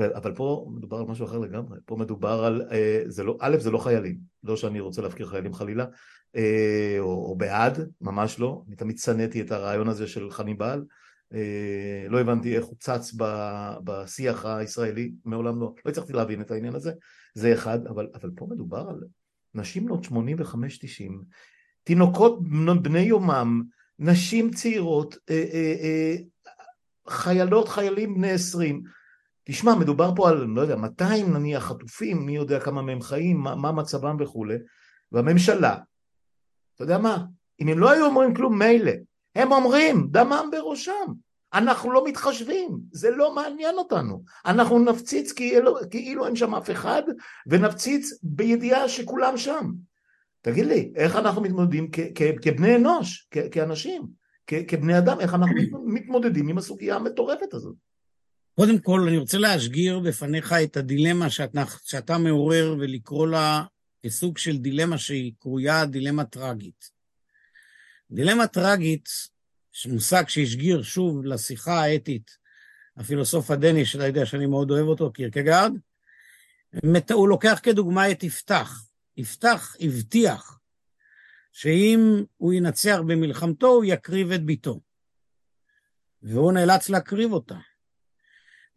אבל 0.00 0.34
פה 0.34 0.66
מדובר 0.76 0.96
על 0.96 1.04
משהו 1.04 1.24
אחר 1.24 1.38
לגמרי, 1.38 1.78
פה 1.84 1.96
מדובר 1.96 2.44
על, 2.44 2.62
אה, 2.72 3.02
זה 3.06 3.24
לא, 3.24 3.36
א' 3.40 3.56
זה 3.58 3.70
לא 3.70 3.78
חיילים, 3.78 4.18
לא 4.44 4.56
שאני 4.56 4.80
רוצה 4.80 5.02
להפקיר 5.02 5.26
חיילים 5.26 5.54
חלילה, 5.54 5.84
אה, 6.36 6.96
או, 6.98 7.26
או 7.30 7.36
בעד, 7.36 7.88
ממש 8.00 8.38
לא, 8.38 8.62
אני 8.68 8.76
תמיד 8.76 8.98
שנאתי 8.98 9.40
את 9.40 9.52
הרעיון 9.52 9.88
הזה 9.88 10.06
של 10.06 10.30
חניבעל, 10.30 10.84
אה, 11.34 12.06
לא 12.08 12.20
הבנתי 12.20 12.56
איך 12.56 12.64
הוא 12.64 12.76
צץ 12.78 13.12
בשיח 13.84 14.46
הישראלי, 14.46 15.12
מעולם 15.24 15.60
לא, 15.60 15.74
לא 15.84 15.90
הצלחתי 15.90 16.12
להבין 16.12 16.40
את 16.40 16.50
העניין 16.50 16.74
הזה, 16.74 16.92
זה 17.34 17.52
אחד, 17.52 17.86
אבל, 17.86 18.08
אבל 18.14 18.30
פה 18.36 18.46
מדובר 18.50 18.86
על 18.88 19.00
נשים 19.54 19.86
בנות 19.86 20.04
85-90, 20.06 20.12
תינוקות 21.84 22.38
בני 22.82 22.98
יומם, 22.98 23.62
נשים 23.98 24.50
צעירות, 24.50 25.16
חיילות, 27.08 27.68
חיילים 27.68 28.14
בני 28.14 28.30
20, 28.30 28.82
תשמע, 29.44 29.74
מדובר 29.74 30.14
פה 30.16 30.28
על, 30.28 30.44
לא 30.44 30.60
יודע, 30.60 30.76
200 30.76 31.32
נניח 31.32 31.64
חטופים, 31.64 32.26
מי 32.26 32.36
יודע 32.36 32.60
כמה 32.60 32.82
מהם 32.82 33.00
חיים, 33.00 33.36
מה, 33.36 33.54
מה 33.54 33.72
מצבם 33.72 34.16
וכולי, 34.20 34.56
והממשלה, 35.12 35.76
אתה 36.74 36.84
יודע 36.84 36.98
מה, 36.98 37.24
אם 37.60 37.68
הם 37.68 37.78
לא 37.78 37.90
היו 37.90 38.06
אומרים 38.06 38.34
כלום 38.34 38.58
מילא, 38.58 38.92
הם 39.34 39.52
אומרים, 39.52 40.08
דמם 40.10 40.48
בראשם, 40.52 41.06
אנחנו 41.54 41.92
לא 41.92 42.04
מתחשבים, 42.06 42.78
זה 42.92 43.10
לא 43.10 43.34
מעניין 43.34 43.74
אותנו, 43.78 44.22
אנחנו 44.46 44.78
נפציץ 44.78 45.32
כאילו, 45.32 45.74
כאילו 45.90 46.26
אין 46.26 46.36
שם 46.36 46.54
אף 46.54 46.70
אחד, 46.70 47.02
ונפציץ 47.46 48.12
בידיעה 48.22 48.88
שכולם 48.88 49.36
שם. 49.36 49.70
תגיד 50.42 50.66
לי, 50.66 50.92
איך 50.96 51.16
אנחנו 51.16 51.42
מתמודדים 51.42 51.88
כ- 51.92 52.12
כ- 52.14 52.38
כבני 52.42 52.76
אנוש, 52.76 53.28
כ- 53.30 53.48
כאנשים, 53.52 54.06
כ- 54.46 54.64
כבני 54.68 54.98
אדם, 54.98 55.20
איך 55.20 55.34
אנחנו 55.34 55.54
מתמודדים 55.94 56.48
עם 56.48 56.58
הסוגיה 56.58 56.96
המטורפת 56.96 57.54
הזאת? 57.54 57.74
קודם 58.54 58.78
כל, 58.78 59.00
אני 59.08 59.16
רוצה 59.18 59.38
להשגיר 59.38 60.00
בפניך 60.00 60.52
את 60.52 60.76
הדילמה 60.76 61.30
שאתה, 61.30 61.64
שאתה 61.84 62.18
מעורר 62.18 62.76
ולקרוא 62.78 63.26
לה 63.26 63.62
כסוג 64.06 64.38
של 64.38 64.56
דילמה 64.56 64.98
שהיא 64.98 65.32
קרויה 65.40 65.86
דילמה 65.86 66.24
טרגית. 66.24 66.90
דילמה 68.10 68.46
טרגית, 68.46 69.08
מושג 69.88 70.28
שהשגיר 70.28 70.82
שוב 70.82 71.24
לשיחה 71.24 71.82
האתית, 71.82 72.36
הפילוסוף 72.96 73.50
הדני, 73.50 73.84
שאתה 73.84 74.06
יודע 74.06 74.26
שאני 74.26 74.46
מאוד 74.46 74.70
אוהב 74.70 74.86
אותו, 74.86 75.12
קירקגרד, 75.12 75.72
הוא 77.12 77.28
לוקח 77.28 77.60
כדוגמה 77.62 78.10
את 78.10 78.22
יפתח. 78.22 78.86
יפתח 79.16 79.76
הבטיח 79.80 80.60
שאם 81.52 82.24
הוא 82.36 82.52
ינצח 82.52 82.98
במלחמתו, 83.06 83.66
הוא 83.66 83.84
יקריב 83.84 84.32
את 84.32 84.44
ביתו. 84.44 84.80
והוא 86.22 86.52
נאלץ 86.52 86.88
להקריב 86.88 87.32
אותה. 87.32 87.58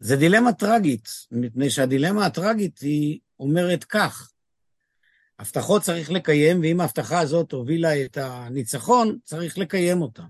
זה 0.00 0.16
דילמה 0.16 0.52
טרגית, 0.52 1.08
מפני 1.30 1.70
שהדילמה 1.70 2.26
הטרגית 2.26 2.78
היא 2.78 3.18
אומרת 3.40 3.84
כך, 3.84 4.32
הבטחות 5.38 5.82
צריך 5.82 6.10
לקיים, 6.10 6.60
ואם 6.60 6.80
ההבטחה 6.80 7.20
הזאת 7.20 7.52
הובילה 7.52 8.04
את 8.04 8.16
הניצחון, 8.16 9.18
צריך 9.24 9.58
לקיים 9.58 10.02
אותה. 10.02 10.22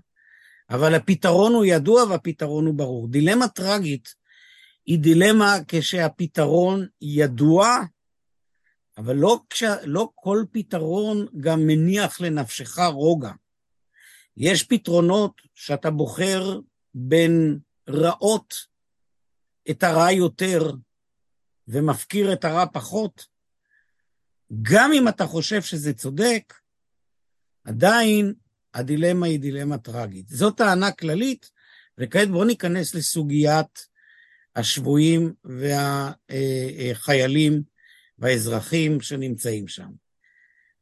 אבל 0.69 0.95
הפתרון 0.95 1.53
הוא 1.53 1.65
ידוע 1.65 2.03
והפתרון 2.03 2.65
הוא 2.65 2.73
ברור. 2.73 3.07
דילמה 3.07 3.47
טרגית 3.47 4.15
היא 4.85 4.99
דילמה 4.99 5.55
כשהפתרון 5.67 6.87
ידוע, 7.01 7.77
אבל 8.97 9.15
לא, 9.15 9.39
כש, 9.49 9.63
לא 9.83 10.09
כל 10.15 10.43
פתרון 10.51 11.25
גם 11.39 11.67
מניח 11.67 12.21
לנפשך 12.21 12.79
רוגע. 12.79 13.31
יש 14.37 14.63
פתרונות 14.63 15.41
שאתה 15.55 15.91
בוחר 15.91 16.59
בין 16.93 17.59
רעות 17.89 18.53
את 19.69 19.83
הרע 19.83 20.11
יותר 20.11 20.71
ומפקיר 21.67 22.33
את 22.33 22.45
הרע 22.45 22.65
פחות, 22.73 23.25
גם 24.61 24.91
אם 24.93 25.07
אתה 25.07 25.27
חושב 25.27 25.61
שזה 25.61 25.93
צודק, 25.93 26.53
עדיין 27.63 28.33
הדילמה 28.73 29.25
היא 29.25 29.39
דילמה 29.39 29.77
טרגית. 29.77 30.27
זו 30.27 30.51
טענה 30.51 30.91
כללית, 30.91 31.51
וכעת 31.97 32.29
בואו 32.29 32.43
ניכנס 32.43 32.95
לסוגיית 32.95 33.87
השבויים 34.55 35.33
והחיילים 36.29 37.61
והאזרחים 38.19 39.01
שנמצאים 39.01 39.67
שם. 39.67 39.89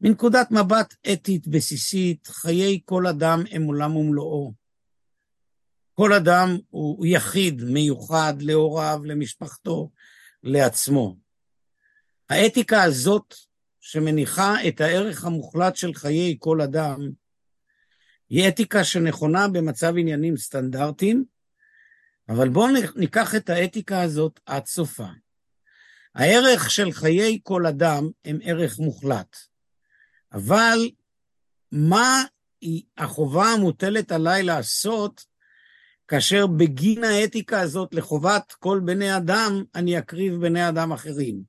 מנקודת 0.01 0.51
מבט 0.51 0.93
אתית 1.13 1.47
בסיסית, 1.47 2.27
חיי 2.27 2.81
כל 2.85 3.07
אדם 3.07 3.43
הם 3.51 3.63
עולם 3.63 3.95
ומלואו. 3.95 4.53
כל 5.93 6.13
אדם 6.13 6.57
הוא 6.69 7.05
יחיד, 7.05 7.63
מיוחד, 7.63 8.33
להוריו, 8.39 8.99
למשפחתו, 9.03 9.91
לעצמו. 10.43 11.17
האתיקה 12.29 12.83
הזאת, 12.83 13.33
שמניחה 13.79 14.67
את 14.67 14.81
הערך 14.81 15.25
המוחלט 15.25 15.75
של 15.75 15.93
חיי 15.93 16.35
כל 16.39 16.61
אדם, 16.61 16.99
היא 18.30 18.47
אתיקה 18.47 18.84
שנכונה 18.84 19.47
במצב 19.47 19.93
עניינים 19.97 20.38
סטנדרטיים, 20.38 21.25
אבל 22.30 22.49
בואו 22.49 22.67
ניקח 22.95 23.36
את 23.36 23.49
האתיקה 23.49 24.01
הזאת 24.01 24.39
עד 24.45 24.65
סופה. 24.65 25.07
הערך 26.15 26.71
של 26.71 26.91
חיי 26.91 27.39
כל 27.43 27.65
אדם 27.65 28.09
הם 28.25 28.39
ערך 28.43 28.80
מוחלט, 28.80 29.38
אבל 30.34 30.89
מה 31.71 32.23
החובה 32.97 33.45
המוטלת 33.45 34.11
עליי 34.11 34.43
לעשות 34.43 35.25
כאשר 36.07 36.47
בגין 36.47 37.03
האתיקה 37.03 37.61
הזאת 37.61 37.93
לחובת 37.93 38.51
כל 38.59 38.82
בני 38.86 39.17
אדם, 39.17 39.63
אני 39.75 39.99
אקריב 39.99 40.34
בני 40.36 40.69
אדם 40.69 40.91
אחרים. 40.91 41.41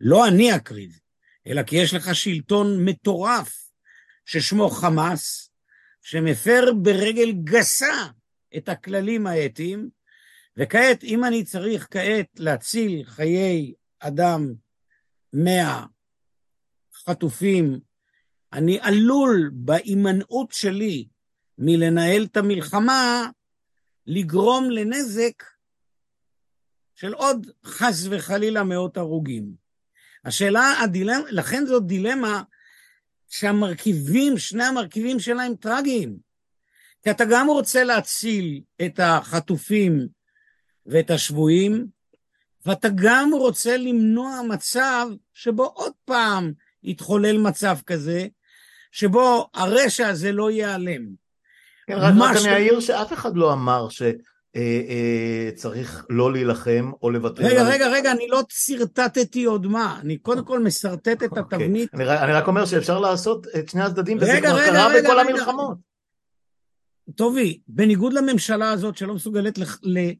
לא 0.00 0.28
אני 0.28 0.56
אקריב, 0.56 0.98
אלא 1.46 1.62
כי 1.62 1.76
יש 1.76 1.94
לך 1.94 2.14
שלטון 2.14 2.84
מטורף 2.84 3.70
ששמו 4.24 4.70
חמאס, 4.70 5.49
שמפר 6.02 6.72
ברגל 6.82 7.32
גסה 7.32 8.06
את 8.56 8.68
הכללים 8.68 9.26
האתיים, 9.26 9.88
וכעת, 10.56 11.04
אם 11.04 11.24
אני 11.24 11.44
צריך 11.44 11.86
כעת 11.90 12.26
להציל 12.38 13.04
חיי 13.04 13.74
אדם 14.00 14.52
מהחטופים, 16.92 17.80
אני 18.52 18.78
עלול 18.80 19.50
בהימנעות 19.54 20.52
שלי 20.52 21.08
מלנהל 21.58 22.24
את 22.24 22.36
המלחמה 22.36 23.30
לגרום 24.06 24.70
לנזק 24.70 25.42
של 26.94 27.12
עוד 27.12 27.46
חס 27.64 28.06
וחלילה 28.10 28.64
מאות 28.64 28.96
הרוגים. 28.96 29.54
השאלה, 30.24 30.80
הדילמה, 30.80 31.30
לכן 31.30 31.66
זאת 31.66 31.86
דילמה 31.86 32.42
שהמרכיבים, 33.30 34.38
שני 34.38 34.64
המרכיבים 34.64 35.20
שלה 35.20 35.42
הם 35.42 35.54
טרגיים. 35.54 36.16
כי 37.02 37.10
אתה 37.10 37.24
גם 37.30 37.46
רוצה 37.48 37.84
להציל 37.84 38.60
את 38.86 39.00
החטופים 39.02 40.08
ואת 40.86 41.10
השבויים, 41.10 41.86
ואתה 42.66 42.88
גם 42.94 43.30
רוצה 43.32 43.76
למנוע 43.76 44.40
מצב 44.48 45.06
שבו 45.34 45.64
עוד 45.64 45.92
פעם 46.04 46.52
יתחולל 46.82 47.38
מצב 47.38 47.78
כזה, 47.86 48.26
שבו 48.92 49.50
הרשע 49.54 50.08
הזה 50.08 50.32
לא 50.32 50.50
ייעלם. 50.50 51.06
כן, 51.86 51.94
רק, 51.96 52.14
רק 52.20 52.36
ש... 52.36 52.46
אני 52.46 52.54
אעיר 52.54 52.80
שאף 52.80 53.12
אחד 53.12 53.36
לא 53.36 53.52
אמר 53.52 53.88
שצריך 53.88 54.39
אה, 54.56 54.80
אה, 54.88 55.82
לא 56.10 56.32
להילחם 56.32 56.90
או 57.02 57.10
לוותר. 57.10 57.42
רגע, 57.42 57.60
על... 57.60 57.66
רגע, 57.66 57.88
רגע, 57.88 58.12
אני 58.12 58.28
לא 58.28 58.42
שרטטתי 58.48 59.44
עוד 59.44 59.66
מה, 59.66 59.98
אני 60.00 60.18
קודם 60.18 60.44
כל 60.44 60.62
משרטט 60.62 61.22
את 61.22 61.22
אוקיי. 61.22 61.42
התבנית. 61.42 61.94
אני, 61.94 62.18
אני 62.18 62.32
רק 62.32 62.48
אומר 62.48 62.66
שאפשר 62.66 62.98
לעשות 62.98 63.46
את 63.58 63.68
שני 63.68 63.82
הצדדים, 63.82 64.16
וזה 64.16 64.38
כבר 64.40 64.54
רגע, 64.54 64.70
קרה 64.70 64.88
רגע, 64.88 65.02
בכל 65.02 65.18
רגע. 65.18 65.30
המלחמות. 65.30 65.78
טובי, 67.14 67.60
בניגוד 67.68 68.12
לממשלה 68.12 68.70
הזאת 68.70 68.96
שלא 68.96 69.14
מסוגלת 69.14 69.58
ל... 69.58 69.62
ל... 69.82 70.10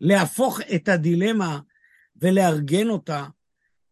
להפוך 0.00 0.60
את 0.74 0.88
הדילמה 0.88 1.58
ולארגן 2.16 2.88
אותה, 2.88 3.26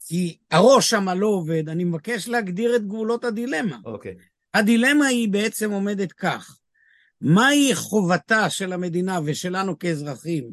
כי 0.06 0.38
הראש 0.50 0.90
שם 0.90 1.08
לא 1.08 1.26
עובד, 1.26 1.68
אני 1.68 1.84
מבקש 1.84 2.28
להגדיר 2.28 2.76
את 2.76 2.86
גבולות 2.86 3.24
הדילמה. 3.24 3.78
אוקיי. 3.84 4.14
הדילמה 4.54 5.06
היא 5.06 5.28
בעצם 5.28 5.70
עומדת 5.70 6.12
כך, 6.12 6.58
מהי 7.20 7.74
חובתה 7.74 8.50
של 8.50 8.72
המדינה 8.72 9.18
ושלנו 9.24 9.78
כאזרחים 9.78 10.52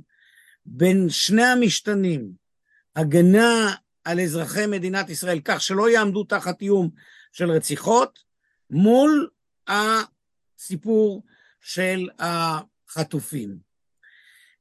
בין 0.66 1.10
שני 1.10 1.44
המשתנים, 1.44 2.32
הגנה 2.96 3.76
על 4.04 4.20
אזרחי 4.20 4.66
מדינת 4.66 5.10
ישראל 5.10 5.40
כך 5.46 5.62
שלא 5.62 5.90
יעמדו 5.90 6.24
תחת 6.24 6.62
איום 6.62 6.90
של 7.32 7.52
רציחות, 7.52 8.20
מול 8.70 9.30
הסיפור 9.68 11.24
של 11.62 12.10
החטופים. 12.20 13.58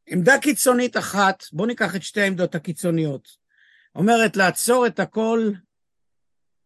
עמדה 0.07 0.39
קיצונית 0.39 0.97
אחת, 0.97 1.45
בואו 1.53 1.67
ניקח 1.67 1.97
את 1.97 2.03
שתי 2.03 2.21
העמדות 2.21 2.55
הקיצוניות, 2.55 3.29
אומרת 3.95 4.37
לעצור 4.37 4.87
את 4.87 5.01
הכל, 5.01 5.51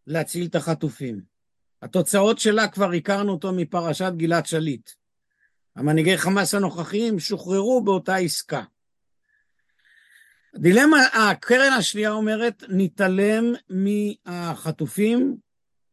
להציל 0.06 0.46
את 0.46 0.54
החטופים. 0.54 1.20
התוצאות 1.82 2.38
שלה 2.38 2.68
כבר 2.68 2.92
הכרנו 2.92 3.32
אותו 3.32 3.52
מפרשת 3.52 4.12
גלעד 4.16 4.46
שליט. 4.46 4.90
המנהיגי 5.76 6.18
חמאס 6.18 6.54
הנוכחיים 6.54 7.18
שוחררו 7.18 7.84
באותה 7.84 8.16
עסקה. 8.16 8.62
דילמה, 10.54 10.98
הקרן 11.12 11.72
השנייה 11.72 12.10
אומרת, 12.10 12.62
נתעלם 12.68 13.44
מהחטופים 13.68 15.36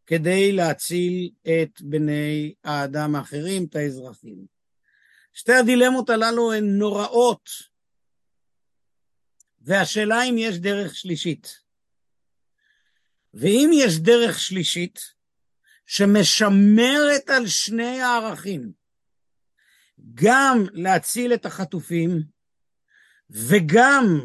כדי 0.08 0.52
להציל 0.52 1.30
את 1.42 1.82
בני 1.82 2.54
האדם 2.64 3.16
האחרים, 3.16 3.66
את 3.66 3.76
האזרחים. 3.76 4.46
שתי 5.34 5.54
הדילמות 5.54 6.10
הללו 6.10 6.54
הן 6.54 6.66
נוראות, 6.66 7.50
והשאלה 9.62 10.24
אם 10.24 10.36
יש 10.38 10.58
דרך 10.58 10.96
שלישית. 10.96 11.60
ואם 13.34 13.70
יש 13.74 14.00
דרך 14.00 14.40
שלישית 14.40 15.00
שמשמרת 15.86 17.30
על 17.30 17.48
שני 17.48 18.02
הערכים, 18.02 18.83
גם 20.14 20.66
להציל 20.74 21.34
את 21.34 21.46
החטופים 21.46 22.24
וגם 23.30 24.20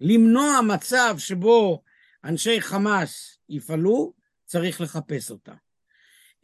למנוע 0.00 0.60
מצב 0.60 1.14
שבו 1.18 1.82
אנשי 2.24 2.60
חמאס 2.60 3.38
יפעלו, 3.48 4.12
צריך 4.46 4.80
לחפש 4.80 5.30
אותה. 5.30 5.52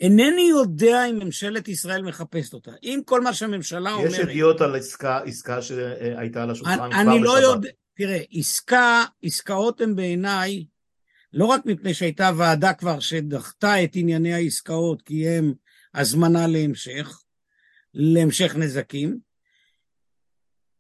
אינני 0.01 0.49
יודע 0.51 1.07
אם 1.07 1.19
ממשלת 1.19 1.69
ישראל 1.69 2.03
מחפשת 2.03 2.55
אותה. 2.55 2.71
אם 2.83 3.01
כל 3.05 3.21
מה 3.21 3.35
שהממשלה 3.35 3.91
יש 3.91 3.97
אומרת... 3.97 4.13
יש 4.13 4.19
ידיעות 4.19 4.61
על 4.61 4.77
עסקה, 4.77 5.19
עסקה 5.19 5.63
שהייתה 5.63 6.43
על 6.43 6.51
השולחן 6.51 6.77
כבר 6.77 6.85
אני, 6.87 6.93
בשבת. 6.95 7.09
אני 7.09 7.23
לא 7.23 7.39
יודע, 7.39 7.69
תראה, 7.97 8.19
עסקה, 8.33 9.05
עסקאות 9.23 9.81
הן 9.81 9.97
בעיניי, 9.97 10.65
לא 11.33 11.45
רק 11.45 11.67
מפני 11.67 11.95
שהייתה 11.95 12.31
ועדה 12.37 12.73
כבר 12.73 13.01
שדחתה 13.01 13.85
את 13.85 13.91
ענייני 13.95 14.35
העסקאות, 14.35 15.03
כי 15.03 15.29
הם 15.29 15.55
הזמנה 15.95 16.47
להמשך, 16.47 17.21
להמשך 17.95 18.57
נזקים, 18.57 19.19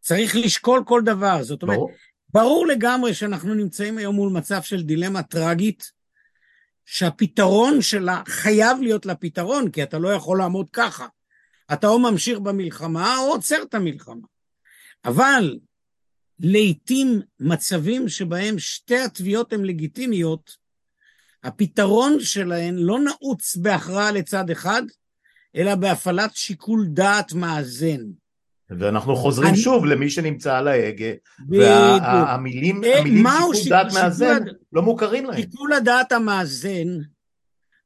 צריך 0.00 0.36
לשקול 0.36 0.82
כל 0.86 1.02
דבר. 1.04 1.42
זאת 1.42 1.62
אומרת, 1.62 1.76
ברור. 1.76 1.92
ברור 2.28 2.66
לגמרי 2.66 3.14
שאנחנו 3.14 3.54
נמצאים 3.54 3.98
היום 3.98 4.14
מול 4.14 4.32
מצב 4.32 4.62
של 4.62 4.82
דילמה 4.82 5.22
טרגית, 5.22 5.92
שהפתרון 6.84 7.82
שלה 7.82 8.22
חייב 8.26 8.78
להיות 8.80 9.06
לה 9.06 9.14
פתרון, 9.14 9.70
כי 9.70 9.82
אתה 9.82 9.98
לא 9.98 10.08
יכול 10.08 10.38
לעמוד 10.38 10.70
ככה. 10.72 11.06
אתה 11.72 11.86
או 11.86 11.98
ממשיך 11.98 12.38
במלחמה 12.38 13.16
או 13.18 13.22
עוצר 13.22 13.62
את 13.62 13.74
המלחמה. 13.74 14.26
אבל 15.04 15.58
לעתים 16.40 17.20
מצבים 17.40 18.08
שבהם 18.08 18.58
שתי 18.58 18.98
התביעות 18.98 19.52
הן 19.52 19.64
לגיטימיות, 19.64 20.56
הפתרון 21.44 22.20
שלהן 22.20 22.76
לא 22.76 22.98
נעוץ 23.00 23.56
בהכרעה 23.56 24.12
לצד 24.12 24.50
אחד, 24.50 24.82
אלא 25.56 25.74
בהפעלת 25.74 26.36
שיקול 26.36 26.86
דעת 26.88 27.32
מאזן. 27.32 28.00
ואנחנו 28.70 29.16
חוזרים 29.16 29.48
אני- 29.48 29.56
שוב 29.56 29.84
למי 29.84 30.10
שנמצא 30.10 30.56
על 30.58 30.68
ההגה. 30.68 31.06
והמילים 31.48 32.84
אה, 32.84 32.98
המילים 33.00 33.26
שיקול 33.38 33.54
שיק- 33.56 33.68
דעת 33.68 33.92
מאזן 33.92 34.42
הד- 34.48 34.54
לא 34.72 34.82
מוכרים 34.82 35.24
להם. 35.24 35.36
שיקול 35.40 35.72
הדעת 35.72 36.12
המאזן 36.12 36.88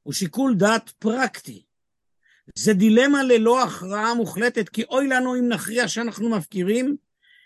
הוא 0.02 0.12
שיקול 0.12 0.54
דעת 0.54 0.90
פרקטי. 0.90 1.62
זה 2.54 2.72
דילמה 2.74 3.22
ללא 3.22 3.62
הכרעה 3.64 4.14
מוחלטת, 4.14 4.68
כי 4.68 4.84
אוי 4.84 5.06
לנו 5.08 5.36
אם 5.38 5.48
נכריע 5.48 5.88
שאנחנו 5.88 6.28
מפקירים, 6.28 6.96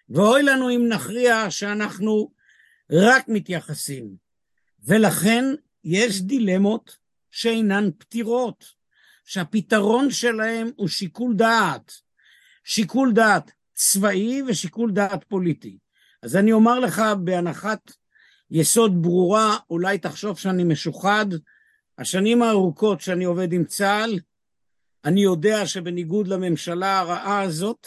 ואוי 0.09 0.43
לנו 0.43 0.70
אם 0.70 0.89
נכריע 0.89 1.51
שאנחנו 1.51 2.33
רק 2.93 3.25
מתייחסים. 3.29 4.09
ולכן 4.85 5.45
יש 5.85 6.23
דילמות 6.23 6.97
שאינן 7.31 7.91
פתירות, 7.99 8.64
שהפתרון 9.25 10.11
שלהם 10.11 10.70
הוא 10.77 10.89
שיקול 10.89 11.35
דעת. 11.35 11.93
שיקול 12.64 13.12
דעת 13.12 13.51
צבאי 13.75 14.43
ושיקול 14.43 14.91
דעת 14.93 15.25
פוליטי. 15.25 15.79
אז 16.23 16.37
אני 16.37 16.53
אומר 16.53 16.81
לך 16.81 17.03
בהנחת 17.25 17.93
יסוד 18.51 19.03
ברורה, 19.03 19.57
אולי 19.70 19.99
תחשוב 19.99 20.39
שאני 20.39 20.64
משוחד, 20.64 21.27
השנים 21.99 22.43
הארוכות 22.43 23.01
שאני 23.01 23.25
עובד 23.25 23.53
עם 23.53 23.64
צה"ל, 23.64 24.18
אני 25.05 25.23
יודע 25.23 25.66
שבניגוד 25.66 26.29
לממשלה 26.29 26.99
הרעה 26.99 27.43
הזאת, 27.43 27.87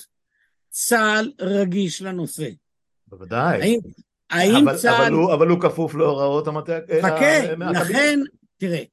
צה"ל 0.69 1.31
רגיש 1.39 2.01
לנושא. 2.01 2.49
בוודאי. 3.07 3.61
האם, 3.61 3.79
האם 4.29 4.67
אבל, 4.67 4.77
צה"ל... 4.77 5.01
אבל, 5.03 5.13
הוא, 5.13 5.33
אבל 5.33 5.47
הוא 5.47 5.61
כפוף 5.61 5.95
להוראות 5.95 6.47
המטה... 6.47 6.79
חכה, 7.01 7.51
ה- 7.51 7.55
מהקבינט. 7.55 7.89
לכן, 7.89 8.19
תראה, 8.57 8.83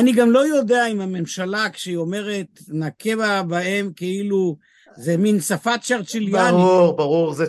אני 0.00 0.12
גם 0.12 0.30
לא 0.30 0.46
יודע 0.46 0.86
אם 0.86 1.00
הממשלה, 1.00 1.70
כשהיא 1.70 1.96
אומרת 1.96 2.46
נכה 2.68 3.16
בה- 3.16 3.42
בהם 3.42 3.92
כאילו 3.96 4.56
זה 4.96 5.16
מין 5.16 5.40
שפה 5.40 5.78
צ'רצ'יליאנית, 5.78 6.50
ברור, 6.50 6.96
ברור, 6.96 7.34
זה 7.34 7.46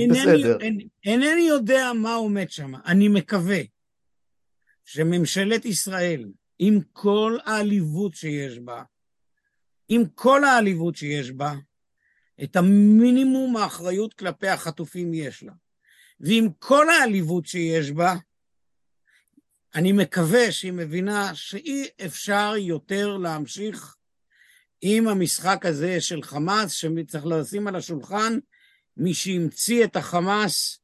אינני, 0.00 0.18
בסדר. 0.20 0.58
אין, 0.60 0.78
אינני 1.04 1.40
יודע 1.48 1.92
מה 1.94 2.14
עומד 2.14 2.50
שם. 2.50 2.72
אני 2.86 3.08
מקווה 3.08 3.60
שממשלת 4.84 5.64
ישראל, 5.64 6.24
עם 6.58 6.80
כל 6.92 7.38
העליבות 7.44 8.14
שיש 8.14 8.58
בה, 8.58 8.82
עם 9.88 10.04
כל 10.14 10.44
העליבות 10.44 10.96
שיש 10.96 11.30
בה, 11.30 11.54
את 12.42 12.56
המינימום 12.56 13.56
האחריות 13.56 14.14
כלפי 14.14 14.48
החטופים 14.48 15.14
יש 15.14 15.42
לה. 15.42 15.52
ועם 16.20 16.48
כל 16.58 16.88
העליבות 16.90 17.46
שיש 17.46 17.90
בה, 17.90 18.14
אני 19.76 19.92
מקווה 19.92 20.52
שהיא 20.52 20.72
מבינה 20.72 21.34
שאי 21.34 21.88
אפשר 22.06 22.54
יותר 22.58 23.16
להמשיך 23.16 23.96
עם 24.80 25.08
המשחק 25.08 25.66
הזה 25.66 26.00
של 26.00 26.22
חמאס, 26.22 26.72
שצריך 26.72 27.26
לשים 27.26 27.66
על 27.66 27.76
השולחן, 27.76 28.38
מי 28.96 29.14
שהמציא 29.14 29.84
את 29.84 29.96
החמאס 29.96 30.80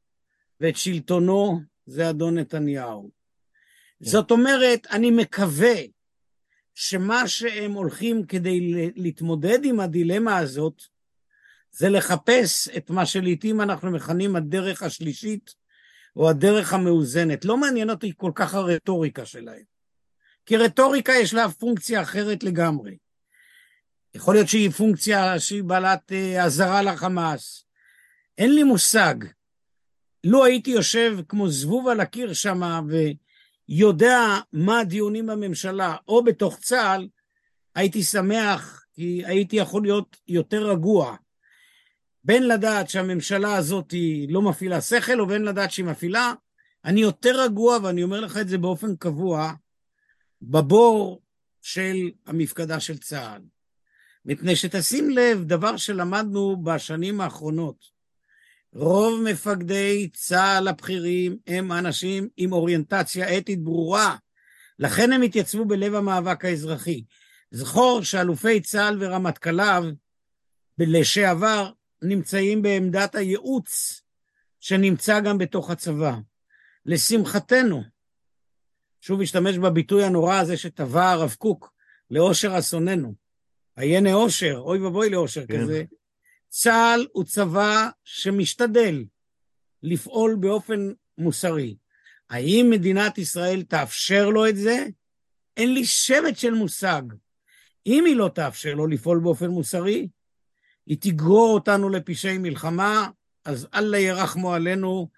ואת 0.59 0.77
שלטונו 0.77 1.59
זה 1.85 2.09
אדון 2.09 2.37
נתניהו. 2.37 3.11
זאת 3.99 4.31
אומרת, 4.31 4.87
אני 4.91 5.11
מקווה 5.11 5.75
שמה 6.75 7.27
שהם 7.27 7.71
הולכים 7.71 8.25
כדי 8.25 8.91
להתמודד 8.95 9.59
עם 9.65 9.79
הדילמה 9.79 10.37
הזאת, 10.37 10.81
זה 11.71 11.89
לחפש 11.89 12.69
את 12.77 12.89
מה 12.89 13.05
שלעיתים 13.05 13.61
אנחנו 13.61 13.91
מכנים 13.91 14.35
הדרך 14.35 14.83
השלישית, 14.83 15.62
או 16.15 16.29
הדרך 16.29 16.73
המאוזנת. 16.73 17.45
לא 17.45 17.57
מעניין 17.57 17.89
אותי 17.89 18.13
כל 18.17 18.31
כך 18.35 18.53
הרטוריקה 18.53 19.25
שלהם. 19.25 19.63
כי 20.45 20.57
רטוריקה 20.57 21.13
יש 21.13 21.33
לה 21.33 21.49
פונקציה 21.49 22.01
אחרת 22.01 22.43
לגמרי. 22.43 22.97
יכול 24.15 24.35
להיות 24.35 24.47
שהיא 24.47 24.69
פונקציה 24.69 25.39
שהיא 25.39 25.63
בעלת 25.63 26.11
אה, 26.11 26.43
אזהרה 26.43 26.81
לחמאס. 26.81 27.65
אין 28.37 28.55
לי 28.55 28.63
מושג. 28.63 29.15
לו 30.23 30.45
הייתי 30.45 30.71
יושב 30.71 31.17
כמו 31.27 31.49
זבוב 31.49 31.87
על 31.87 31.99
הקיר 31.99 32.33
שם 32.33 32.61
ויודע 33.69 34.19
מה 34.53 34.79
הדיונים 34.79 35.25
בממשלה 35.25 35.95
או 36.07 36.23
בתוך 36.23 36.59
צה"ל, 36.59 37.07
הייתי 37.75 38.03
שמח 38.03 38.85
כי 38.93 39.21
הייתי 39.25 39.55
יכול 39.55 39.81
להיות 39.81 40.17
יותר 40.27 40.69
רגוע. 40.69 41.15
בין 42.23 42.47
לדעת 42.47 42.89
שהממשלה 42.89 43.55
הזאת 43.55 43.91
היא 43.91 44.33
לא 44.33 44.41
מפעילה 44.41 44.81
שכל, 44.81 45.19
או 45.19 45.27
בין 45.27 45.43
לדעת 45.43 45.71
שהיא 45.71 45.85
מפעילה, 45.85 46.33
אני 46.85 47.01
יותר 47.01 47.41
רגוע, 47.43 47.77
ואני 47.83 48.03
אומר 48.03 48.19
לך 48.19 48.37
את 48.37 48.47
זה 48.47 48.57
באופן 48.57 48.95
קבוע, 48.95 49.53
בבור 50.41 51.21
של 51.61 51.95
המפקדה 52.25 52.79
של 52.79 52.97
צה"ל. 52.97 53.41
מפני 54.25 54.55
שתשים 54.55 55.09
לב, 55.09 55.43
דבר 55.43 55.77
שלמדנו 55.77 56.63
בשנים 56.63 57.21
האחרונות, 57.21 57.93
רוב 58.73 59.21
מפקדי 59.23 60.09
צה"ל 60.13 60.67
הבכירים 60.67 61.37
הם 61.47 61.71
אנשים 61.71 62.27
עם 62.37 62.53
אוריינטציה 62.53 63.37
אתית 63.37 63.63
ברורה, 63.63 64.15
לכן 64.79 65.11
הם 65.11 65.21
התייצבו 65.21 65.65
בלב 65.65 65.95
המאבק 65.95 66.45
האזרחי. 66.45 67.03
זכור 67.51 68.03
שאלופי 68.03 68.61
צה"ל 68.61 68.97
ורמטכ"ליו 68.99 69.83
לשעבר 70.79 71.71
נמצאים 72.03 72.61
בעמדת 72.61 73.15
הייעוץ 73.15 74.01
שנמצא 74.59 75.19
גם 75.19 75.37
בתוך 75.37 75.69
הצבא. 75.69 76.15
לשמחתנו, 76.85 77.83
שוב 79.01 79.21
אשתמש 79.21 79.57
בביטוי 79.57 80.03
הנורא 80.03 80.35
הזה 80.35 80.57
שטבע 80.57 81.11
הרב 81.11 81.35
קוק, 81.39 81.73
לאושר 82.11 82.59
אסוננו. 82.59 83.13
עייני 83.75 84.13
אושר, 84.13 84.57
אוי 84.57 84.79
ואבוי 84.79 85.09
לאושר 85.09 85.45
כן. 85.47 85.61
כזה. 85.61 85.83
צה"ל 86.49 87.07
הוא 87.11 87.23
צבא 87.23 87.89
שמשתדל 88.03 89.05
לפעול 89.83 90.35
באופן 90.39 90.91
מוסרי. 91.17 91.75
האם 92.29 92.67
מדינת 92.69 93.17
ישראל 93.17 93.63
תאפשר 93.63 94.29
לו 94.29 94.49
את 94.49 94.55
זה? 94.55 94.85
אין 95.57 95.73
לי 95.73 95.85
שמץ 95.85 96.37
של 96.37 96.53
מושג. 96.53 97.01
אם 97.87 98.05
היא 98.05 98.15
לא 98.15 98.29
תאפשר 98.35 98.73
לו 98.73 98.87
לפעול 98.87 99.19
באופן 99.19 99.47
מוסרי, 99.47 100.07
היא 100.85 100.97
תגרור 101.01 101.53
אותנו 101.53 101.89
לפשעי 101.89 102.37
מלחמה, 102.37 103.09
אז 103.45 103.67
אללה 103.73 103.99
ירחמו 103.99 104.53
עלינו 104.53 105.09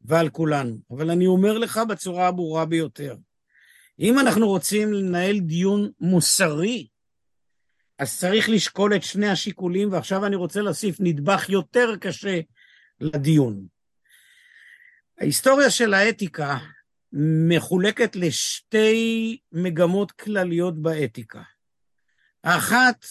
ועל 0.00 0.28
כולנו. 0.28 0.78
אבל 0.90 1.10
אני 1.10 1.26
אומר 1.26 1.58
לך 1.58 1.80
בצורה 1.88 2.28
הברורה 2.28 2.64
ביותר, 2.66 3.16
אם 4.00 4.18
אנחנו 4.18 4.48
רוצים 4.48 4.92
לנהל 4.92 5.38
דיון 5.38 5.90
מוסרי, 6.00 6.86
אז 7.98 8.18
צריך 8.18 8.48
לשקול 8.48 8.96
את 8.96 9.02
שני 9.02 9.28
השיקולים, 9.28 9.92
ועכשיו 9.92 10.26
אני 10.26 10.36
רוצה 10.36 10.60
להוסיף 10.60 10.96
נדבך 11.00 11.48
יותר 11.48 11.96
קשה 12.00 12.40
לדיון. 13.00 13.66
ההיסטוריה 15.18 15.70
של 15.70 15.94
האתיקה 15.94 16.58
מחולקת 17.48 18.16
לשתי 18.16 19.38
מגמות 19.52 20.12
כלליות 20.12 20.82
באתיקה. 20.82 21.42
האחת, 22.44 23.06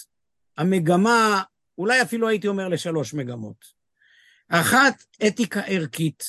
המגמה, 0.57 1.41
אולי 1.81 2.01
אפילו 2.01 2.27
הייתי 2.27 2.47
אומר 2.47 2.67
לשלוש 2.67 3.13
מגמות. 3.13 3.65
האחת, 4.49 5.03
אתיקה 5.27 5.61
ערכית, 5.61 6.23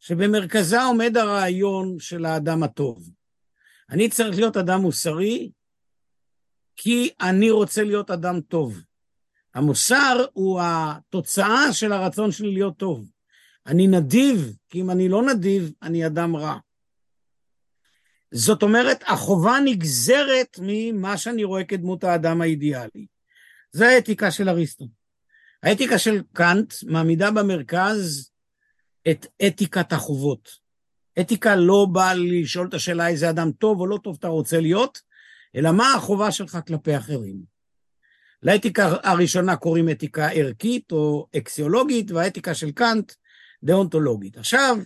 שבמרכזה 0.00 0.82
עומד 0.82 1.16
הרעיון 1.16 1.98
של 1.98 2.24
האדם 2.24 2.62
הטוב. 2.62 3.10
אני 3.90 4.08
צריך 4.08 4.36
להיות 4.36 4.56
אדם 4.56 4.80
מוסרי, 4.80 5.50
כי 6.76 7.10
אני 7.20 7.50
רוצה 7.50 7.84
להיות 7.84 8.10
אדם 8.10 8.40
טוב. 8.40 8.80
המוסר 9.54 10.24
הוא 10.32 10.60
התוצאה 10.62 11.72
של 11.72 11.92
הרצון 11.92 12.32
שלי 12.32 12.52
להיות 12.52 12.76
טוב. 12.76 13.10
אני 13.66 13.86
נדיב, 13.86 14.56
כי 14.68 14.80
אם 14.80 14.90
אני 14.90 15.08
לא 15.08 15.22
נדיב, 15.22 15.72
אני 15.82 16.06
אדם 16.06 16.36
רע. 16.36 16.58
זאת 18.30 18.62
אומרת, 18.62 19.02
החובה 19.06 19.56
נגזרת 19.64 20.58
ממה 20.62 21.16
שאני 21.16 21.44
רואה 21.44 21.64
כדמות 21.64 22.04
האדם 22.04 22.40
האידיאלי. 22.40 23.06
זה 23.76 23.88
האתיקה 23.88 24.30
של 24.30 24.48
אריסטו. 24.48 24.84
האתיקה 25.62 25.98
של 25.98 26.22
קאנט 26.32 26.74
מעמידה 26.86 27.30
במרכז 27.30 28.30
את 29.10 29.26
אתיקת 29.46 29.92
החובות. 29.92 30.48
אתיקה 31.20 31.56
לא 31.56 31.86
באה 31.92 32.14
לשאול 32.14 32.68
את 32.68 32.74
השאלה 32.74 33.08
איזה 33.08 33.30
אדם 33.30 33.52
טוב 33.52 33.80
או 33.80 33.86
לא 33.86 33.98
טוב 34.02 34.16
אתה 34.18 34.28
רוצה 34.28 34.60
להיות, 34.60 35.00
אלא 35.56 35.72
מה 35.72 35.94
החובה 35.94 36.32
שלך 36.32 36.58
כלפי 36.66 36.96
אחרים. 36.96 37.42
לאתיקה 38.42 38.96
הראשונה 39.02 39.56
קוראים 39.56 39.90
אתיקה 39.90 40.28
ערכית 40.28 40.92
או 40.92 41.26
אקסיולוגית, 41.36 42.10
והאתיקה 42.10 42.54
של 42.54 42.70
קאנט 42.70 43.12
דאונטולוגית. 43.62 44.38
עכשיו, 44.38 44.76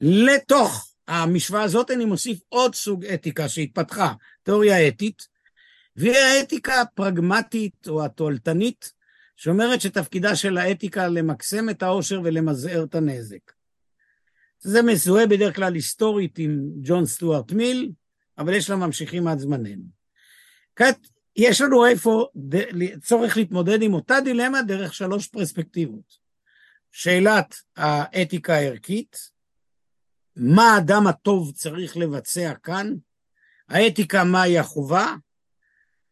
לתוך 0.00 0.94
המשוואה 1.08 1.62
הזאת 1.62 1.90
אני 1.90 2.04
מוסיף 2.04 2.38
עוד 2.48 2.74
סוג 2.74 3.04
אתיקה 3.04 3.48
שהתפתחה, 3.48 4.12
תיאוריה 4.42 4.88
אתית, 4.88 5.33
והיא 5.96 6.16
האתיקה 6.16 6.80
הפרגמטית 6.80 7.88
או 7.88 8.04
התועלתנית, 8.04 8.92
שאומרת 9.36 9.80
שתפקידה 9.80 10.36
של 10.36 10.58
האתיקה 10.58 11.08
למקסם 11.08 11.70
את 11.70 11.82
העושר 11.82 12.20
ולמזער 12.24 12.84
את 12.84 12.94
הנזק. 12.94 13.52
זה 14.60 14.82
מזוהה 14.82 15.26
בדרך 15.26 15.56
כלל 15.56 15.74
היסטורית 15.74 16.38
עם 16.38 16.60
ג'ון 16.82 17.06
סטוארט 17.06 17.52
מיל, 17.52 17.92
אבל 18.38 18.54
יש 18.54 18.70
לה 18.70 18.76
ממשיכים 18.76 19.26
עד 19.26 19.38
זמננו. 19.38 19.84
כעת, 20.76 20.98
יש 21.36 21.60
לנו 21.60 21.86
איפה 21.86 22.28
צורך 23.02 23.36
להתמודד 23.36 23.82
עם 23.82 23.94
אותה 23.94 24.20
דילמה 24.24 24.62
דרך 24.62 24.94
שלוש 24.94 25.28
פרספקטיבות. 25.28 26.24
שאלת 26.92 27.54
האתיקה 27.76 28.54
הערכית, 28.54 29.30
מה 30.36 30.74
האדם 30.74 31.06
הטוב 31.06 31.52
צריך 31.52 31.96
לבצע 31.96 32.54
כאן, 32.62 32.94
האתיקה 33.68 34.24
מהי 34.24 34.58
החובה, 34.58 35.14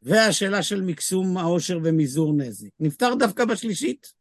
והשאלה 0.02 0.62
של 0.62 0.80
מקסום 0.80 1.38
העושר 1.38 1.78
ומזעור 1.84 2.32
נזק. 2.36 2.68
נפתר 2.80 3.14
דווקא 3.14 3.44
בשלישית. 3.44 4.12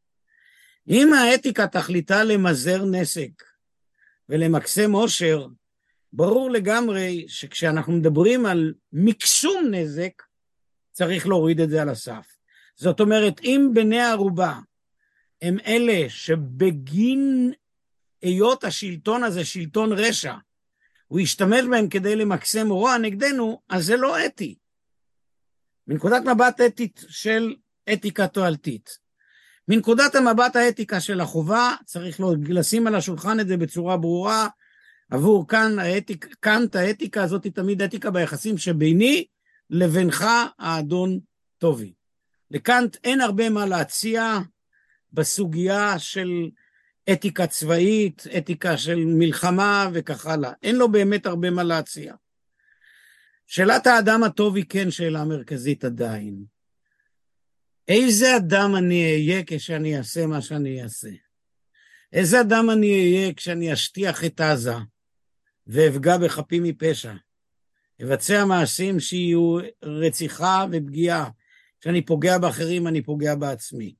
אם 0.87 1.13
האתיקה 1.13 1.67
תכליתה 1.67 2.23
למזער 2.23 2.85
נזק 2.85 3.43
ולמקסם 4.29 4.91
עושר, 4.91 5.47
ברור 6.13 6.51
לגמרי 6.51 7.25
שכשאנחנו 7.27 7.93
מדברים 7.93 8.45
על 8.45 8.73
מקסום 8.93 9.67
נזק, 9.71 10.23
צריך 10.91 11.27
להוריד 11.27 11.59
את 11.59 11.69
זה 11.69 11.81
על 11.81 11.89
הסף. 11.89 12.27
זאת 12.75 12.99
אומרת, 12.99 13.41
אם 13.43 13.69
בני 13.73 14.01
ערובה 14.01 14.59
הם 15.41 15.57
אלה 15.65 16.09
שבגין 16.09 17.53
היות 18.21 18.63
השלטון 18.63 19.23
הזה 19.23 19.45
שלטון 19.45 19.91
רשע, 19.93 20.33
הוא 21.07 21.19
ישתמש 21.19 21.61
בהם 21.71 21.89
כדי 21.89 22.15
למקסם 22.15 22.69
רוע 22.69 22.97
נגדנו, 22.97 23.61
אז 23.69 23.85
זה 23.85 23.97
לא 23.97 24.25
אתי. 24.25 24.55
מנקודת 25.91 26.21
מבט 26.25 26.61
אתית 26.61 27.05
של 27.07 27.55
אתיקה 27.93 28.27
תועלתית. 28.27 28.89
מנקודת 29.67 30.15
המבט 30.15 30.55
האתיקה 30.55 30.99
של 30.99 31.21
החובה, 31.21 31.75
צריך 31.85 32.21
לשים 32.49 32.87
על 32.87 32.95
השולחן 32.95 33.39
את 33.39 33.47
זה 33.47 33.57
בצורה 33.57 33.97
ברורה. 33.97 34.47
עבור 35.09 35.47
כאן, 35.47 35.79
האתיק, 35.79 36.35
קאנט, 36.39 36.75
האתיקה 36.75 37.23
הזאת 37.23 37.43
היא 37.43 37.51
תמיד 37.51 37.81
אתיקה 37.81 38.11
ביחסים 38.11 38.57
שביני 38.57 39.25
לבינך, 39.69 40.25
האדון 40.59 41.19
טובי. 41.57 41.93
לקאנט 42.51 42.97
אין 43.03 43.21
הרבה 43.21 43.49
מה 43.49 43.65
להציע 43.65 44.39
בסוגיה 45.13 45.99
של 45.99 46.49
אתיקה 47.13 47.47
צבאית, 47.47 48.23
אתיקה 48.37 48.77
של 48.77 49.05
מלחמה 49.05 49.89
וכך 49.93 50.25
הלאה. 50.25 50.51
אין 50.63 50.75
לו 50.75 50.91
באמת 50.91 51.25
הרבה 51.25 51.49
מה 51.49 51.63
להציע. 51.63 52.13
שאלת 53.53 53.87
האדם 53.87 54.23
הטוב 54.23 54.55
היא 54.55 54.65
כן 54.69 54.91
שאלה 54.91 55.25
מרכזית 55.25 55.83
עדיין. 55.83 56.43
איזה 57.87 58.37
אדם 58.37 58.75
אני 58.77 59.11
אהיה 59.11 59.43
כשאני 59.47 59.97
אעשה 59.97 60.25
מה 60.25 60.41
שאני 60.41 60.83
אעשה? 60.83 61.09
איזה 62.13 62.41
אדם 62.41 62.69
אני 62.69 62.87
אהיה 62.87 63.33
כשאני 63.33 63.73
אשטיח 63.73 64.25
את 64.25 64.41
עזה 64.41 64.73
ואפגע 65.67 66.17
בחפים 66.17 66.63
מפשע? 66.63 67.13
אבצע 68.03 68.45
מעשים 68.45 68.99
שיהיו 68.99 69.57
רציחה 69.83 70.65
ופגיעה. 70.71 71.29
כשאני 71.81 72.05
פוגע 72.05 72.37
באחרים, 72.37 72.87
אני 72.87 73.01
פוגע 73.01 73.35
בעצמי. 73.35 73.95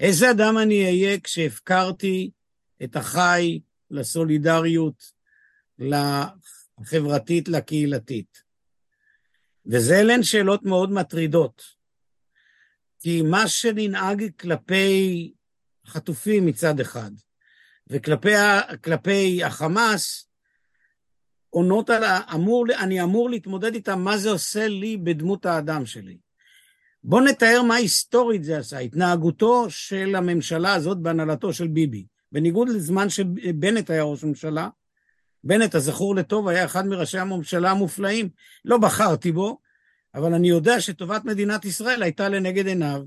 איזה 0.00 0.30
אדם 0.30 0.58
אני 0.58 0.84
אהיה 0.84 1.20
כשהפקרתי 1.20 2.30
את 2.84 2.96
החי 2.96 3.60
לסולידריות 3.90 5.12
לחברתית, 5.78 7.48
לקהילתית? 7.48 8.47
וזה 9.68 10.00
אלה 10.00 10.22
שאלות 10.22 10.64
מאוד 10.64 10.92
מטרידות. 10.92 11.62
כי 13.00 13.22
מה 13.22 13.48
שננהג 13.48 14.24
כלפי 14.40 15.32
חטופים 15.86 16.46
מצד 16.46 16.80
אחד, 16.80 17.10
וכלפי 17.86 19.44
החמאס, 19.44 20.28
עונות 21.50 21.90
על, 21.90 22.04
אמור, 22.34 22.66
אני 22.78 23.02
אמור 23.02 23.30
להתמודד 23.30 23.74
איתם, 23.74 24.00
מה 24.00 24.18
זה 24.18 24.30
עושה 24.30 24.68
לי 24.68 24.96
בדמות 24.96 25.46
האדם 25.46 25.86
שלי. 25.86 26.18
בואו 27.04 27.24
נתאר 27.24 27.62
מה 27.62 27.74
היסטורית 27.74 28.44
זה 28.44 28.58
עשה, 28.58 28.78
התנהגותו 28.78 29.70
של 29.70 30.14
הממשלה 30.14 30.74
הזאת 30.74 30.98
בהנהלתו 30.98 31.52
של 31.52 31.68
ביבי. 31.68 32.06
בניגוד 32.32 32.68
לזמן 32.68 33.08
שבנט 33.08 33.90
היה 33.90 34.02
ראש 34.02 34.24
ממשלה, 34.24 34.68
בנט, 35.44 35.74
הזכור 35.74 36.14
לטוב, 36.14 36.48
היה 36.48 36.64
אחד 36.64 36.86
מראשי 36.86 37.18
הממשלה 37.18 37.70
המופלאים. 37.70 38.28
לא 38.64 38.78
בחרתי 38.78 39.32
בו, 39.32 39.58
אבל 40.14 40.34
אני 40.34 40.48
יודע 40.48 40.80
שטובת 40.80 41.24
מדינת 41.24 41.64
ישראל 41.64 42.02
הייתה 42.02 42.28
לנגד 42.28 42.66
עיניו, 42.66 43.02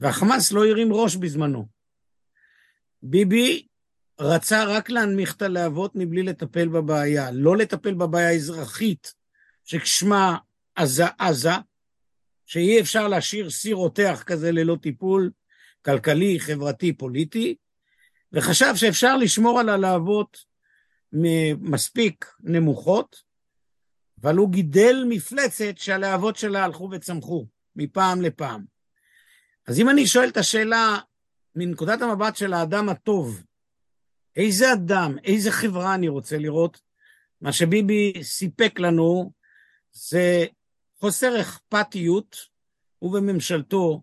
והחמאס 0.00 0.52
לא 0.52 0.66
הרים 0.66 0.92
ראש 0.92 1.16
בזמנו. 1.16 1.66
ביבי 3.02 3.66
רצה 4.20 4.64
רק 4.64 4.90
להנמיך 4.90 5.34
את 5.34 5.42
הלהבות 5.42 5.92
מבלי 5.94 6.22
לטפל 6.22 6.68
בבעיה, 6.68 7.30
לא 7.30 7.56
לטפל 7.56 7.94
בבעיה 7.94 8.28
האזרחית, 8.28 9.14
ששמה 9.64 10.36
עזה 10.74 11.04
עזה, 11.18 11.50
שאי 12.46 12.80
אפשר 12.80 13.08
להשאיר 13.08 13.50
סיר 13.50 13.76
רותח 13.76 14.22
כזה 14.26 14.52
ללא 14.52 14.76
טיפול 14.82 15.30
כלכלי, 15.84 16.40
חברתי, 16.40 16.92
פוליטי, 16.92 17.54
וחשב 18.32 18.72
שאפשר 18.76 19.16
לשמור 19.16 19.60
על 19.60 19.68
הלהבות 19.68 20.44
מספיק 21.60 22.34
נמוכות, 22.40 23.22
אבל 24.22 24.36
הוא 24.36 24.50
גידל 24.50 25.04
מפלצת 25.08 25.78
שהלהבות 25.78 26.36
שלה 26.36 26.64
הלכו 26.64 26.88
וצמחו 26.92 27.46
מפעם 27.76 28.22
לפעם. 28.22 28.64
אז 29.66 29.80
אם 29.80 29.90
אני 29.90 30.06
שואל 30.06 30.28
את 30.28 30.36
השאלה 30.36 30.98
מנקודת 31.56 32.02
המבט 32.02 32.36
של 32.36 32.52
האדם 32.52 32.88
הטוב, 32.88 33.42
איזה 34.36 34.72
אדם, 34.72 35.16
איזה 35.24 35.52
חברה 35.52 35.94
אני 35.94 36.08
רוצה 36.08 36.38
לראות, 36.38 36.80
מה 37.40 37.52
שביבי 37.52 38.12
סיפק 38.22 38.78
לנו 38.78 39.32
זה 39.92 40.46
חוסר 41.00 41.40
אכפתיות, 41.40 42.36
ובממשלתו, 43.02 44.02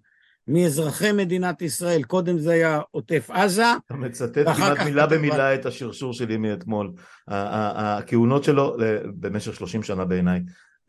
מאזרחי 0.51 1.11
מדינת 1.11 1.61
ישראל, 1.61 2.03
קודם 2.03 2.39
זה 2.39 2.51
היה 2.51 2.79
עוטף 2.91 3.29
עזה. 3.29 3.65
אתה 3.85 3.93
מצטט 3.93 4.37
כמעט 4.37 4.79
מילה 4.85 5.07
במילה 5.07 5.55
את 5.55 5.65
השרשור 5.65 6.13
שלי 6.13 6.37
מאתמול. 6.37 6.91
הכהונות 7.27 8.43
שלו 8.43 8.77
במשך 9.19 9.55
30 9.55 9.83
שנה 9.83 10.05
בעיניי, 10.05 10.39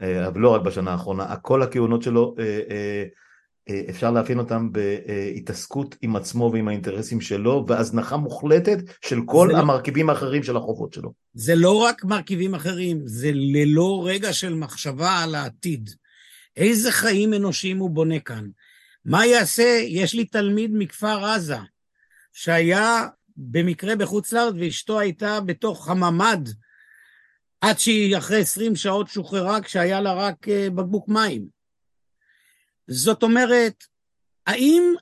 אה, 0.03 0.29
אבל 0.29 0.41
לא 0.41 0.55
רק 0.55 0.63
בשנה 0.63 0.91
האחרונה, 0.91 1.37
כל 1.37 1.63
הכהונות 1.63 2.03
שלו 2.03 2.35
אה, 2.39 2.63
אה, 2.71 3.05
אפשר 3.91 4.11
לאפיין 4.11 4.39
אותם 4.39 4.69
בהתעסקות 4.73 5.97
עם 6.03 6.17
עצמו 6.17 6.51
ועם 6.53 6.69
האינטרסים 6.69 7.21
שלו 7.21 7.65
והזנחה 7.69 8.17
מוחלטת 8.17 8.79
של 9.05 9.21
כל 9.27 9.49
לא- 9.53 9.59
המרכיבים 9.59 10.07
לא... 10.07 10.13
האחרים 10.13 10.43
של 10.43 10.57
החובות 10.57 10.93
שלו. 10.93 11.13
זה 11.35 11.55
לא 11.55 11.79
רק 11.79 12.05
מרכיבים 12.05 12.55
אחרים, 12.55 13.01
זה 13.05 13.31
ללא 13.35 14.03
רגע 14.07 14.33
של 14.33 14.55
מחשבה 14.55 15.11
על 15.11 15.35
העתיד. 15.35 15.91
איזה 16.57 16.93
חיים 16.93 17.35
אנושיים 17.35 17.79
הוא 17.79 17.91
בונה 17.91 18.21
כאן? 18.21 18.45
מה 19.05 19.27
יעשה? 19.27 19.81
יש 19.87 20.15
לי 20.15 20.25
תלמיד 20.25 20.71
מכפר 20.75 21.25
עזה, 21.25 21.57
שהיה 22.33 23.09
במקרה 23.37 23.97
בחוץ 23.97 24.33
לארץ, 24.33 24.55
ואשתו 24.59 25.01
הייתה 25.01 25.41
בתוך 25.41 25.89
הממ"ד 25.89 26.49
עד 27.61 27.79
שהיא 27.79 28.17
אחרי 28.17 28.41
20 28.41 28.77
שעות 28.77 29.09
שוחררה 29.09 29.61
כשהיה 29.61 30.01
לה 30.01 30.13
רק 30.13 30.49
אה, 30.49 30.71
בקבוק 30.71 31.09
מים. 31.09 31.47
זאת 32.89 33.23
אומרת, 33.23 33.85
האם 34.47 34.95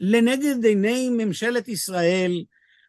לנגד 0.00 0.64
עיני 0.64 1.08
ממשלת 1.08 1.68
ישראל 1.68 2.44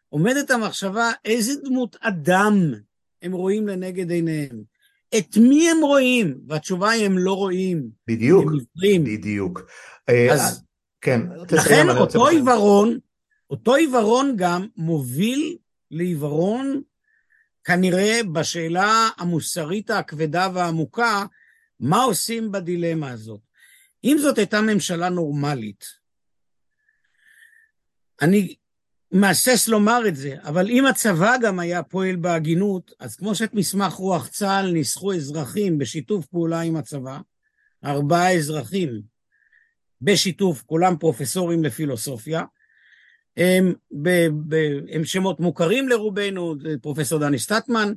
עומדת 0.08 0.50
המחשבה 0.50 1.10
איזה 1.24 1.52
דמות 1.64 1.96
אדם 2.00 2.74
הם 3.22 3.32
רואים 3.32 3.68
לנגד 3.68 4.10
עיניהם? 4.10 4.62
את 5.18 5.36
מי 5.36 5.70
הם 5.70 5.76
רואים? 5.82 6.40
והתשובה 6.48 6.90
היא 6.90 7.06
הם 7.06 7.18
לא 7.18 7.32
רואים. 7.32 7.90
בדיוק, 8.06 8.42
הם 8.42 8.58
עיוורים. 8.58 9.04
בדיוק. 9.04 9.60
אז 10.08 10.40
אה, 10.40 10.62
כן, 11.00 11.20
לכן 11.50 11.88
אותו. 11.88 12.28
עיוורון, 12.28 12.98
אותו 13.50 13.74
עיוורון 13.74 14.34
גם 14.36 14.66
מוביל 14.76 15.56
לעיוורון 15.90 16.82
כנראה 17.64 18.20
בשאלה 18.32 19.08
המוסרית 19.18 19.90
הכבדה 19.90 20.48
והעמוקה, 20.54 21.24
מה 21.80 22.02
עושים 22.02 22.52
בדילמה 22.52 23.10
הזאת. 23.10 23.40
אם 24.04 24.16
זאת 24.20 24.38
הייתה 24.38 24.60
ממשלה 24.60 25.08
נורמלית, 25.08 25.84
אני 28.22 28.54
מהסס 29.12 29.68
לומר 29.68 30.08
את 30.08 30.16
זה, 30.16 30.36
אבל 30.42 30.70
אם 30.70 30.86
הצבא 30.86 31.36
גם 31.42 31.58
היה 31.58 31.82
פועל 31.82 32.16
בהגינות, 32.16 32.92
אז 33.00 33.16
כמו 33.16 33.34
שאת 33.34 33.54
מסמך 33.54 33.92
רוח 33.92 34.28
צה"ל 34.28 34.70
ניסחו 34.72 35.14
אזרחים 35.14 35.78
בשיתוף 35.78 36.26
פעולה 36.26 36.60
עם 36.60 36.76
הצבא, 36.76 37.18
ארבעה 37.84 38.34
אזרחים 38.34 39.11
בשיתוף, 40.02 40.62
כולם 40.62 40.96
פרופסורים 40.96 41.64
לפילוסופיה, 41.64 42.42
הם, 43.36 43.74
ב, 44.02 44.08
ב, 44.48 44.56
הם 44.90 45.04
שמות 45.04 45.40
מוכרים 45.40 45.88
לרובנו, 45.88 46.54
פרופסור 46.82 47.18
דני 47.18 47.38
סטטמן, 47.38 47.92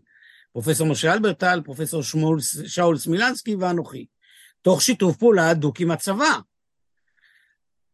פרופסור 0.53 0.88
משה 0.88 1.14
אלברטל, 1.14 1.62
פרופסור 1.66 2.03
שמואל, 2.03 2.39
שאול 2.68 2.97
סמילנסקי 2.97 3.56
ואנוכי, 3.56 4.06
תוך 4.62 4.82
שיתוף 4.82 5.18
פעולה 5.18 5.49
הדוק 5.49 5.80
עם 5.80 5.91
הצבא. 5.91 6.39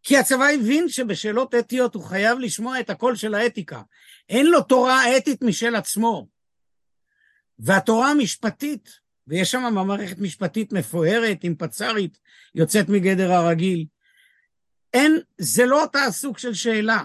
כי 0.04 0.18
הצבא 0.18 0.46
הבין 0.46 0.90
שבשאלות 0.90 1.56
אתיות 1.56 1.96
הוא 1.96 2.04
חייב 2.04 2.40
לשמוע 2.40 2.80
את 2.80 2.90
הקול 2.90 3.16
של 3.16 3.34
האתיקה. 3.34 3.82
אין 4.30 4.46
לו 4.46 4.62
תורה 4.62 5.18
אתית 5.18 5.42
משל 5.42 5.76
עצמו. 5.76 6.28
והתורה 7.60 8.12
המשפטית, 8.12 8.90
ויש 9.28 9.52
שם 9.52 9.74
מערכת 9.88 10.20
משפטית 10.20 10.74
מפוארת, 10.74 11.44
עם 11.44 11.56
פצ"רית, 11.56 12.18
יוצאת 12.56 12.90
מגדר 12.90 13.32
הרגיל, 13.32 13.86
אין, 14.94 15.20
זה 15.38 15.66
לא 15.66 15.82
אותה 15.84 16.04
הסוג 16.04 16.38
של 16.38 16.54
שאלה. 16.54 17.04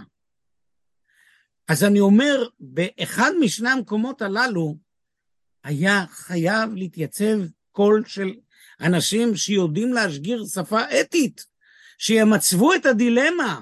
אז 1.69 1.85
אני 1.85 2.01
אומר, 2.01 2.47
באחד 2.61 3.31
משני 3.41 3.71
המקומות 3.71 4.23
הללו, 4.23 4.77
היה 5.65 6.05
חייב 6.11 6.75
להתייצב 6.75 7.39
קול 7.73 8.03
של 8.07 8.35
אנשים 8.81 9.37
שיודעים 9.37 9.93
להשגיר 9.93 10.45
שפה 10.55 10.81
אתית, 11.01 11.47
שימצבו 11.99 12.75
את 12.75 12.87
הדילמה. 12.87 13.61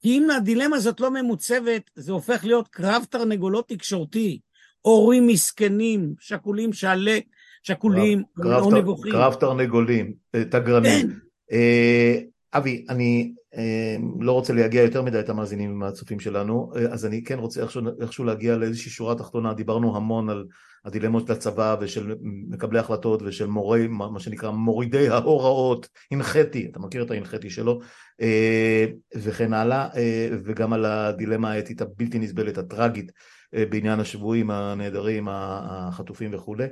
כי 0.00 0.08
אם 0.18 0.30
הדילמה 0.30 0.76
הזאת 0.76 1.00
לא 1.00 1.10
ממוצבת, 1.10 1.90
זה 1.94 2.12
הופך 2.12 2.44
להיות 2.44 2.68
קרב 2.68 3.04
תרנגולות 3.10 3.68
תקשורתי. 3.68 4.40
הורים 4.80 5.26
מסכנים, 5.26 6.14
שכולים 6.20 6.72
שעלה, 6.72 7.18
שכולים, 7.62 8.22
קרב 8.42 8.62
או 8.62 8.70
תר- 8.70 8.76
נבוכים. 8.76 9.12
קרב 9.12 9.34
תרנגולים, 9.34 10.14
אה, 10.34 10.44
תגרנים. 10.44 11.08
כן, 11.10 11.18
אה, 11.52 12.18
אבי, 12.56 12.84
אני 12.88 13.32
אה, 13.56 13.96
לא 14.20 14.32
רוצה 14.32 14.52
להגיע 14.52 14.82
יותר 14.82 15.02
מדי 15.02 15.20
את 15.20 15.28
המאזינים 15.28 15.82
והצופים 15.82 16.20
שלנו, 16.20 16.72
אה, 16.76 16.80
אז 16.80 17.06
אני 17.06 17.24
כן 17.24 17.38
רוצה 17.38 17.62
איכשהו, 17.62 17.82
איכשהו 18.00 18.24
להגיע 18.24 18.56
לאיזושהי 18.56 18.90
שורה 18.90 19.14
תחתונה, 19.14 19.54
דיברנו 19.54 19.96
המון 19.96 20.28
על 20.28 20.44
הדילמות 20.84 21.26
של 21.26 21.32
הצבא 21.32 21.76
ושל 21.80 22.14
מקבלי 22.22 22.78
החלטות 22.78 23.22
ושל 23.22 23.46
מורי, 23.46 23.86
מה 23.88 24.20
שנקרא 24.20 24.50
מורידי 24.50 25.08
ההוראות, 25.08 25.88
הנחיתי, 26.10 26.68
אתה 26.70 26.78
מכיר 26.78 27.02
את 27.02 27.10
ההנחיתי 27.10 27.50
שלו, 27.50 27.80
אה, 28.20 28.86
וכן 29.14 29.52
הלאה, 29.52 29.88
אה, 29.96 30.28
וגם 30.44 30.72
על 30.72 30.84
הדילמה 30.84 31.52
האתית 31.52 31.80
הבלתי 31.82 32.18
נסבלת, 32.18 32.58
הטראגית, 32.58 33.12
אה, 33.54 33.66
בעניין 33.66 34.00
השבויים 34.00 34.50
הנעדרים, 34.50 35.28
החטופים 35.30 36.34
וכולי. 36.34 36.66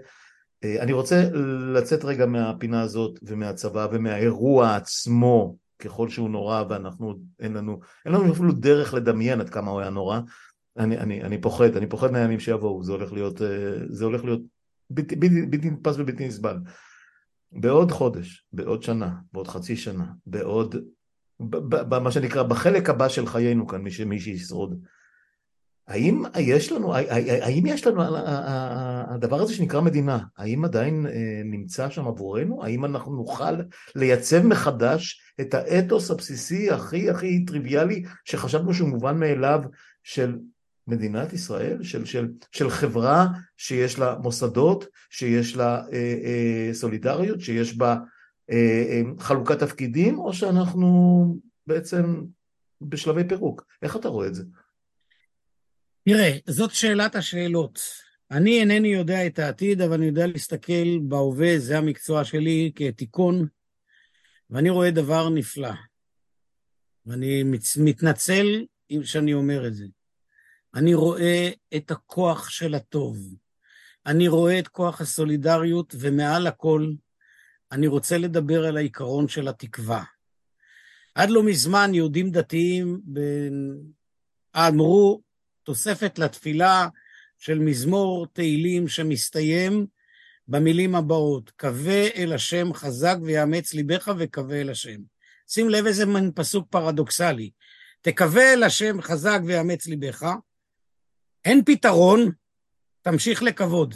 אה, 0.64 0.82
אני 0.82 0.92
רוצה 0.92 1.28
לצאת 1.74 2.04
רגע 2.04 2.26
מהפינה 2.26 2.82
הזאת 2.82 3.18
ומהצבא 3.22 3.86
ומהאירוע 3.92 4.76
עצמו 4.76 5.56
ככל 5.78 6.08
שהוא 6.08 6.30
נורא 6.30 6.64
ואנחנו 6.68 7.14
אין 7.40 7.52
לנו 7.52 7.80
אין 8.04 8.14
לנו 8.14 8.32
אפילו 8.32 8.52
דרך 8.52 8.94
לדמיין 8.94 9.40
עד 9.40 9.50
כמה 9.50 9.70
הוא 9.70 9.80
היה 9.80 9.90
נורא. 9.90 10.20
אני, 10.76 10.98
אני, 10.98 11.22
אני 11.22 11.40
פוחד, 11.40 11.76
אני 11.76 11.86
פוחד 11.86 12.12
מהימים 12.12 12.40
שיבואו, 12.40 12.84
זה 12.84 12.92
הולך 12.92 13.12
להיות, 13.12 13.42
אה, 13.42 13.76
זה 13.88 14.04
הולך 14.04 14.24
להיות 14.24 14.40
בלתי, 14.90 15.70
נתפס 15.70 15.94
ובלתי 15.98 16.28
נסבל. 16.28 16.56
בעוד 17.52 17.90
חודש, 17.90 18.46
בעוד 18.52 18.82
שנה, 18.82 19.14
בעוד 19.32 19.48
חצי 19.48 19.76
שנה, 19.76 20.06
בעוד, 20.26 20.76
במה 21.40 22.10
שנקרא, 22.10 22.42
בחלק 22.42 22.90
הבא 22.90 23.08
של 23.08 23.26
חיינו 23.26 23.66
כאן, 23.66 23.82
מי, 23.82 23.90
מי 24.06 24.20
שישרוד, 24.20 24.80
האם 25.88 26.22
יש 26.38 26.72
לנו, 26.72 26.94
האם 26.94 27.66
יש 27.66 27.86
לנו, 27.86 28.02
הדבר 29.08 29.40
הזה 29.40 29.54
שנקרא 29.54 29.80
מדינה, 29.80 30.18
האם 30.36 30.64
עדיין 30.64 31.06
נמצא 31.44 31.90
שם 31.90 32.06
עבורנו? 32.06 32.64
האם 32.64 32.84
אנחנו 32.84 33.16
נוכל 33.16 33.54
לייצב 33.94 34.46
מחדש 34.46 35.20
את 35.40 35.54
האתוס 35.54 36.10
הבסיסי 36.10 36.70
הכי 36.70 37.10
הכי 37.10 37.44
טריוויאלי 37.44 38.04
שחשבנו 38.24 38.74
שהוא 38.74 38.88
מובן 38.88 39.18
מאליו 39.18 39.60
של 40.02 40.36
מדינת 40.86 41.32
ישראל, 41.32 41.82
של, 41.82 42.04
של, 42.04 42.28
של 42.52 42.70
חברה 42.70 43.26
שיש 43.56 43.98
לה 43.98 44.18
מוסדות, 44.18 44.86
שיש 45.10 45.56
לה 45.56 45.82
אה, 45.92 46.14
אה, 46.24 46.70
סולידריות, 46.72 47.40
שיש 47.40 47.76
בה 47.76 47.96
אה, 48.50 48.84
אה, 48.88 49.02
חלוקת 49.18 49.58
תפקידים, 49.58 50.18
או 50.18 50.32
שאנחנו 50.32 51.26
בעצם 51.66 52.22
בשלבי 52.80 53.28
פירוק? 53.28 53.64
איך 53.82 53.96
אתה 53.96 54.08
רואה 54.08 54.26
את 54.26 54.34
זה? 54.34 54.44
תראה, 56.08 56.36
זאת 56.46 56.74
שאלת 56.74 57.14
השאלות. 57.14 57.80
אני 58.30 58.60
אינני 58.60 58.88
יודע 58.88 59.26
את 59.26 59.38
העתיד, 59.38 59.80
אבל 59.80 59.94
אני 59.94 60.06
יודע 60.06 60.26
להסתכל 60.26 60.98
בהווה, 61.08 61.58
זה 61.58 61.78
המקצוע 61.78 62.24
שלי 62.24 62.72
כתיקון, 62.74 63.46
ואני 64.50 64.70
רואה 64.70 64.90
דבר 64.90 65.28
נפלא. 65.28 65.72
ואני 67.06 67.42
מתנצל 67.76 68.64
שאני 69.02 69.34
אומר 69.34 69.66
את 69.66 69.74
זה. 69.74 69.84
אני 70.74 70.94
רואה 70.94 71.50
את 71.76 71.90
הכוח 71.90 72.48
של 72.48 72.74
הטוב. 72.74 73.34
אני 74.06 74.28
רואה 74.28 74.58
את 74.58 74.68
כוח 74.68 75.00
הסולידריות, 75.00 75.94
ומעל 75.98 76.46
הכל, 76.46 76.92
אני 77.72 77.86
רוצה 77.86 78.18
לדבר 78.18 78.66
על 78.66 78.76
העיקרון 78.76 79.28
של 79.28 79.48
התקווה. 79.48 80.04
עד 81.14 81.30
לא 81.30 81.42
מזמן 81.42 81.90
יהודים 81.94 82.30
דתיים 82.30 83.00
אמרו, 84.56 85.22
תוספת 85.64 86.18
לתפילה 86.18 86.88
של 87.38 87.58
מזמור 87.58 88.26
תהילים 88.32 88.88
שמסתיים 88.88 89.86
במילים 90.48 90.94
הבאות, 90.94 91.50
קווה 91.50 92.08
אל 92.16 92.32
השם 92.32 92.74
חזק 92.74 93.16
ויאמץ 93.22 93.74
ליבך 93.74 94.10
וקווה 94.18 94.60
אל 94.60 94.70
השם. 94.70 95.00
שים 95.48 95.68
לב 95.68 95.86
איזה 95.86 96.06
מין 96.06 96.30
פסוק 96.34 96.66
פרדוקסלי. 96.70 97.50
תקווה 98.00 98.52
אל 98.52 98.62
השם 98.62 99.02
חזק 99.02 99.38
ויאמץ 99.46 99.86
ליבך, 99.86 100.26
אין 101.44 101.64
פתרון, 101.64 102.30
תמשיך 103.02 103.42
לכבוד. 103.42 103.94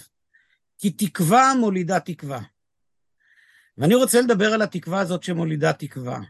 כי 0.78 0.90
תקווה 0.90 1.52
מולידה 1.60 2.00
תקווה. 2.00 2.40
ואני 3.78 3.94
רוצה 3.94 4.20
לדבר 4.20 4.52
על 4.52 4.62
התקווה 4.62 5.00
הזאת 5.00 5.22
שמולידה 5.22 5.72
תקווה. 5.72 6.20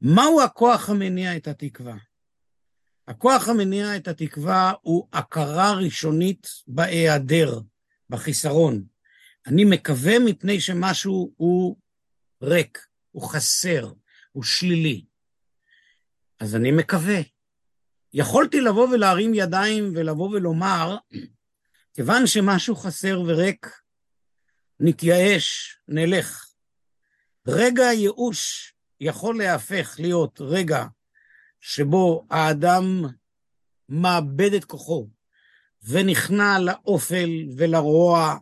מהו 0.00 0.42
הכוח 0.42 0.90
המניע 0.90 1.36
את 1.36 1.48
התקווה? 1.48 1.96
הכוח 3.08 3.48
המניע 3.48 3.96
את 3.96 4.08
התקווה 4.08 4.72
הוא 4.82 5.08
הכרה 5.12 5.72
ראשונית 5.72 6.48
בהיעדר, 6.66 7.60
בחיסרון. 8.10 8.84
אני 9.46 9.64
מקווה 9.64 10.18
מפני 10.18 10.60
שמשהו 10.60 11.32
הוא 11.36 11.76
ריק, 12.42 12.86
הוא 13.12 13.22
חסר, 13.22 13.92
הוא 14.32 14.42
שלילי. 14.42 15.04
אז 16.40 16.56
אני 16.56 16.72
מקווה. 16.72 17.20
יכולתי 18.12 18.60
לבוא 18.60 18.88
ולהרים 18.88 19.34
ידיים 19.34 19.92
ולבוא 19.96 20.28
ולומר, 20.28 20.96
כיוון 21.94 22.26
שמשהו 22.26 22.76
חסר 22.76 23.20
וריק, 23.26 23.66
נתייאש, 24.80 25.78
נלך. 25.88 26.46
רגע 27.46 27.88
הייאוש 27.88 28.74
יכול 29.00 29.38
להפך 29.38 29.96
להיות 29.98 30.40
רגע 30.40 30.84
שבו 31.60 32.26
האדם 32.30 33.04
מאבד 33.88 34.54
את 34.54 34.64
כוחו 34.64 35.08
ונכנע 35.82 36.58
לאופל 36.58 37.30
ולרוע 37.56 38.36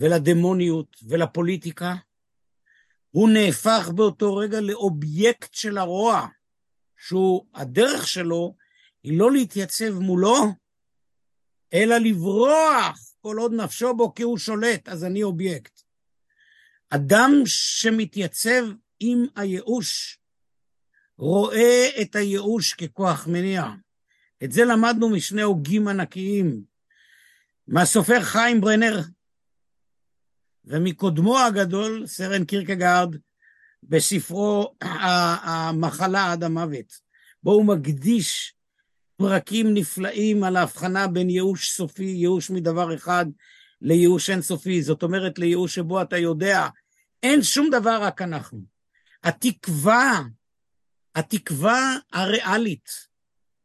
ולדמוניות 0.00 0.96
ולפוליטיקה, 1.08 1.94
הוא 3.10 3.28
נהפך 3.28 3.90
באותו 3.94 4.36
רגע 4.36 4.60
לאובייקט 4.60 5.54
של 5.54 5.78
הרוע, 5.78 6.26
שהוא, 6.96 7.46
הדרך 7.54 8.06
שלו 8.08 8.54
היא 9.02 9.18
לא 9.18 9.32
להתייצב 9.32 9.98
מולו, 9.98 10.36
אלא 11.72 11.98
לברוח 11.98 13.14
כל 13.20 13.36
עוד 13.38 13.52
נפשו 13.52 13.94
בו 13.94 14.14
כי 14.14 14.22
הוא 14.22 14.38
שולט, 14.38 14.88
אז 14.88 15.04
אני 15.04 15.22
אובייקט. 15.22 15.80
אדם 16.90 17.32
שמתייצב 17.46 18.64
עם 19.00 19.26
הייאוש, 19.36 20.18
רואה 21.18 21.88
את 22.02 22.16
הייאוש 22.16 22.74
ככוח 22.74 23.26
מניע. 23.26 23.64
את 24.44 24.52
זה 24.52 24.64
למדנו 24.64 25.08
משני 25.08 25.42
הוגים 25.42 25.88
ענקיים, 25.88 26.60
מהסופר 27.68 28.20
חיים 28.20 28.60
ברנר 28.60 29.00
ומקודמו 30.64 31.38
הגדול, 31.38 32.06
סרן 32.06 32.44
קירקגרד, 32.44 33.16
בספרו 33.82 34.74
המחלה 34.80 36.32
עד 36.32 36.44
המוות, 36.44 37.00
בו 37.42 37.52
הוא 37.52 37.64
מקדיש 37.64 38.54
פרקים 39.16 39.74
נפלאים 39.74 40.44
על 40.44 40.56
ההבחנה 40.56 41.08
בין 41.08 41.30
ייאוש 41.30 41.70
סופי, 41.70 42.04
ייאוש 42.04 42.50
מדבר 42.50 42.94
אחד, 42.94 43.26
לייאוש 43.82 44.30
אינסופי. 44.30 44.82
זאת 44.82 45.02
אומרת, 45.02 45.38
לייאוש 45.38 45.74
שבו 45.74 46.02
אתה 46.02 46.18
יודע, 46.18 46.68
אין 47.22 47.42
שום 47.42 47.70
דבר, 47.70 47.98
רק 48.02 48.22
אנחנו. 48.22 48.60
התקווה, 49.24 50.22
התקווה 51.16 51.96
הריאלית, 52.12 52.90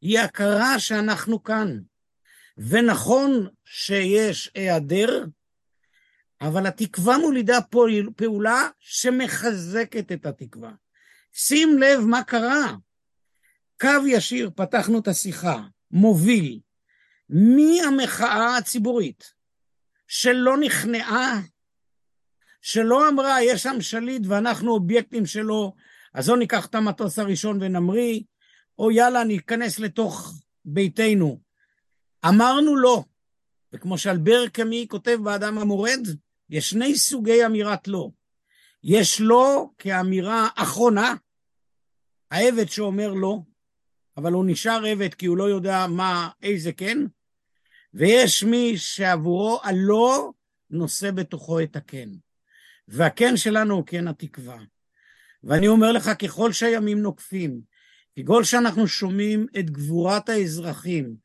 היא 0.01 0.19
הכרה 0.19 0.79
שאנחנו 0.79 1.43
כאן. 1.43 1.79
ונכון 2.57 3.47
שיש 3.65 4.51
היעדר, 4.55 5.25
אבל 6.41 6.67
התקווה 6.67 7.17
מולידה 7.17 7.57
פעולה 8.15 8.67
שמחזקת 8.79 10.11
את 10.11 10.25
התקווה. 10.25 10.71
שים 11.33 11.77
לב 11.77 11.99
מה 11.99 12.23
קרה. 12.23 12.75
קו 13.81 14.07
ישיר, 14.07 14.51
פתחנו 14.55 14.99
את 14.99 15.07
השיחה, 15.07 15.61
מוביל 15.91 16.59
מהמחאה 17.29 18.57
הציבורית, 18.57 19.33
שלא 20.07 20.57
נכנעה, 20.57 21.41
שלא 22.61 23.09
אמרה, 23.09 23.43
יש 23.43 23.63
שם 23.63 23.81
שליט 23.81 24.21
ואנחנו 24.27 24.71
אובייקטים 24.71 25.25
שלו, 25.25 25.75
אז 26.13 26.29
לא 26.29 26.37
ניקח 26.37 26.65
את 26.65 26.75
המטוס 26.75 27.19
הראשון 27.19 27.57
ונמריא, 27.61 28.21
או 28.79 28.91
יאללה, 28.91 29.23
ניכנס 29.23 29.79
לתוך 29.79 30.33
ביתנו. 30.65 31.39
אמרנו 32.25 32.75
לא, 32.75 33.03
וכמו 33.73 33.97
שאלבר 33.97 34.47
קמי 34.47 34.85
כותב 34.89 35.17
באדם 35.23 35.57
המורד, 35.57 36.07
יש 36.49 36.69
שני 36.69 36.95
סוגי 36.95 37.45
אמירת 37.45 37.87
לא. 37.87 38.09
יש 38.83 39.21
לא 39.21 39.69
כאמירה 39.77 40.47
אחרונה, 40.55 41.15
העבד 42.31 42.69
שאומר 42.69 43.13
לא, 43.13 43.39
אבל 44.17 44.33
הוא 44.33 44.45
נשאר 44.47 44.85
עבד 44.85 45.13
כי 45.13 45.25
הוא 45.25 45.37
לא 45.37 45.43
יודע 45.43 45.87
מה, 45.87 46.29
איזה 46.43 46.71
כן, 46.73 46.97
ויש 47.93 48.43
מי 48.43 48.77
שעבורו 48.77 49.59
הלא 49.63 50.31
נושא 50.69 51.11
בתוכו 51.11 51.61
את 51.61 51.75
הכן. 51.75 52.09
והכן 52.87 53.37
שלנו 53.37 53.75
הוא 53.75 53.83
כן 53.85 54.07
התקווה. 54.07 54.57
ואני 55.43 55.67
אומר 55.67 55.91
לך, 55.91 56.11
ככל 56.19 56.51
שהימים 56.51 57.01
נוקפים, 57.01 57.61
ככל 58.19 58.43
שאנחנו 58.43 58.87
שומעים 58.87 59.45
את 59.59 59.69
גבורת 59.69 60.29
האזרחים, 60.29 61.15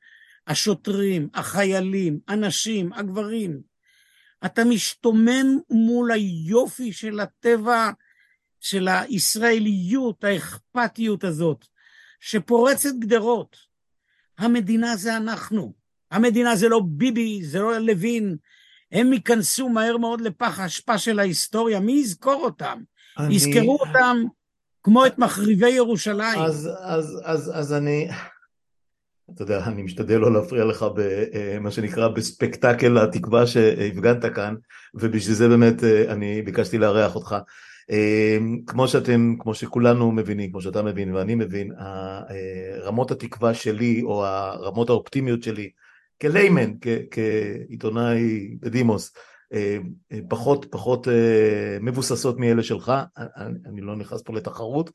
השוטרים, 0.46 1.28
החיילים, 1.34 2.18
הנשים, 2.28 2.92
הגברים, 2.92 3.60
אתה 4.46 4.64
משתומם 4.64 5.58
מול 5.70 6.12
היופי 6.12 6.92
של 6.92 7.20
הטבע, 7.20 7.90
של 8.60 8.88
הישראליות, 8.88 10.24
האכפתיות 10.24 11.24
הזאת. 11.24 11.66
שפורצת 12.20 12.94
גדרות. 12.98 13.56
המדינה 14.38 14.96
זה 14.96 15.16
אנחנו. 15.16 15.74
המדינה 16.10 16.56
זה 16.56 16.68
לא 16.68 16.80
ביבי, 16.86 17.44
זה 17.44 17.58
לא 17.58 17.78
לוין. 17.78 18.36
הם 18.92 19.12
ייכנסו 19.12 19.68
מהר 19.68 19.96
מאוד 19.96 20.20
לפח 20.20 20.60
האשפה 20.60 20.98
של 20.98 21.18
ההיסטוריה, 21.18 21.80
מי 21.80 21.92
יזכור 21.92 22.44
אותם? 22.44 22.82
אני... 23.18 23.34
יזכרו 23.34 23.78
אותם 23.80 24.16
כמו 24.82 25.06
את 25.06 25.18
מחריבי 25.18 25.70
ירושלים. 25.70 26.38
אז, 26.38 26.70
אז, 26.80 27.20
אז, 27.24 27.52
אז 27.54 27.72
אני... 27.72 28.08
אתה 29.34 29.42
יודע, 29.42 29.64
אני 29.66 29.82
משתדל 29.82 30.16
לא 30.16 30.32
להפריע 30.32 30.64
לך 30.64 30.86
במה 30.94 31.70
שנקרא 31.70 32.08
בספקטקל 32.08 32.98
התקווה 32.98 33.46
שהפגנת 33.46 34.24
כאן, 34.34 34.54
ובשביל 34.94 35.34
זה 35.34 35.48
באמת 35.48 35.84
אה, 35.84 36.12
אני 36.12 36.42
ביקשתי 36.42 36.78
לארח 36.78 37.14
אותך. 37.14 37.36
אמ, 37.90 38.58
כמו 38.66 38.88
שאתם, 38.88 39.34
כמו 39.38 39.54
שכולנו 39.54 40.12
מבינים, 40.12 40.50
כמו 40.50 40.60
שאתה 40.60 40.82
מבין 40.82 41.14
ואני 41.14 41.34
מבין, 41.34 41.72
אה, 41.80 42.20
רמות 42.80 43.10
התקווה 43.10 43.54
שלי 43.54 44.02
או 44.02 44.26
הרמות 44.26 44.88
האופטימיות 44.88 45.42
שלי 45.42 45.70
כליימן, 46.20 46.72
כעיתונאי 47.10 48.56
בדימוס, 48.60 49.12
אה, 49.14 49.20
אה, 49.20 49.26
פחות, 50.28 50.66
פחות 50.70 51.08
מבוססות 51.80 52.38
מאלה 52.38 52.62
שלך, 52.62 52.92
אני 53.66 53.80
לא 53.80 53.96
נכנס 53.96 54.22
פה 54.22 54.32
לתחרות. 54.32 54.90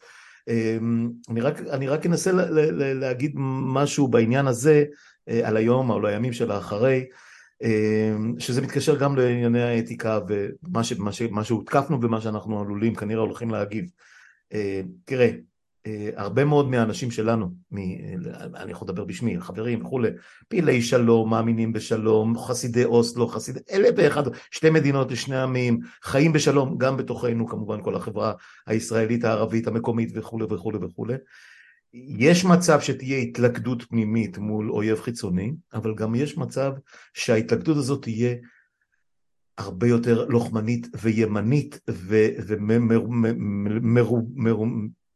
אני 1.30 1.42
רק, 1.42 1.62
אני 1.62 1.88
רק 1.88 2.06
אנסה 2.06 2.32
להגיד 2.76 3.32
משהו 3.74 4.08
בעניין 4.08 4.48
הזה 4.48 4.86
על 5.44 5.58
היום 5.58 5.90
או 5.90 5.96
על 5.96 6.06
הימים 6.06 6.34
של 6.34 6.52
האחרי. 6.52 7.06
שזה 8.40 8.62
מתקשר 8.62 8.96
גם 8.98 9.16
לענייני 9.16 9.62
האתיקה 9.62 10.20
ומה 10.28 10.84
ש, 10.84 10.94
מה 10.94 11.12
ש, 11.12 11.22
מה 11.22 11.44
שהותקפנו 11.44 12.02
ומה 12.02 12.22
שאנחנו 12.22 12.62
עלולים 12.62 12.96
כנראה 12.96 13.22
הולכים 13.22 13.50
להגיב. 13.50 13.86
תראה, 15.06 15.26
אה, 15.26 15.32
הרבה 16.16 16.46
מאוד 16.46 16.70
מהאנשים 16.70 17.12
שלנו, 17.12 17.52
מ, 17.72 17.78
אני 18.56 18.72
יכול 18.72 18.88
לדבר 18.88 19.06
בשמי, 19.06 19.42
חברים 19.42 19.86
וכולי, 19.86 20.10
פעילי 20.48 20.82
שלום, 20.82 21.30
מאמינים 21.30 21.74
בשלום, 21.74 22.38
חסידי 22.38 22.86
אוסלו, 22.86 23.28
חסידי, 23.28 23.60
אלה 23.72 23.90
ואחד, 23.98 24.24
שתי 24.52 24.70
מדינות 24.70 25.12
לשני 25.12 25.42
עמים, 25.42 25.80
חיים 26.04 26.34
בשלום, 26.34 26.78
גם 26.78 26.98
בתוכנו 26.98 27.48
כמובן 27.48 27.84
כל 27.84 27.96
החברה 27.96 28.34
הישראלית, 28.68 29.24
הערבית, 29.24 29.68
המקומית 29.68 30.10
וכולי 30.14 30.46
וכולי 30.50 30.78
וכולי. 30.78 31.14
יש 31.94 32.46
מצב 32.46 32.82
שתהיה 32.82 33.18
התלכדות 33.18 33.84
פנימית 33.84 34.38
מול 34.38 34.72
אויב 34.72 35.02
חיצוני, 35.02 35.54
אבל 35.74 35.96
גם 35.96 36.16
יש 36.16 36.38
מצב 36.38 36.72
שההתלכדות 37.14 37.78
הזאת 37.78 38.02
תהיה 38.02 38.36
הרבה 39.58 39.88
יותר 39.88 40.26
לוחמנית 40.26 40.88
וימנית 41.02 41.80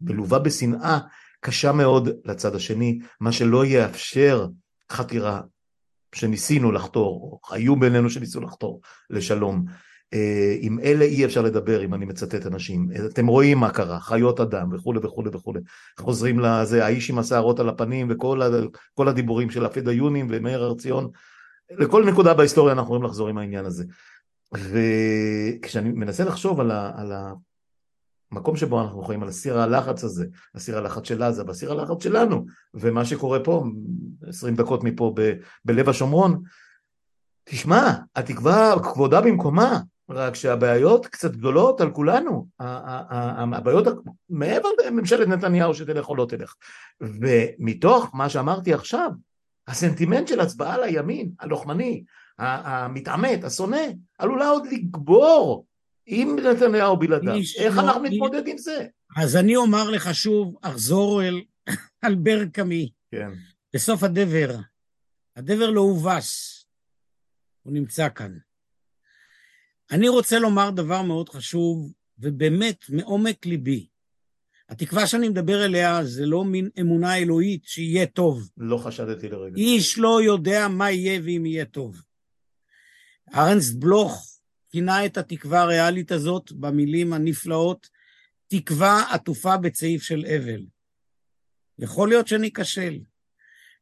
ומלווה 0.02 0.40
בשנאה 0.40 1.00
קשה 1.42 1.72
מאוד 1.72 2.10
לצד 2.26 2.56
השני, 2.56 3.00
מה 3.20 3.32
שלא 3.32 3.66
יאפשר 3.66 4.48
חתירה 4.92 5.42
שניסינו 6.16 6.72
לחתור, 6.72 7.40
או 7.44 7.56
היו 7.56 7.76
בינינו 7.76 8.10
שניסו 8.10 8.42
לחתור 8.42 8.82
לשלום. 9.10 9.66
אה, 10.14 10.56
עם 10.60 10.80
אלה 10.80 11.06
אי 11.06 11.26
אפשר 11.26 11.42
לדבר, 11.42 11.86
אם 11.86 11.94
אני 11.94 12.06
מצטט 12.06 12.46
אנשים. 12.46 12.90
אתם 13.06 13.28
רואים 13.28 13.58
מה 13.58 13.70
קרה, 13.70 14.00
חיות 14.00 14.40
אדם 14.40 14.74
וכולי 14.74 15.00
וכולי 15.04 15.30
וכולי. 15.34 15.60
חוזרים 16.00 16.40
לזה, 16.40 16.86
האיש 16.86 17.10
עם 17.10 17.20
השערות 17.20 17.60
על 17.60 17.70
הפנים 17.70 18.08
וכל 18.10 19.08
הדיבורים 19.08 19.50
של 19.50 19.66
הפדאיונים 19.66 20.28
ומאיר 20.30 20.64
הר 20.64 20.74
ציון. 20.74 21.10
לכל 21.72 22.06
נקודה 22.06 22.34
בהיסטוריה 22.34 22.74
אנחנו 22.74 22.88
יכולים 22.88 23.04
לחזור 23.04 23.30
עם 23.30 23.38
העניין 23.38 23.66
הזה. 23.66 23.84
וכשאני 24.54 25.90
מנסה 25.92 26.24
לחשוב 26.24 26.60
על, 26.60 26.72
ה, 26.72 26.92
על 26.96 27.12
המקום 28.36 28.56
שבו 28.56 28.82
אנחנו 28.82 29.04
חיים, 29.04 29.24
על 29.24 29.30
הסיר 29.30 29.60
הלחץ 29.60 30.04
הזה, 30.04 30.26
הסיר 30.56 30.78
הלחץ 30.78 31.08
של 31.08 31.24
עזה 31.24 31.44
והסיר 31.48 31.72
הלחץ 31.72 32.04
שלנו, 32.04 32.46
ומה 32.74 33.06
שקורה 33.06 33.40
פה, 33.40 33.64
20 34.28 34.56
דקות 34.56 34.84
מפה 34.84 35.14
ב, 35.16 35.34
בלב 35.66 35.90
השומרון, 35.90 36.42
תשמע, 37.44 37.92
התקווה 38.16 38.76
כבודה 38.84 39.22
במקומה, 39.22 39.80
רק 40.10 40.36
שהבעיות 40.36 41.08
קצת 41.08 41.32
גדולות 41.32 41.82
על 41.82 41.92
כולנו, 41.92 42.48
הבעיות 42.60 43.88
מעבר 44.30 44.70
לממשלת 44.86 45.28
נתניהו 45.28 45.74
שתלך 45.74 46.10
או 46.10 46.16
לא 46.16 46.26
תלך. 46.30 46.54
ומתוך 47.02 48.10
מה 48.14 48.30
שאמרתי 48.30 48.74
עכשיו, 48.74 49.12
הסנטימנט 49.68 50.28
של 50.28 50.40
הצבעה 50.40 50.78
לימין, 50.78 51.32
הלוחמני, 51.40 52.04
המתעמת, 52.40 53.44
השונא, 53.44 53.82
עלולה 54.20 54.50
עוד 54.50 54.68
לגבור 54.72 55.66
עם 56.06 56.36
נתניהו 56.40 56.98
בלעדיו. 56.98 57.42
איך 57.58 57.78
אנחנו 57.78 58.04
נתמודד 58.04 58.48
עם 58.48 58.58
זה? 58.58 58.88
אז 59.18 59.36
אני 59.36 59.56
אומר 59.56 59.90
לך 59.90 60.16
שוב, 60.16 60.56
אחזור 60.62 61.24
אל, 61.24 61.42
על 62.06 62.16
בר 62.16 62.46
קמי. 62.54 62.92
כן. 63.12 63.30
בסוף 63.74 64.04
הדבר, 64.04 64.56
הדבר 65.36 65.70
לא 65.70 65.82
הובס, 65.82 66.66
הוא 67.64 67.74
נמצא 67.74 68.10
כאן. 68.10 68.38
אני 69.92 70.08
רוצה 70.10 70.40
לומר 70.40 70.70
דבר 70.70 71.02
מאוד 71.02 71.30
חשוב, 71.30 71.94
ובאמת 72.20 72.86
מעומק 72.90 73.46
ליבי. 73.46 73.88
התקווה 74.70 75.08
שאני 75.08 75.30
מדבר 75.30 75.66
אליה 75.66 76.04
זה 76.04 76.26
לא 76.26 76.44
מין 76.44 76.70
אמונה 76.80 77.18
אלוהית 77.18 77.64
שיהיה 77.66 78.06
טוב. 78.06 78.50
לא 78.58 78.78
חשדתי 78.78 79.30
לרגע. 79.30 79.56
איש 79.58 79.98
לא 79.98 80.22
יודע 80.24 80.68
מה 80.68 80.92
יהיה 80.92 81.20
ואם 81.24 81.46
יהיה 81.46 81.66
טוב. 81.66 82.02
ארנסט 83.36 83.76
בלוך 83.76 84.35
כינה 84.76 85.06
את 85.06 85.18
התקווה 85.18 85.62
הריאלית 85.62 86.12
הזאת 86.12 86.52
במילים 86.52 87.14
הנפלאות, 87.14 87.90
תקווה 88.48 89.04
עטופה 89.12 89.58
בצעיף 89.58 90.04
של 90.04 90.26
אבל. 90.26 90.66
יכול 91.80 92.10
להיות 92.10 92.28
שאני 92.28 92.48
אכשל. 92.48 93.00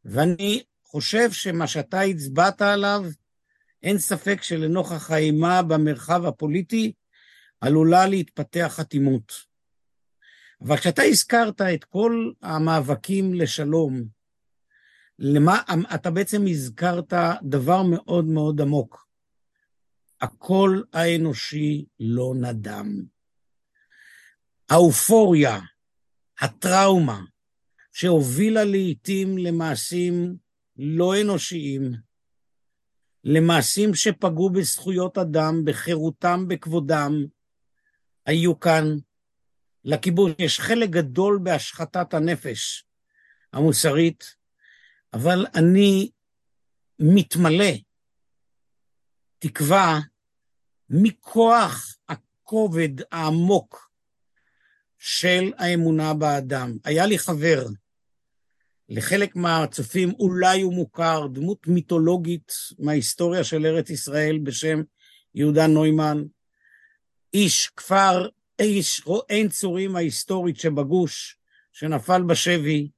ואני 0.06 0.64
חושב 0.84 1.32
שמה 1.32 1.68
שאתה 1.68 2.02
הצבעת 2.02 2.62
עליו, 2.62 3.04
אין 3.84 3.98
ספק 3.98 4.44
שלנוכח 4.44 5.12
האימה 5.12 5.62
במרחב 5.62 6.26
הפוליטי, 6.26 6.94
עלולה 7.62 8.08
להתפתח 8.08 8.80
אטימות. 8.80 9.34
אבל 10.62 10.78
כשאתה 10.78 11.02
הזכרת 11.02 11.62
את 11.62 11.84
כל 11.84 12.32
המאבקים 12.42 13.34
לשלום, 13.34 14.04
למה, 15.20 15.62
אתה 15.96 16.12
בעצם 16.12 16.42
הזכרת 16.50 17.14
דבר 17.44 17.84
מאוד 17.84 18.26
מאוד 18.26 18.62
עמוק. 18.62 19.13
הקול 20.24 20.84
האנושי 20.94 21.86
לא 22.00 22.34
נדם. 22.42 23.04
האופוריה, 24.70 25.60
הטראומה, 26.40 27.22
שהובילה 27.92 28.64
לעתים 28.64 29.38
למעשים 29.38 30.36
לא 30.78 31.22
אנושיים, 31.22 31.92
למעשים 33.24 33.96
שפגעו 33.96 34.50
בזכויות 34.50 35.18
אדם, 35.18 35.66
בחירותם, 35.66 36.48
בכבודם, 36.48 37.26
היו 38.26 38.60
כאן. 38.60 38.84
לכיבוש 39.86 40.32
יש 40.40 40.60
חלק 40.60 40.90
גדול 40.90 41.40
בהשחתת 41.44 42.14
הנפש 42.14 42.86
המוסרית, 43.54 44.36
אבל 45.14 45.46
אני 45.56 46.10
מתמלא 47.00 47.74
תקווה 49.40 50.00
מכוח 50.94 51.98
הכובד 52.10 52.90
העמוק 53.12 53.92
של 55.00 55.54
האמונה 55.58 56.14
באדם. 56.14 56.78
היה 56.84 57.06
לי 57.06 57.20
חבר, 57.20 57.66
לחלק 58.90 59.36
מהצופים 59.36 60.14
אולי 60.20 60.62
הוא 60.62 60.74
מוכר, 60.74 61.28
דמות 61.28 61.68
מיתולוגית 61.68 62.52
מההיסטוריה 62.80 63.44
של 63.44 63.66
ארץ 63.66 63.90
ישראל 63.90 64.40
בשם 64.44 64.82
יהודה 65.36 65.68
נוימן, 65.68 66.24
איש 67.34 67.68
כפר, 67.76 68.28
איש 68.60 69.02
עין 69.30 69.50
צורים 69.50 69.96
ההיסטורית 69.96 70.60
שבגוש, 70.60 71.38
שנפל 71.72 72.22
בשבי, 72.22 72.90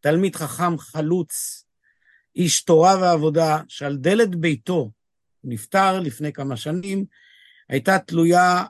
תלמיד 0.00 0.36
חכם 0.36 0.78
חלוץ, 0.78 1.64
איש 2.36 2.62
תורה 2.62 2.96
ועבודה, 3.00 3.60
שעל 3.68 3.96
דלת 3.96 4.34
ביתו, 4.34 4.90
נפטר 5.44 6.00
לפני 6.00 6.32
כמה 6.32 6.56
שנים, 6.56 7.04
הייתה 7.68 7.98
תלויה, 7.98 8.64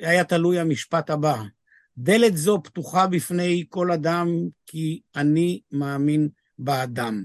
היה 0.00 0.24
תלוי 0.24 0.58
המשפט 0.58 1.10
הבא, 1.10 1.42
דלת 1.98 2.36
זו 2.36 2.60
פתוחה 2.64 3.06
בפני 3.06 3.64
כל 3.68 3.92
אדם, 3.92 4.28
כי 4.66 5.00
אני 5.16 5.60
מאמין 5.72 6.28
באדם. 6.58 7.24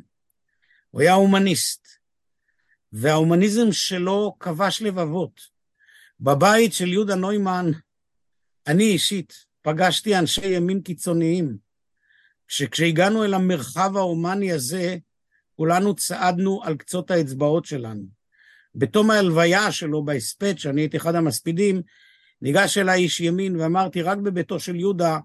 הוא 0.89 1.01
היה 1.01 1.13
הומניסט, 1.13 1.87
וההומניזם 2.91 3.71
שלו 3.71 4.35
כבש 4.39 4.81
לבבות. 4.81 5.41
בבית 6.19 6.73
של 6.73 6.87
יהודה 6.87 7.15
נוימן, 7.15 7.71
אני 8.67 8.83
אישית 8.83 9.33
פגשתי 9.61 10.17
אנשי 10.17 10.47
ימין 10.47 10.81
קיצוניים, 10.81 11.57
שכשהגענו 12.47 13.23
אל 13.23 13.33
המרחב 13.33 13.97
ההומני 13.97 14.51
הזה, 14.51 14.97
כולנו 15.55 15.95
צעדנו 15.95 16.63
על 16.63 16.77
קצות 16.77 17.11
האצבעות 17.11 17.65
שלנו. 17.65 18.14
בתום 18.75 19.11
ההלוויה 19.11 19.71
שלו 19.71 20.05
בהספד, 20.05 20.57
שאני 20.57 20.81
הייתי 20.81 20.97
אחד 20.97 21.15
המספידים, 21.15 21.81
ניגש 22.41 22.77
אליי 22.77 23.01
איש 23.01 23.19
ימין 23.19 23.55
ואמרתי, 23.55 24.01
רק 24.01 24.17
בביתו 24.17 24.59
של 24.59 24.75
יהודה 24.75 25.19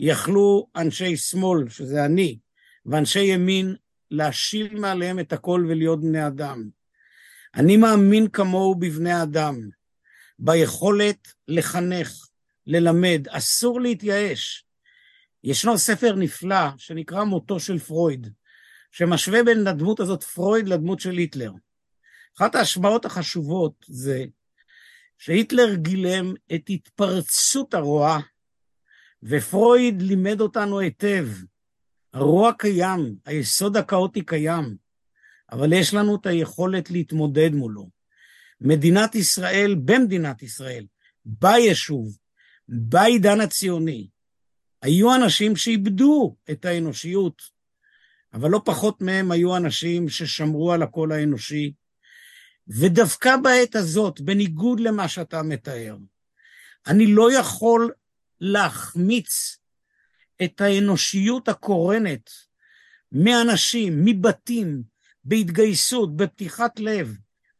יכלו 0.00 0.68
אנשי 0.76 1.16
שמאל, 1.16 1.68
שזה 1.68 2.04
אני, 2.04 2.38
ואנשי 2.86 3.20
ימין, 3.20 3.76
להשיל 4.10 4.78
מעליהם 4.78 5.18
את 5.18 5.32
הכל 5.32 5.66
ולהיות 5.68 6.00
בני 6.00 6.26
אדם. 6.26 6.68
אני 7.54 7.76
מאמין 7.76 8.28
כמוהו 8.28 8.74
בבני 8.74 9.22
אדם, 9.22 9.68
ביכולת 10.38 11.28
לחנך, 11.48 12.28
ללמד, 12.66 13.26
אסור 13.28 13.80
להתייאש. 13.80 14.64
ישנו 15.44 15.78
ספר 15.78 16.14
נפלא 16.14 16.66
שנקרא 16.76 17.24
מותו 17.24 17.60
של 17.60 17.78
פרויד, 17.78 18.28
שמשווה 18.90 19.42
בין 19.42 19.66
הדמות 19.66 20.00
הזאת 20.00 20.22
פרויד 20.22 20.68
לדמות 20.68 21.00
של 21.00 21.16
היטלר. 21.16 21.52
אחת 22.38 22.54
ההשמעות 22.54 23.04
החשובות 23.04 23.84
זה 23.88 24.24
שהיטלר 25.18 25.74
גילם 25.74 26.34
את 26.54 26.62
התפרצות 26.68 27.74
הרוע, 27.74 28.18
ופרויד 29.22 30.02
לימד 30.02 30.40
אותנו 30.40 30.78
היטב. 30.78 31.28
הרוע 32.12 32.52
קיים, 32.58 33.16
היסוד 33.26 33.76
הכאוטי 33.76 34.24
קיים, 34.24 34.76
אבל 35.52 35.72
יש 35.72 35.94
לנו 35.94 36.16
את 36.16 36.26
היכולת 36.26 36.90
להתמודד 36.90 37.54
מולו. 37.54 37.90
מדינת 38.60 39.14
ישראל, 39.14 39.74
במדינת 39.84 40.42
ישראל, 40.42 40.86
ביישוב, 41.24 42.16
בעידן 42.68 43.40
הציוני, 43.40 44.08
היו 44.82 45.14
אנשים 45.14 45.56
שאיבדו 45.56 46.36
את 46.50 46.64
האנושיות, 46.64 47.42
אבל 48.34 48.50
לא 48.50 48.60
פחות 48.64 49.02
מהם 49.02 49.30
היו 49.30 49.56
אנשים 49.56 50.08
ששמרו 50.08 50.72
על 50.72 50.82
הקול 50.82 51.12
האנושי, 51.12 51.72
ודווקא 52.68 53.36
בעת 53.36 53.76
הזאת, 53.76 54.20
בניגוד 54.20 54.80
למה 54.80 55.08
שאתה 55.08 55.42
מתאר, 55.42 55.96
אני 56.86 57.06
לא 57.06 57.32
יכול 57.32 57.92
להחמיץ 58.40 59.58
את 60.44 60.60
האנושיות 60.60 61.48
הקורנת 61.48 62.30
מאנשים, 63.12 64.04
מבתים, 64.04 64.82
בהתגייסות, 65.24 66.16
בפתיחת 66.16 66.80
לב. 66.80 67.16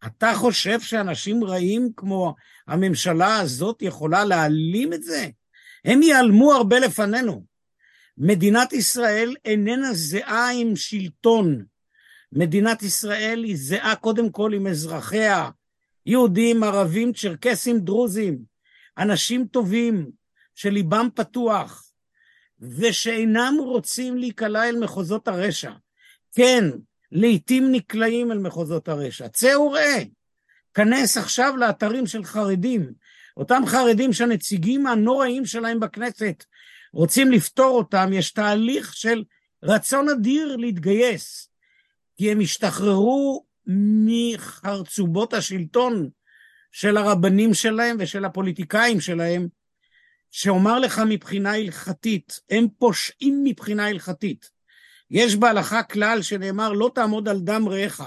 אתה 0.06 0.32
חושב 0.34 0.80
שאנשים 0.80 1.44
רעים 1.44 1.90
כמו 1.96 2.34
הממשלה 2.68 3.36
הזאת 3.36 3.82
יכולה 3.82 4.24
להעלים 4.24 4.92
את 4.92 5.02
זה? 5.02 5.28
הם 5.84 6.02
ייעלמו 6.02 6.52
הרבה 6.52 6.78
לפנינו. 6.78 7.44
מדינת 8.18 8.72
ישראל 8.72 9.34
איננה 9.44 9.94
זהה 9.94 10.50
עם 10.52 10.76
שלטון. 10.76 11.64
מדינת 12.32 12.82
ישראל 12.82 13.44
היא 13.44 13.56
זהה 13.58 13.96
קודם 13.96 14.30
כל 14.30 14.52
עם 14.54 14.66
אזרחיה, 14.66 15.50
יהודים, 16.06 16.62
ערבים, 16.62 17.12
צ'רקסים, 17.12 17.80
דרוזים, 17.80 18.38
אנשים 18.98 19.46
טובים 19.46 20.10
שליבם 20.54 21.08
פתוח 21.14 21.92
ושאינם 22.60 23.54
רוצים 23.58 24.16
להיקלע 24.16 24.68
אל 24.68 24.78
מחוזות 24.78 25.28
הרשע. 25.28 25.72
כן, 26.34 26.64
לעתים 27.12 27.72
נקלעים 27.72 28.32
אל 28.32 28.38
מחוזות 28.38 28.88
הרשע. 28.88 29.28
צא 29.28 29.56
וראה, 29.56 30.02
כנס 30.74 31.16
עכשיו 31.16 31.56
לאתרים 31.56 32.06
של 32.06 32.24
חרדים, 32.24 32.92
אותם 33.36 33.62
חרדים 33.66 34.12
שהנציגים 34.12 34.86
הנוראים 34.86 35.46
שלהם 35.46 35.80
בכנסת 35.80 36.44
רוצים 36.92 37.30
לפתור 37.30 37.76
אותם, 37.78 38.10
יש 38.12 38.30
תהליך 38.30 38.94
של 38.94 39.24
רצון 39.62 40.08
אדיר 40.08 40.56
להתגייס. 40.56 41.51
כי 42.22 42.32
הם 42.32 42.40
השתחררו 42.40 43.44
מחרצובות 43.66 45.34
השלטון 45.34 46.08
של 46.72 46.96
הרבנים 46.96 47.54
שלהם 47.54 47.96
ושל 48.00 48.24
הפוליטיקאים 48.24 49.00
שלהם, 49.00 49.48
שאומר 50.30 50.78
לך 50.78 51.02
מבחינה 51.08 51.54
הלכתית, 51.54 52.40
הם 52.50 52.66
פושעים 52.78 53.40
מבחינה 53.44 53.88
הלכתית. 53.88 54.50
יש 55.10 55.36
בהלכה 55.36 55.82
כלל 55.82 56.22
שנאמר, 56.22 56.72
לא 56.72 56.90
תעמוד 56.94 57.28
על 57.28 57.40
דם 57.40 57.68
רעך. 57.68 58.02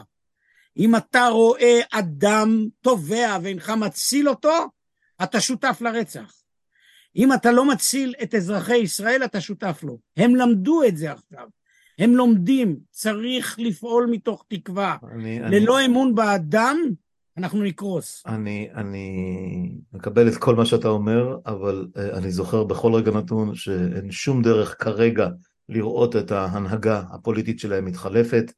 אם 0.77 0.95
אתה 0.95 1.27
רואה 1.27 1.79
אדם 1.91 2.65
טובע 2.81 3.37
ואינך 3.43 3.69
מציל 3.69 4.29
אותו, 4.29 4.65
אתה 5.23 5.41
שותף 5.41 5.77
לרצח. 5.81 6.33
אם 7.15 7.33
אתה 7.33 7.51
לא 7.51 7.65
מציל 7.65 8.15
את 8.23 8.35
אזרחי 8.35 8.77
ישראל, 8.77 9.23
אתה 9.25 9.41
שותף 9.41 9.79
לו. 9.83 9.99
הם 10.17 10.35
למדו 10.35 10.83
את 10.83 10.97
זה 10.97 11.11
עכשיו. 11.11 11.47
הם 11.99 12.15
לומדים, 12.15 12.77
צריך 12.91 13.55
לפעול 13.59 14.07
מתוך 14.11 14.45
תקווה. 14.47 14.97
אני, 15.11 15.39
ללא 15.39 15.77
אני... 15.77 15.85
אמון 15.85 16.15
באדם, 16.15 16.77
אנחנו 17.37 17.63
נקרוס. 17.63 18.23
אני, 18.27 18.69
אני 18.75 19.71
מקבל 19.93 20.27
את 20.27 20.37
כל 20.37 20.55
מה 20.55 20.65
שאתה 20.65 20.87
אומר, 20.87 21.37
אבל 21.45 21.87
uh, 21.93 22.17
אני 22.17 22.31
זוכר 22.31 22.63
בכל 22.63 22.93
רגע 22.93 23.11
נתון 23.11 23.55
שאין 23.55 24.11
שום 24.11 24.41
דרך 24.41 24.83
כרגע 24.83 25.29
לראות 25.69 26.15
את 26.15 26.31
ההנהגה 26.31 27.03
הפוליטית 27.11 27.59
שלהם 27.59 27.85
מתחלפת. 27.85 28.51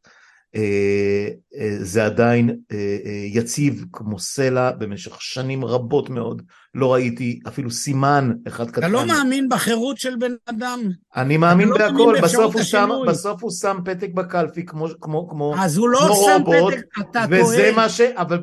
אה, 0.57 1.27
אה, 1.59 1.77
זה 1.79 2.05
עדיין 2.05 2.59
אה, 2.71 2.97
יציב 3.31 3.85
כמו 3.93 4.19
סלע 4.19 4.71
במשך 4.71 5.21
שנים 5.21 5.65
רבות 5.65 6.09
מאוד. 6.09 6.41
לא 6.75 6.93
ראיתי 6.93 7.39
אפילו 7.47 7.71
סימן 7.71 8.31
אחד 8.47 8.71
קטן. 8.71 8.79
אתה 8.79 8.87
לא 8.87 9.05
מאמין 9.05 9.49
בחירות 9.49 9.97
של 9.97 10.15
בן 10.15 10.33
אדם. 10.45 10.79
אני 11.15 11.37
מאמין 11.37 11.67
לא 11.67 11.77
בהכל, 11.77 12.15
בסוף 12.23 12.55
הוא, 12.55 12.63
שם, 12.63 12.89
בסוף 13.07 13.43
הוא 13.43 13.51
שם 13.51 13.77
פתק 13.85 14.09
בקלפי 14.13 14.65
כמו, 14.65 14.87
כמו, 15.01 15.29
כמו, 15.29 15.55
אז 15.59 15.77
הוא 15.77 15.89
לא 15.89 15.99
שם 15.99 16.41
רובוט, 16.45 16.73
פתק, 16.73 16.99
אתה 16.99 17.25
טועה. 17.29 17.43
וזה 17.43 17.71
מה 17.75 17.89
ש... 17.89 18.01
אבל... 18.01 18.39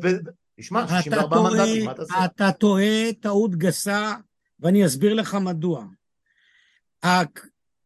תשמע, 0.60 0.88
64 0.88 1.40
מנדטים, 1.42 1.84
מה 1.84 1.94
תעשה? 1.94 2.24
אתה 2.24 2.52
טועה 2.52 3.12
טעות 3.20 3.56
גסה, 3.56 4.14
ואני 4.60 4.86
אסביר 4.86 5.14
לך 5.14 5.34
מדוע. 5.34 5.84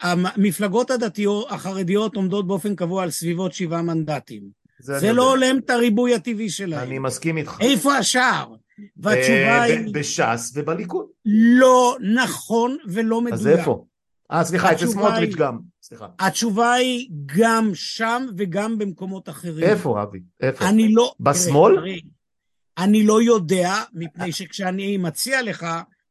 המפלגות 0.01 0.91
הדתיות, 0.91 1.47
החרדיות 1.51 2.17
עומדות 2.17 2.47
באופן 2.47 2.75
קבוע 2.75 3.03
על 3.03 3.11
סביבות 3.11 3.53
שבעה 3.53 3.83
מנדטים. 3.83 4.43
זה 4.81 4.99
זה. 4.99 5.13
לא 5.13 5.31
הולם 5.31 5.59
את 5.59 5.71
הריבוי 5.71 6.15
הטבעי 6.15 6.51
שלהם. 6.51 6.89
אני 6.89 6.99
מסכים 6.99 7.37
איתך. 7.37 7.57
איפה 7.61 7.95
השער? 7.95 8.55
והתשובה 8.97 9.59
אה, 9.59 9.63
היא 9.63 9.95
בש"ס 9.95 10.53
ובליכוד. 10.55 11.07
לא 11.25 11.97
נכון 12.15 12.77
ולא 12.89 13.21
מדויק. 13.21 13.41
אז 13.41 13.47
איפה? 13.47 13.85
אה, 14.33 14.45
סליחה, 14.45 14.73
אצל 14.73 14.87
סמוטריץ' 14.87 15.35
גם. 15.35 15.59
סליחה. 15.83 16.07
התשובה 16.19 16.73
היא 16.73 17.11
גם 17.39 17.71
שם 17.75 18.27
וגם 18.37 18.79
במקומות 18.79 19.29
אחרים. 19.29 19.69
איפה, 19.69 20.03
אבי? 20.03 20.21
איפה? 20.41 20.69
אני 20.69 20.93
לא... 20.93 21.15
בשמאל? 21.21 21.75
אני 22.79 23.07
לא 23.07 23.23
יודע, 23.23 23.75
מפני 23.93 24.33
שכשאני 24.33 24.97
מציע 24.97 25.43
לך, 25.43 25.67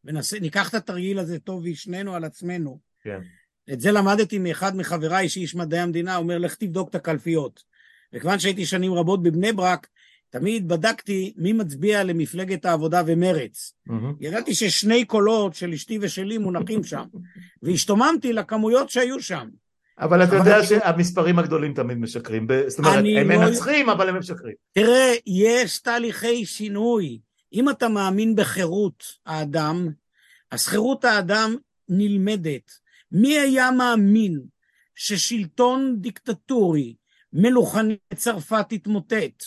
ונעשה, 0.05 0.39
ניקח 0.39 0.69
את 0.69 0.73
התרגיל 0.73 1.19
הזה 1.19 1.39
טוב 1.39 1.63
וישננו 1.63 2.15
על 2.15 2.23
עצמנו. 2.23 2.79
כן. 3.03 3.19
את 3.73 3.81
זה 3.81 3.91
למדתי 3.91 4.37
מאחד 4.39 4.75
מחבריי, 4.75 5.29
שאיש 5.29 5.55
מדעי 5.55 5.79
המדינה, 5.79 6.17
אומר, 6.17 6.37
לך 6.37 6.55
תבדוק 6.55 6.89
את 6.89 6.95
הקלפיות. 6.95 7.63
וכיוון 8.13 8.39
שהייתי 8.39 8.65
שנים 8.65 8.93
רבות 8.93 9.23
בבני 9.23 9.53
ברק, 9.53 9.87
תמיד 10.29 10.67
בדקתי 10.67 11.33
מי 11.37 11.53
מצביע 11.53 12.03
למפלגת 12.03 12.65
העבודה 12.65 13.01
ומרץ. 13.05 13.73
מהמם. 13.85 14.13
ידעתי 14.19 14.55
ששני 14.55 15.05
קולות 15.05 15.55
של 15.55 15.73
אשתי 15.73 15.99
ושלי 16.01 16.37
מונחים 16.37 16.83
שם, 16.83 17.03
והשתוממתי 17.63 18.33
לכמויות 18.33 18.89
שהיו 18.89 19.21
שם. 19.21 19.49
אבל 19.99 20.23
אתה 20.23 20.35
יודע 20.35 20.63
שהמספרים 20.63 21.39
הגדולים 21.39 21.73
תמיד 21.73 21.97
משקרים. 21.97 22.47
זאת 22.67 22.79
אומרת, 22.79 22.95
הם 22.97 23.31
לא- 23.31 23.37
מנצחים, 23.37 23.89
אבל 23.89 24.09
הם 24.09 24.19
משקרים. 24.19 24.53
תראה, 24.73 25.13
יש 25.25 25.79
תהליכי 25.79 26.45
שינוי. 26.45 27.19
אם 27.53 27.69
אתה 27.69 27.89
מאמין 27.89 28.35
בחירות 28.35 29.03
האדם, 29.25 29.87
אז 30.51 30.67
חירות 30.67 31.05
האדם 31.05 31.55
נלמדת. 31.89 32.71
מי 33.11 33.39
היה 33.39 33.71
מאמין 33.71 34.39
ששלטון 34.95 35.95
דיקטטורי 35.99 36.95
מלוכני 37.33 37.97
צרפת 38.15 38.71
יתמוטט? 38.71 39.43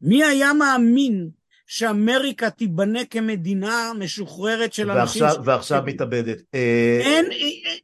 מי 0.00 0.24
היה 0.24 0.52
מאמין 0.52 1.28
שאמריקה 1.66 2.50
תיבנה 2.50 3.04
כמדינה 3.04 3.92
משוחררת 3.98 4.72
של 4.72 4.90
אנשים... 4.90 5.22
ועכשיו, 5.22 5.44
ועכשיו 5.44 5.82
מתאבדת. 5.86 6.42
אה, 6.54 6.98
אין, 7.02 7.26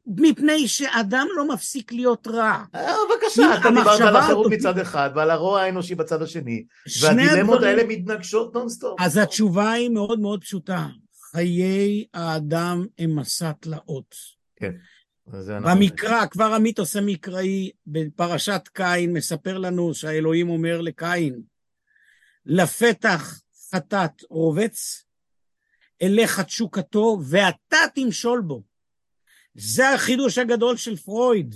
מפני 0.06 0.68
שאדם 0.68 1.26
לא 1.36 1.48
מפסיק 1.48 1.92
להיות 1.92 2.26
רע. 2.26 2.64
אה, 2.74 2.92
בבקשה, 3.10 3.42
אתה 3.60 3.68
דיברת 3.70 4.00
על 4.00 4.16
החירות 4.16 4.52
מצד 4.52 4.78
אחד 4.78 5.10
ועל 5.14 5.30
הרוע 5.30 5.60
האנושי 5.62 5.94
בצד 5.94 6.22
השני, 6.22 6.64
שני 6.88 7.22
והדילמות 7.26 7.54
הדברים- 7.56 7.78
האלה 7.78 7.88
מתנגשות 7.88 8.54
נונסטופ. 8.54 9.00
אז 9.00 9.16
התשובה 9.16 9.72
היא 9.72 9.88
מאוד 9.90 10.20
מאוד 10.20 10.40
פשוטה. 10.40 10.86
חיי 11.32 12.04
האדם 12.14 12.86
הם 12.98 13.18
מסע 13.18 13.52
תלאות. 13.60 14.14
אנחנו- 14.62 14.95
במקרא, 15.26 16.26
כבר 16.26 16.54
המיתוס 16.54 16.96
המקראי 16.96 17.70
בפרשת 17.86 18.68
קין 18.72 19.12
מספר 19.12 19.58
לנו 19.58 19.94
שהאלוהים 19.94 20.50
אומר 20.50 20.80
לקין, 20.80 21.42
לפתח 22.46 23.40
חטאת 23.70 24.22
רובץ, 24.30 25.04
אליך 26.02 26.40
תשוקתו, 26.40 27.18
ואתה 27.24 27.78
תמשול 27.94 28.40
בו. 28.40 28.62
זה 29.54 29.90
החידוש 29.90 30.38
הגדול 30.38 30.76
של 30.76 30.96
פרויד. 30.96 31.54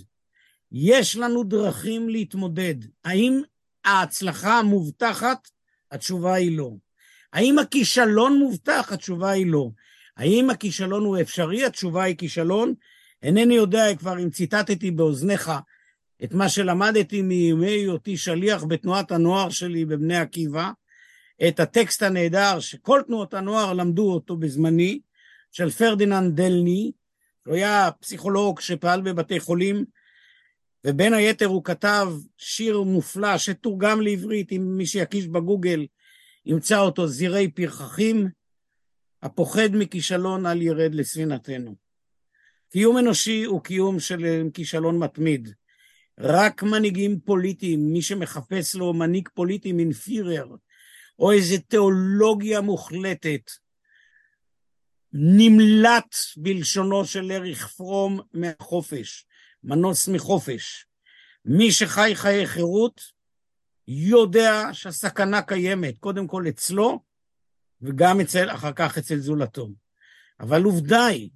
יש 0.73 1.17
לנו 1.17 1.45
דרכים 1.45 2.09
להתמודד. 2.09 2.75
האם 3.05 3.43
ההצלחה 3.85 4.63
מובטחת? 4.63 5.49
התשובה 5.91 6.35
היא 6.35 6.59
לא. 6.59 6.71
האם 7.33 7.59
הכישלון 7.59 8.39
מובטח? 8.39 8.93
התשובה 8.93 9.31
היא 9.31 9.47
לא. 9.47 9.71
האם 10.17 10.51
הכישלון 10.51 11.05
הוא 11.05 11.21
אפשרי? 11.21 11.65
התשובה 11.65 12.03
היא 12.03 12.17
כישלון. 12.17 12.75
אינני 13.23 13.55
יודע 13.55 13.95
כבר 13.99 14.19
אם 14.19 14.31
ציטטתי 14.31 14.91
באוזניך 14.91 15.51
את 16.25 16.35
מה 16.35 16.49
שלמדתי 16.49 17.23
מימי 17.23 17.67
היותי 17.67 18.17
שליח 18.17 18.65
בתנועת 18.65 19.13
הנוער 19.13 19.51
שלי 19.51 19.85
בבני 19.85 20.17
עקיבא, 20.17 20.71
את 21.49 21.61
הטקסט 21.61 22.03
הנהדר 22.03 22.61
שכל 22.61 23.01
תנועות 23.07 23.35
הנוער 23.35 23.73
למדו 23.73 24.13
אותו 24.13 24.37
בזמני, 24.37 25.01
של 25.53 25.71
פרדיננד 25.71 26.41
דלני, 26.41 26.93
הוא 27.47 27.55
היה 27.55 27.89
פסיכולוג 28.01 28.61
שפעל 28.61 29.01
בבתי 29.01 29.41
חולים, 29.41 29.85
ובין 30.87 31.15
היתר 31.15 31.47
הוא 31.47 31.65
כתב 31.65 32.09
שיר 32.37 32.81
מופלא 32.81 33.39
שתורגם 33.39 34.01
לעברית, 34.01 34.53
אם 34.53 34.77
מי 34.77 34.87
שיקיש 34.87 35.27
בגוגל 35.27 35.87
ימצא 36.47 36.79
אותו, 36.79 37.07
זירי 37.07 37.49
פרחחים, 37.49 38.29
הפוחד 39.23 39.69
מכישלון 39.73 40.47
אל 40.47 40.63
ירד 40.63 40.95
לספינתנו. 40.95 41.90
קיום 42.71 42.99
אנושי 42.99 43.45
הוא 43.45 43.63
קיום 43.63 44.01
של 44.01 44.25
אה, 44.25 44.43
כישלון 44.55 44.99
מתמיד. 44.99 45.55
רק 46.19 46.63
מנהיגים 46.63 47.21
פוליטיים, 47.21 47.93
מי 47.93 48.03
שמחפש 48.03 48.75
לו 48.75 48.93
מנהיג 48.93 49.29
פוליטי 49.35 49.73
מין 49.73 49.93
פירר, 49.93 50.47
או 51.19 51.33
איזה 51.33 51.59
תיאולוגיה 51.59 52.61
מוחלטת, 52.61 53.51
נמלט 55.13 56.17
בלשונו 56.37 57.05
של 57.05 57.33
אריך 57.33 57.67
פרום 57.67 58.21
מהחופש, 58.35 59.27
מנוס 59.65 60.09
מחופש. 60.09 60.87
מי 61.45 61.73
שחי 61.73 62.13
חיי 62.15 62.47
חירות 62.47 63.01
יודע 63.89 64.69
שהסכנה 64.73 65.43
קיימת, 65.43 65.99
קודם 65.99 66.27
כל 66.27 66.45
אצלו, 66.49 67.01
וגם 67.83 68.21
אצל, 68.21 68.51
אחר 68.51 68.73
כך 68.73 68.99
אצל 68.99 69.19
זולתו. 69.19 69.69
אבל 70.41 70.63
עובדה 70.63 71.07
היא 71.07 71.31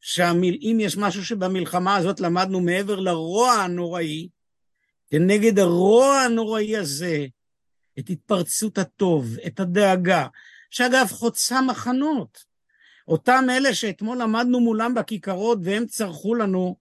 שאם 0.00 0.78
יש 0.80 0.96
משהו 0.96 1.24
שבמלחמה 1.24 1.96
הזאת 1.96 2.20
למדנו 2.20 2.60
מעבר 2.60 3.00
לרוע 3.00 3.52
הנוראי, 3.52 4.28
כנגד 5.10 5.58
הרוע 5.58 6.20
הנוראי 6.20 6.76
הזה, 6.76 7.26
את 7.98 8.10
התפרצות 8.10 8.78
הטוב, 8.78 9.36
את 9.46 9.60
הדאגה, 9.60 10.26
שאגב 10.70 11.06
חוצה 11.10 11.60
מחנות. 11.62 12.44
אותם 13.08 13.44
אלה 13.50 13.74
שאתמול 13.74 14.22
עמדנו 14.22 14.60
מולם 14.60 14.94
בכיכרות 14.94 15.58
והם 15.62 15.86
צרחו 15.86 16.34
לנו, 16.34 16.76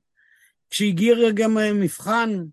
כשהגיע 0.69 1.13
רגע 1.15 1.45
המבחן, 1.45 2.43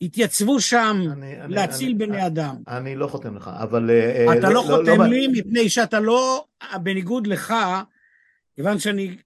התייצבו 0.00 0.60
שם 0.60 0.96
אני- 1.12 1.40
אני- 1.40 1.54
להציל 1.54 1.88
אני- 1.88 1.94
בני 2.06 2.26
אדם. 2.26 2.56
אני 2.68 2.96
לא 2.96 3.06
חותם 3.06 3.36
לך, 3.36 3.50
אבל... 3.62 3.90
אה, 3.90 4.38
אתה 4.38 4.50
לא 4.50 4.62
חותם 4.66 4.98
ב- 4.98 5.02
לי 5.02 5.28
מפני 5.28 5.68
שאתה 5.70 6.00
לא, 6.00 6.44
בניגוד 6.82 7.26
לך, 7.26 7.54
כיוון 8.56 8.78
שאני 8.78 9.16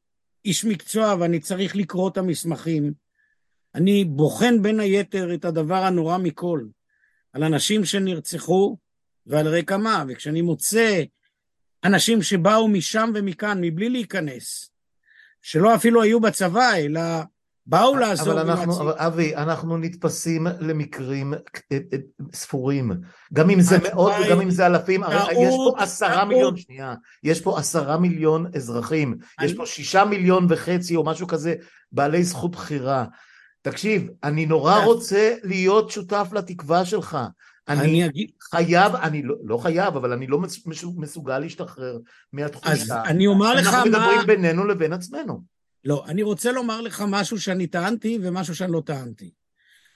איש 0.45 0.65
מקצוע 0.65 1.15
ואני 1.21 1.41
צריך 1.41 1.77
לקרוא 1.77 2.11
את 2.11 2.17
המסמכים, 2.17 2.93
אני 3.75 4.05
בוחן 4.05 4.63
בין 4.63 4.81
היתר 4.81 5.35
את 5.35 5.45
הדבר 5.45 5.85
הנורא 5.85 6.19
מכל, 6.19 6.65
על 7.33 7.45
אנשים 7.45 7.85
שנרצחו 7.85 8.77
ועל 9.27 9.49
רקע 9.49 9.77
מה, 9.77 10.05
וכשאני 10.09 10.43
מוצא 10.43 11.03
אנשים 11.85 12.23
שבאו 12.23 12.69
משם 12.69 13.11
ומכאן 13.15 13.59
מבלי 13.61 13.89
להיכנס, 13.89 14.71
שלא 15.43 15.75
אפילו 15.75 16.03
היו 16.03 16.21
בצבא, 16.21 16.77
אלא 16.77 17.01
באו 17.69 17.97
לעזור 17.97 18.33
אבל 18.33 18.51
אנחנו. 18.51 18.81
אבל 18.81 18.93
אבי, 18.97 19.37
אנחנו 19.37 19.79
נתפסים 19.79 20.47
למקרים 20.61 21.35
אה, 21.35 21.39
אה, 21.73 21.99
ספורים. 22.33 22.93
גם 23.33 23.51
אם 23.51 23.61
זה 23.61 23.79
מאות 23.83 24.13
וגם 24.27 24.41
אם 24.41 24.51
זה 24.51 24.67
אלפים. 24.67 25.03
הרי 25.03 25.33
יש 25.33 25.55
פה 25.55 25.75
עשרה. 25.79 26.25
מיליון, 26.25 26.57
שנייה, 26.57 26.95
יש 27.23 27.41
פה 27.41 27.59
עשרה 27.59 27.99
מיליון 27.99 28.47
אזרחים. 28.55 29.17
יש 29.43 29.55
פה 29.55 29.67
שישה 29.67 30.05
מיליון 30.05 30.47
וחצי 30.49 30.97
או 30.97 31.05
משהו 31.05 31.27
כזה 31.27 31.55
בעלי 31.93 32.25
זכות 32.25 32.51
בחירה. 32.51 33.05
תקשיב, 33.63 34.09
אני 34.25 34.47
נורא. 34.47 34.85
רוצה 34.85 35.35
להיות 35.43 35.91
שותף 35.91 36.29
לתקווה 36.33 36.85
שלך. 36.85 37.19
אני 37.69 37.81
אני 37.81 38.07
אגיד, 38.07 38.31
חייב, 38.51 38.95
אני 38.95 39.23
לא, 39.23 39.35
לא 39.45 39.57
חייב, 39.57 39.97
אבל 39.97 40.13
אני 40.13 40.27
לא 40.27 40.39
מסוגל 40.97 41.39
להשתחרר 41.39 41.95
אז 41.95 42.01
מהתחושה. 42.33 43.03
אני 43.05 43.27
אומר 43.27 43.55
לך 43.55 43.67
אנחנו 43.67 43.91
מה... 43.91 43.99
מדברים 43.99 44.27
בינינו 44.27 44.65
לבין 44.65 44.93
עצמנו. 44.93 45.58
לא, 45.85 46.05
אני 46.07 46.23
רוצה 46.23 46.53
לומר 46.53 46.81
לך 46.81 47.05
משהו 47.09 47.41
שאני 47.41 47.67
טענתי 47.67 48.19
ומשהו 48.23 48.55
שאני 48.55 48.73
לא 48.73 48.83
טענתי. 48.87 49.31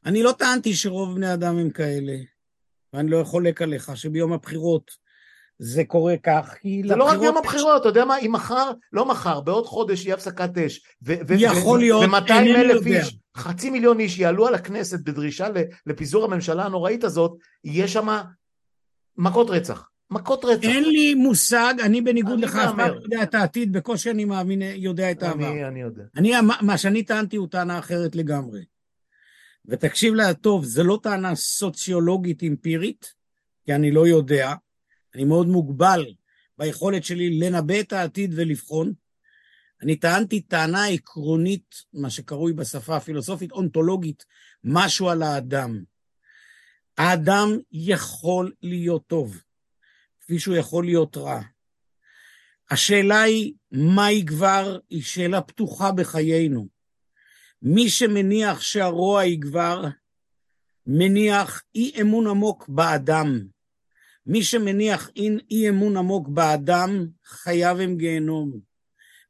אני 0.07 0.23
לא 0.23 0.33
טענתי 0.39 0.75
שרוב 0.75 1.15
בני 1.15 1.35
אדם 1.35 1.59
הם 1.59 1.71
כאלה, 1.71 2.17
ואני 2.93 3.11
לא 3.11 3.25
חולק 3.25 3.63
עליך 3.63 3.97
שביום 3.97 4.33
הבחירות 4.33 4.91
זה 5.59 5.85
קורה 5.85 6.15
כך, 6.23 6.55
כי 6.61 6.83
זה 6.89 6.97
לא 6.97 7.05
רק 7.05 7.19
יום 7.23 7.37
הבחירות, 7.37 7.81
אתה 7.81 7.89
יודע 7.89 8.05
מה, 8.05 8.19
אם 8.19 8.33
מחר, 8.33 8.71
לא 8.93 9.05
מחר, 9.05 9.41
בעוד 9.41 9.67
חודש 9.67 10.05
יהיה 10.05 10.15
הפסקת 10.15 10.59
אש, 10.59 10.81
יכול 11.29 11.79
להיות, 11.79 12.05
ו-200 12.11 12.33
אינני 12.33 12.57
אלף. 12.57 12.87
איש, 12.87 13.17
חצי 13.37 13.71
מיליון 13.71 14.01
איש 14.01 14.19
יעלו 14.19 14.47
על 14.47 14.55
הכנסת 14.55 15.01
בדרישה 15.01 15.47
לפיזור 15.87 16.25
הממשלה 16.25 16.65
הנוראית 16.65 17.05
הזאת, 17.05 17.33
יהיה 17.65 17.89
שם 17.89 18.19
מכות 19.17 19.51
רצח. 19.51 19.89
מכות 20.13 20.45
רצח. 20.45 20.69
אין 20.69 20.85
לי 20.85 21.15
מושג, 21.15 21.75
אני 21.85 22.01
בניגוד 22.01 22.41
לך 22.41 22.57
אף 22.57 22.77
פעם. 22.77 22.91
לא 22.91 23.01
יודע 23.03 23.23
את 23.23 23.35
העתיד, 23.35 23.73
בקושי 23.73 24.11
אני 24.11 24.25
מאמין, 24.25 24.63
יודע 24.63 25.11
את 25.11 25.23
העבר. 25.23 25.53
אני, 25.53 25.65
אני 25.65 25.81
יודע. 25.81 26.03
אני, 26.17 26.33
מה 26.61 26.79
שאני 26.79 27.03
טענתי 27.03 27.37
הוא 27.37 27.49
טענה 27.49 27.79
אחרת 27.79 28.17
לגמרי. 28.17 28.65
ותקשיב 29.67 30.15
לה 30.15 30.35
טוב, 30.35 30.65
זו 30.65 30.85
לא 30.85 30.99
טענה 31.03 31.35
סוציולוגית 31.35 32.43
אמפירית, 32.43 33.15
כי 33.65 33.75
אני 33.75 33.91
לא 33.91 34.07
יודע, 34.07 34.55
אני 35.15 35.25
מאוד 35.25 35.49
מוגבל 35.49 36.05
ביכולת 36.59 37.05
שלי 37.05 37.39
לנבא 37.39 37.81
את 37.81 37.93
העתיד 37.93 38.33
ולבחון. 38.37 38.93
אני 39.83 39.97
טענתי 39.97 40.41
טענה 40.41 40.87
עקרונית, 40.87 41.75
מה 41.93 42.11
שקרוי 42.11 42.53
בשפה 42.53 42.97
הפילוסופית, 42.97 43.53
אונתולוגית, 43.53 44.25
משהו 44.65 45.09
על 45.09 45.23
האדם. 45.23 45.83
האדם 46.99 47.49
יכול 47.73 48.53
להיות 48.63 49.07
טוב, 49.07 49.43
כפי 50.33 50.41
שהוא 50.41 50.57
יכול 50.57 50.85
להיות 50.85 51.17
רע. 51.17 51.41
השאלה 52.71 53.23
היא, 53.23 53.53
מה 53.73 54.13
יגבר, 54.13 54.79
היא 54.91 55.03
שאלה 55.03 55.41
פתוחה 55.41 55.93
בחיינו. 55.93 56.67
מי 57.63 57.89
שמניח 57.89 58.61
שהרוע 58.61 59.25
יגבר, 59.25 59.85
מניח 60.87 61.63
אי 61.75 61.93
אמון 62.01 62.27
עמוק 62.27 62.69
באדם. 62.69 63.41
מי 64.27 64.43
שמניח 64.43 65.11
אי 65.51 65.69
אמון 65.69 65.97
עמוק 65.97 66.29
באדם, 66.29 67.07
חייו 67.25 67.81
הם 67.81 67.97
גיהנום. 67.97 68.61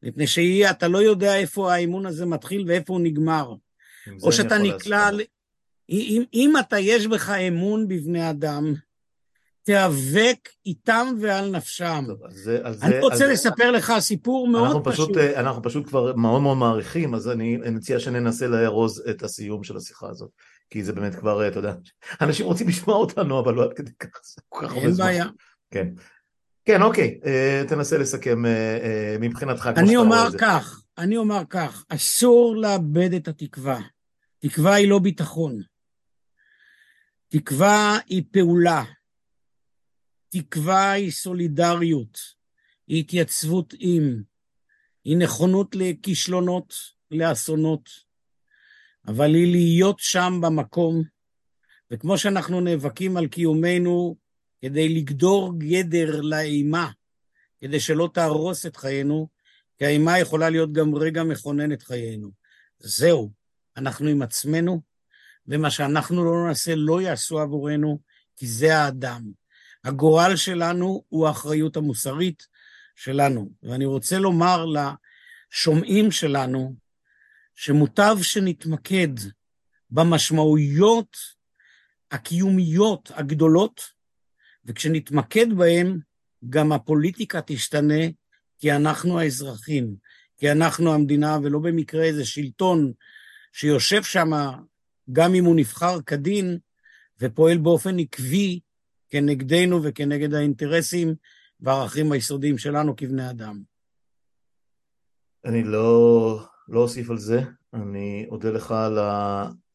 מפני 0.02 0.26
שאתה 0.26 0.88
לא 0.88 1.02
יודע 1.02 1.36
איפה 1.36 1.74
האמון 1.74 2.06
הזה 2.06 2.26
מתחיל 2.26 2.64
ואיפה 2.66 2.92
הוא 2.92 3.00
נגמר. 3.00 3.54
או 4.22 4.32
שאתה 4.32 4.58
נקלע... 4.58 5.10
אם, 5.90 6.22
אם 6.34 6.52
אתה 6.60 6.78
יש 6.78 7.06
בך 7.06 7.30
אמון 7.30 7.88
בבני 7.88 8.30
אדם, 8.30 8.74
תיאבק 9.64 10.48
איתם 10.66 11.06
ועל 11.20 11.50
נפשם. 11.50 12.04
טוב, 12.06 12.24
אז 12.24 12.34
זה, 12.34 12.60
אז 12.64 12.82
אני 12.82 12.98
רוצה 13.00 13.14
אז 13.14 13.30
לספר 13.30 13.70
לך 13.70 13.92
סיפור 13.98 14.48
מאוד 14.48 14.66
אנחנו 14.66 14.84
פשוט, 14.84 15.10
פשוט. 15.10 15.16
אה, 15.16 15.40
אנחנו 15.40 15.62
פשוט 15.62 15.86
כבר 15.86 16.16
מאוד 16.16 16.42
מאוד 16.42 16.56
מעריכים, 16.56 17.14
אז 17.14 17.28
אני 17.28 17.56
מציע 17.56 17.98
שננסה 17.98 18.46
לארוז 18.46 19.04
את 19.10 19.22
הסיום 19.22 19.64
של 19.64 19.76
השיחה 19.76 20.08
הזאת. 20.08 20.30
כי 20.70 20.84
זה 20.84 20.92
באמת 20.92 21.14
כבר, 21.14 21.42
אה, 21.42 21.48
אתה 21.48 21.58
יודע, 21.58 21.74
אנשים 22.22 22.46
רוצים 22.46 22.68
לשמוע 22.68 22.96
אותנו, 22.96 23.40
אבל 23.40 23.54
לא 23.54 23.64
עד 23.64 23.72
כדי 23.72 23.90
כך, 23.98 24.20
זה 24.34 24.42
כל 24.48 24.66
כך 24.66 24.72
הרבה 24.72 24.92
זמן. 24.92 25.06
אין 25.06 25.16
בעיה. 25.16 25.26
כן. 25.70 25.88
כן, 26.64 26.82
אוקיי, 26.82 27.20
אה, 27.26 27.64
תנסה 27.68 27.98
לסכם 27.98 28.44
מבחינתך. 29.20 29.70
אני 29.76 29.96
אומר 29.96 30.28
כך, 30.38 30.82
אני 30.98 31.16
אומר 31.16 31.42
כך, 31.50 31.84
אסור 31.88 32.56
לאבד 32.56 33.14
את 33.14 33.28
התקווה. 33.28 33.80
תקווה 34.38 34.74
היא 34.74 34.88
לא 34.88 34.98
ביטחון. 34.98 35.58
תקווה 37.28 37.98
היא 38.06 38.22
פעולה. 38.30 38.84
תקווה 40.32 40.92
היא 40.92 41.10
סולידריות, 41.10 42.18
היא 42.86 43.00
התייצבות 43.00 43.74
עם, 43.78 44.22
היא 45.04 45.16
נכונות 45.16 45.74
לכישלונות, 45.74 46.74
לאסונות, 47.10 47.88
אבל 49.06 49.34
היא 49.34 49.52
להיות 49.52 49.98
שם 49.98 50.40
במקום, 50.42 51.02
וכמו 51.90 52.18
שאנחנו 52.18 52.60
נאבקים 52.60 53.16
על 53.16 53.28
קיומנו 53.28 54.16
כדי 54.60 54.88
לגדור 54.88 55.52
גדר 55.58 56.20
לאימה, 56.20 56.90
כדי 57.60 57.80
שלא 57.80 58.10
תהרוס 58.14 58.66
את 58.66 58.76
חיינו, 58.76 59.28
כי 59.78 59.84
האימה 59.84 60.18
יכולה 60.18 60.50
להיות 60.50 60.72
גם 60.72 60.94
רגע 60.94 61.22
מכונן 61.22 61.72
את 61.72 61.82
חיינו. 61.82 62.30
זהו, 62.78 63.32
אנחנו 63.76 64.08
עם 64.08 64.22
עצמנו, 64.22 64.80
ומה 65.46 65.70
שאנחנו 65.70 66.24
לא 66.24 66.48
נעשה 66.48 66.74
לא 66.74 67.02
יעשו 67.02 67.38
עבורנו, 67.38 67.98
כי 68.36 68.46
זה 68.46 68.76
האדם. 68.78 69.41
הגורל 69.84 70.36
שלנו 70.36 71.04
הוא 71.08 71.28
האחריות 71.28 71.76
המוסרית 71.76 72.46
שלנו. 72.96 73.50
ואני 73.62 73.84
רוצה 73.84 74.18
לומר 74.18 74.64
לשומעים 74.66 76.10
שלנו, 76.10 76.74
שמוטב 77.54 78.16
שנתמקד 78.22 79.08
במשמעויות 79.90 81.16
הקיומיות 82.10 83.10
הגדולות, 83.14 83.80
וכשנתמקד 84.64 85.52
בהן, 85.52 85.98
גם 86.48 86.72
הפוליטיקה 86.72 87.40
תשתנה, 87.46 88.04
כי 88.58 88.72
אנחנו 88.72 89.20
האזרחים, 89.20 89.94
כי 90.38 90.52
אנחנו 90.52 90.94
המדינה, 90.94 91.38
ולא 91.42 91.58
במקרה 91.58 92.04
איזה 92.04 92.24
שלטון 92.24 92.92
שיושב 93.52 94.02
שם, 94.02 94.30
גם 95.12 95.34
אם 95.34 95.44
הוא 95.44 95.56
נבחר 95.56 96.02
כדין, 96.06 96.58
ופועל 97.20 97.58
באופן 97.58 97.98
עקבי 97.98 98.60
כנגדנו 99.12 99.82
וכנגד 99.82 100.34
האינטרסים 100.34 101.14
והערכים 101.60 102.12
היסודיים 102.12 102.58
שלנו 102.58 102.96
כבני 102.96 103.30
אדם. 103.30 103.60
אני 105.44 105.62
לא, 105.64 106.40
לא 106.68 106.80
אוסיף 106.80 107.10
על 107.10 107.18
זה, 107.18 107.42
אני 107.74 108.26
אודה 108.28 108.50
לך 108.50 108.70
על 108.70 108.98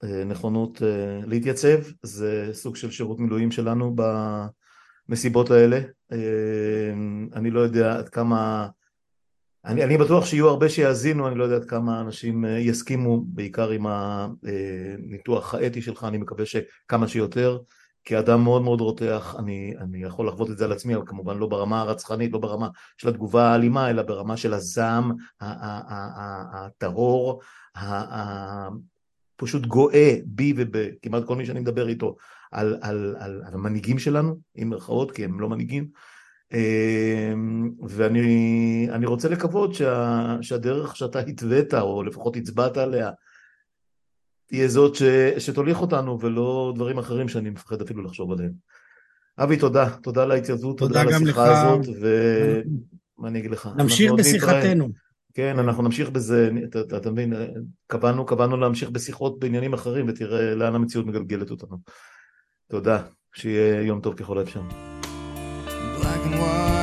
הנכונות 0.04 0.84
אה, 0.84 1.20
להתייצב, 1.28 1.78
זה 2.04 2.50
סוג 2.54 2.76
של 2.76 2.92
שירות 2.92 3.20
מילואים 3.20 3.52
שלנו 3.52 3.96
במסיבות 5.10 5.52
האלה. 5.52 5.80
אה, 6.12 6.18
אני 7.34 7.52
לא 7.52 7.60
יודע 7.60 7.98
עד 7.98 8.10
כמה, 8.10 8.68
אני, 9.66 9.84
אני 9.84 9.98
בטוח 9.98 10.26
שיהיו 10.26 10.50
הרבה 10.50 10.70
שיאזינו, 10.70 11.28
אני 11.28 11.38
לא 11.38 11.44
יודע 11.44 11.56
עד 11.56 11.66
כמה 11.66 12.02
אנשים 12.02 12.46
אה, 12.46 12.60
יסכימו, 12.60 13.22
בעיקר 13.26 13.70
עם 13.70 13.86
הניתוח 13.88 15.56
האתי 15.56 15.82
שלך, 15.82 16.04
אני 16.04 16.18
מקווה 16.18 16.46
שכמה 16.46 17.08
שיותר. 17.08 17.60
כאדם 18.08 18.44
מאוד 18.44 18.62
מאוד 18.62 18.82
רותח, 18.82 19.36
אני, 19.40 19.74
אני 19.80 20.04
יכול 20.04 20.28
לחוות 20.28 20.50
את 20.50 20.58
זה 20.58 20.66
על 20.66 20.72
עצמי, 20.72 20.96
אבל 20.96 21.04
כמובן 21.06 21.38
לא 21.38 21.48
ברמה 21.48 21.82
הרצחנית, 21.82 22.34
לא 22.34 22.40
ברמה 22.40 22.70
של 22.98 23.10
התגובה 23.10 23.44
האלימה, 23.44 23.90
אלא 23.90 24.02
ברמה 24.02 24.38
של 24.38 24.54
הזעם 24.54 25.12
הטהור, 26.54 27.42
פשוט 29.36 29.66
גואה 29.66 30.16
בי 30.26 30.54
ובכמעט 30.58 31.24
כל 31.26 31.36
מי 31.36 31.46
שאני 31.46 31.60
מדבר 31.60 31.88
איתו 31.88 32.16
על, 32.52 32.78
על, 32.82 33.16
על, 33.20 33.42
על 33.46 33.54
המנהיגים 33.54 34.00
שלנו, 34.00 34.36
עם 34.56 34.70
מירכאות, 34.70 35.12
כי 35.12 35.26
הם 35.26 35.40
לא 35.40 35.50
מנהיגים. 35.50 35.88
אמ, 36.54 37.72
ואני 37.90 39.06
רוצה 39.06 39.30
לקוות 39.30 39.74
שה, 39.74 40.36
שהדרך 40.42 40.96
שאתה 40.96 41.20
התווית, 41.20 41.74
או 41.74 42.04
לפחות 42.04 42.36
הצבעת 42.36 42.78
עליה, 42.78 43.12
תהיה 44.48 44.68
זאת 44.68 44.96
ש, 44.96 45.04
שתוליך 45.38 45.82
אותנו 45.82 46.20
ולא 46.22 46.74
דברים 46.76 46.98
אחרים 46.98 47.28
שאני 47.28 47.50
מפחד 47.50 47.82
אפילו 47.82 48.04
לחשוב 48.04 48.32
עליהם. 48.32 48.52
אבי, 49.40 49.58
תודה. 49.58 49.90
תודה 49.90 50.24
על 50.24 50.32
ההתייצבות, 50.32 50.78
תודה, 50.78 51.04
תודה 51.04 51.16
על 51.16 51.24
השיחה 51.24 51.52
לך. 51.52 51.58
הזאת, 51.58 51.96
ומה 52.00 53.28
אני 53.28 53.40
אגיד 53.40 53.52
לך? 53.52 53.70
נמשיך 53.78 54.12
בשיחתנו. 54.12 54.90
כן, 55.34 55.60
אנחנו 55.60 55.84
נמשיך 55.84 56.10
בזה, 56.10 56.50
אתה, 56.70 56.82
אתה, 56.82 56.98
אתה 56.98 57.12
מבין, 57.12 57.34
קבענו, 57.88 58.26
קבענו 58.26 58.58
להמשיך 58.58 58.90
בשיחות 58.90 59.40
בעניינים 59.40 59.74
אחרים, 59.74 60.06
ותראה 60.10 60.56
לאן 60.56 60.76
המציאות 60.76 61.06
מגלגלת 61.06 61.52
אותנו. 61.52 61.78
תודה, 62.70 63.02
שיהיה 63.36 63.82
יום 63.82 64.02
טוב 64.02 64.14
ככל 64.14 64.38
האפשר. 64.38 64.62
Black 65.98 66.26
and 66.26 66.40
white. 66.40 66.77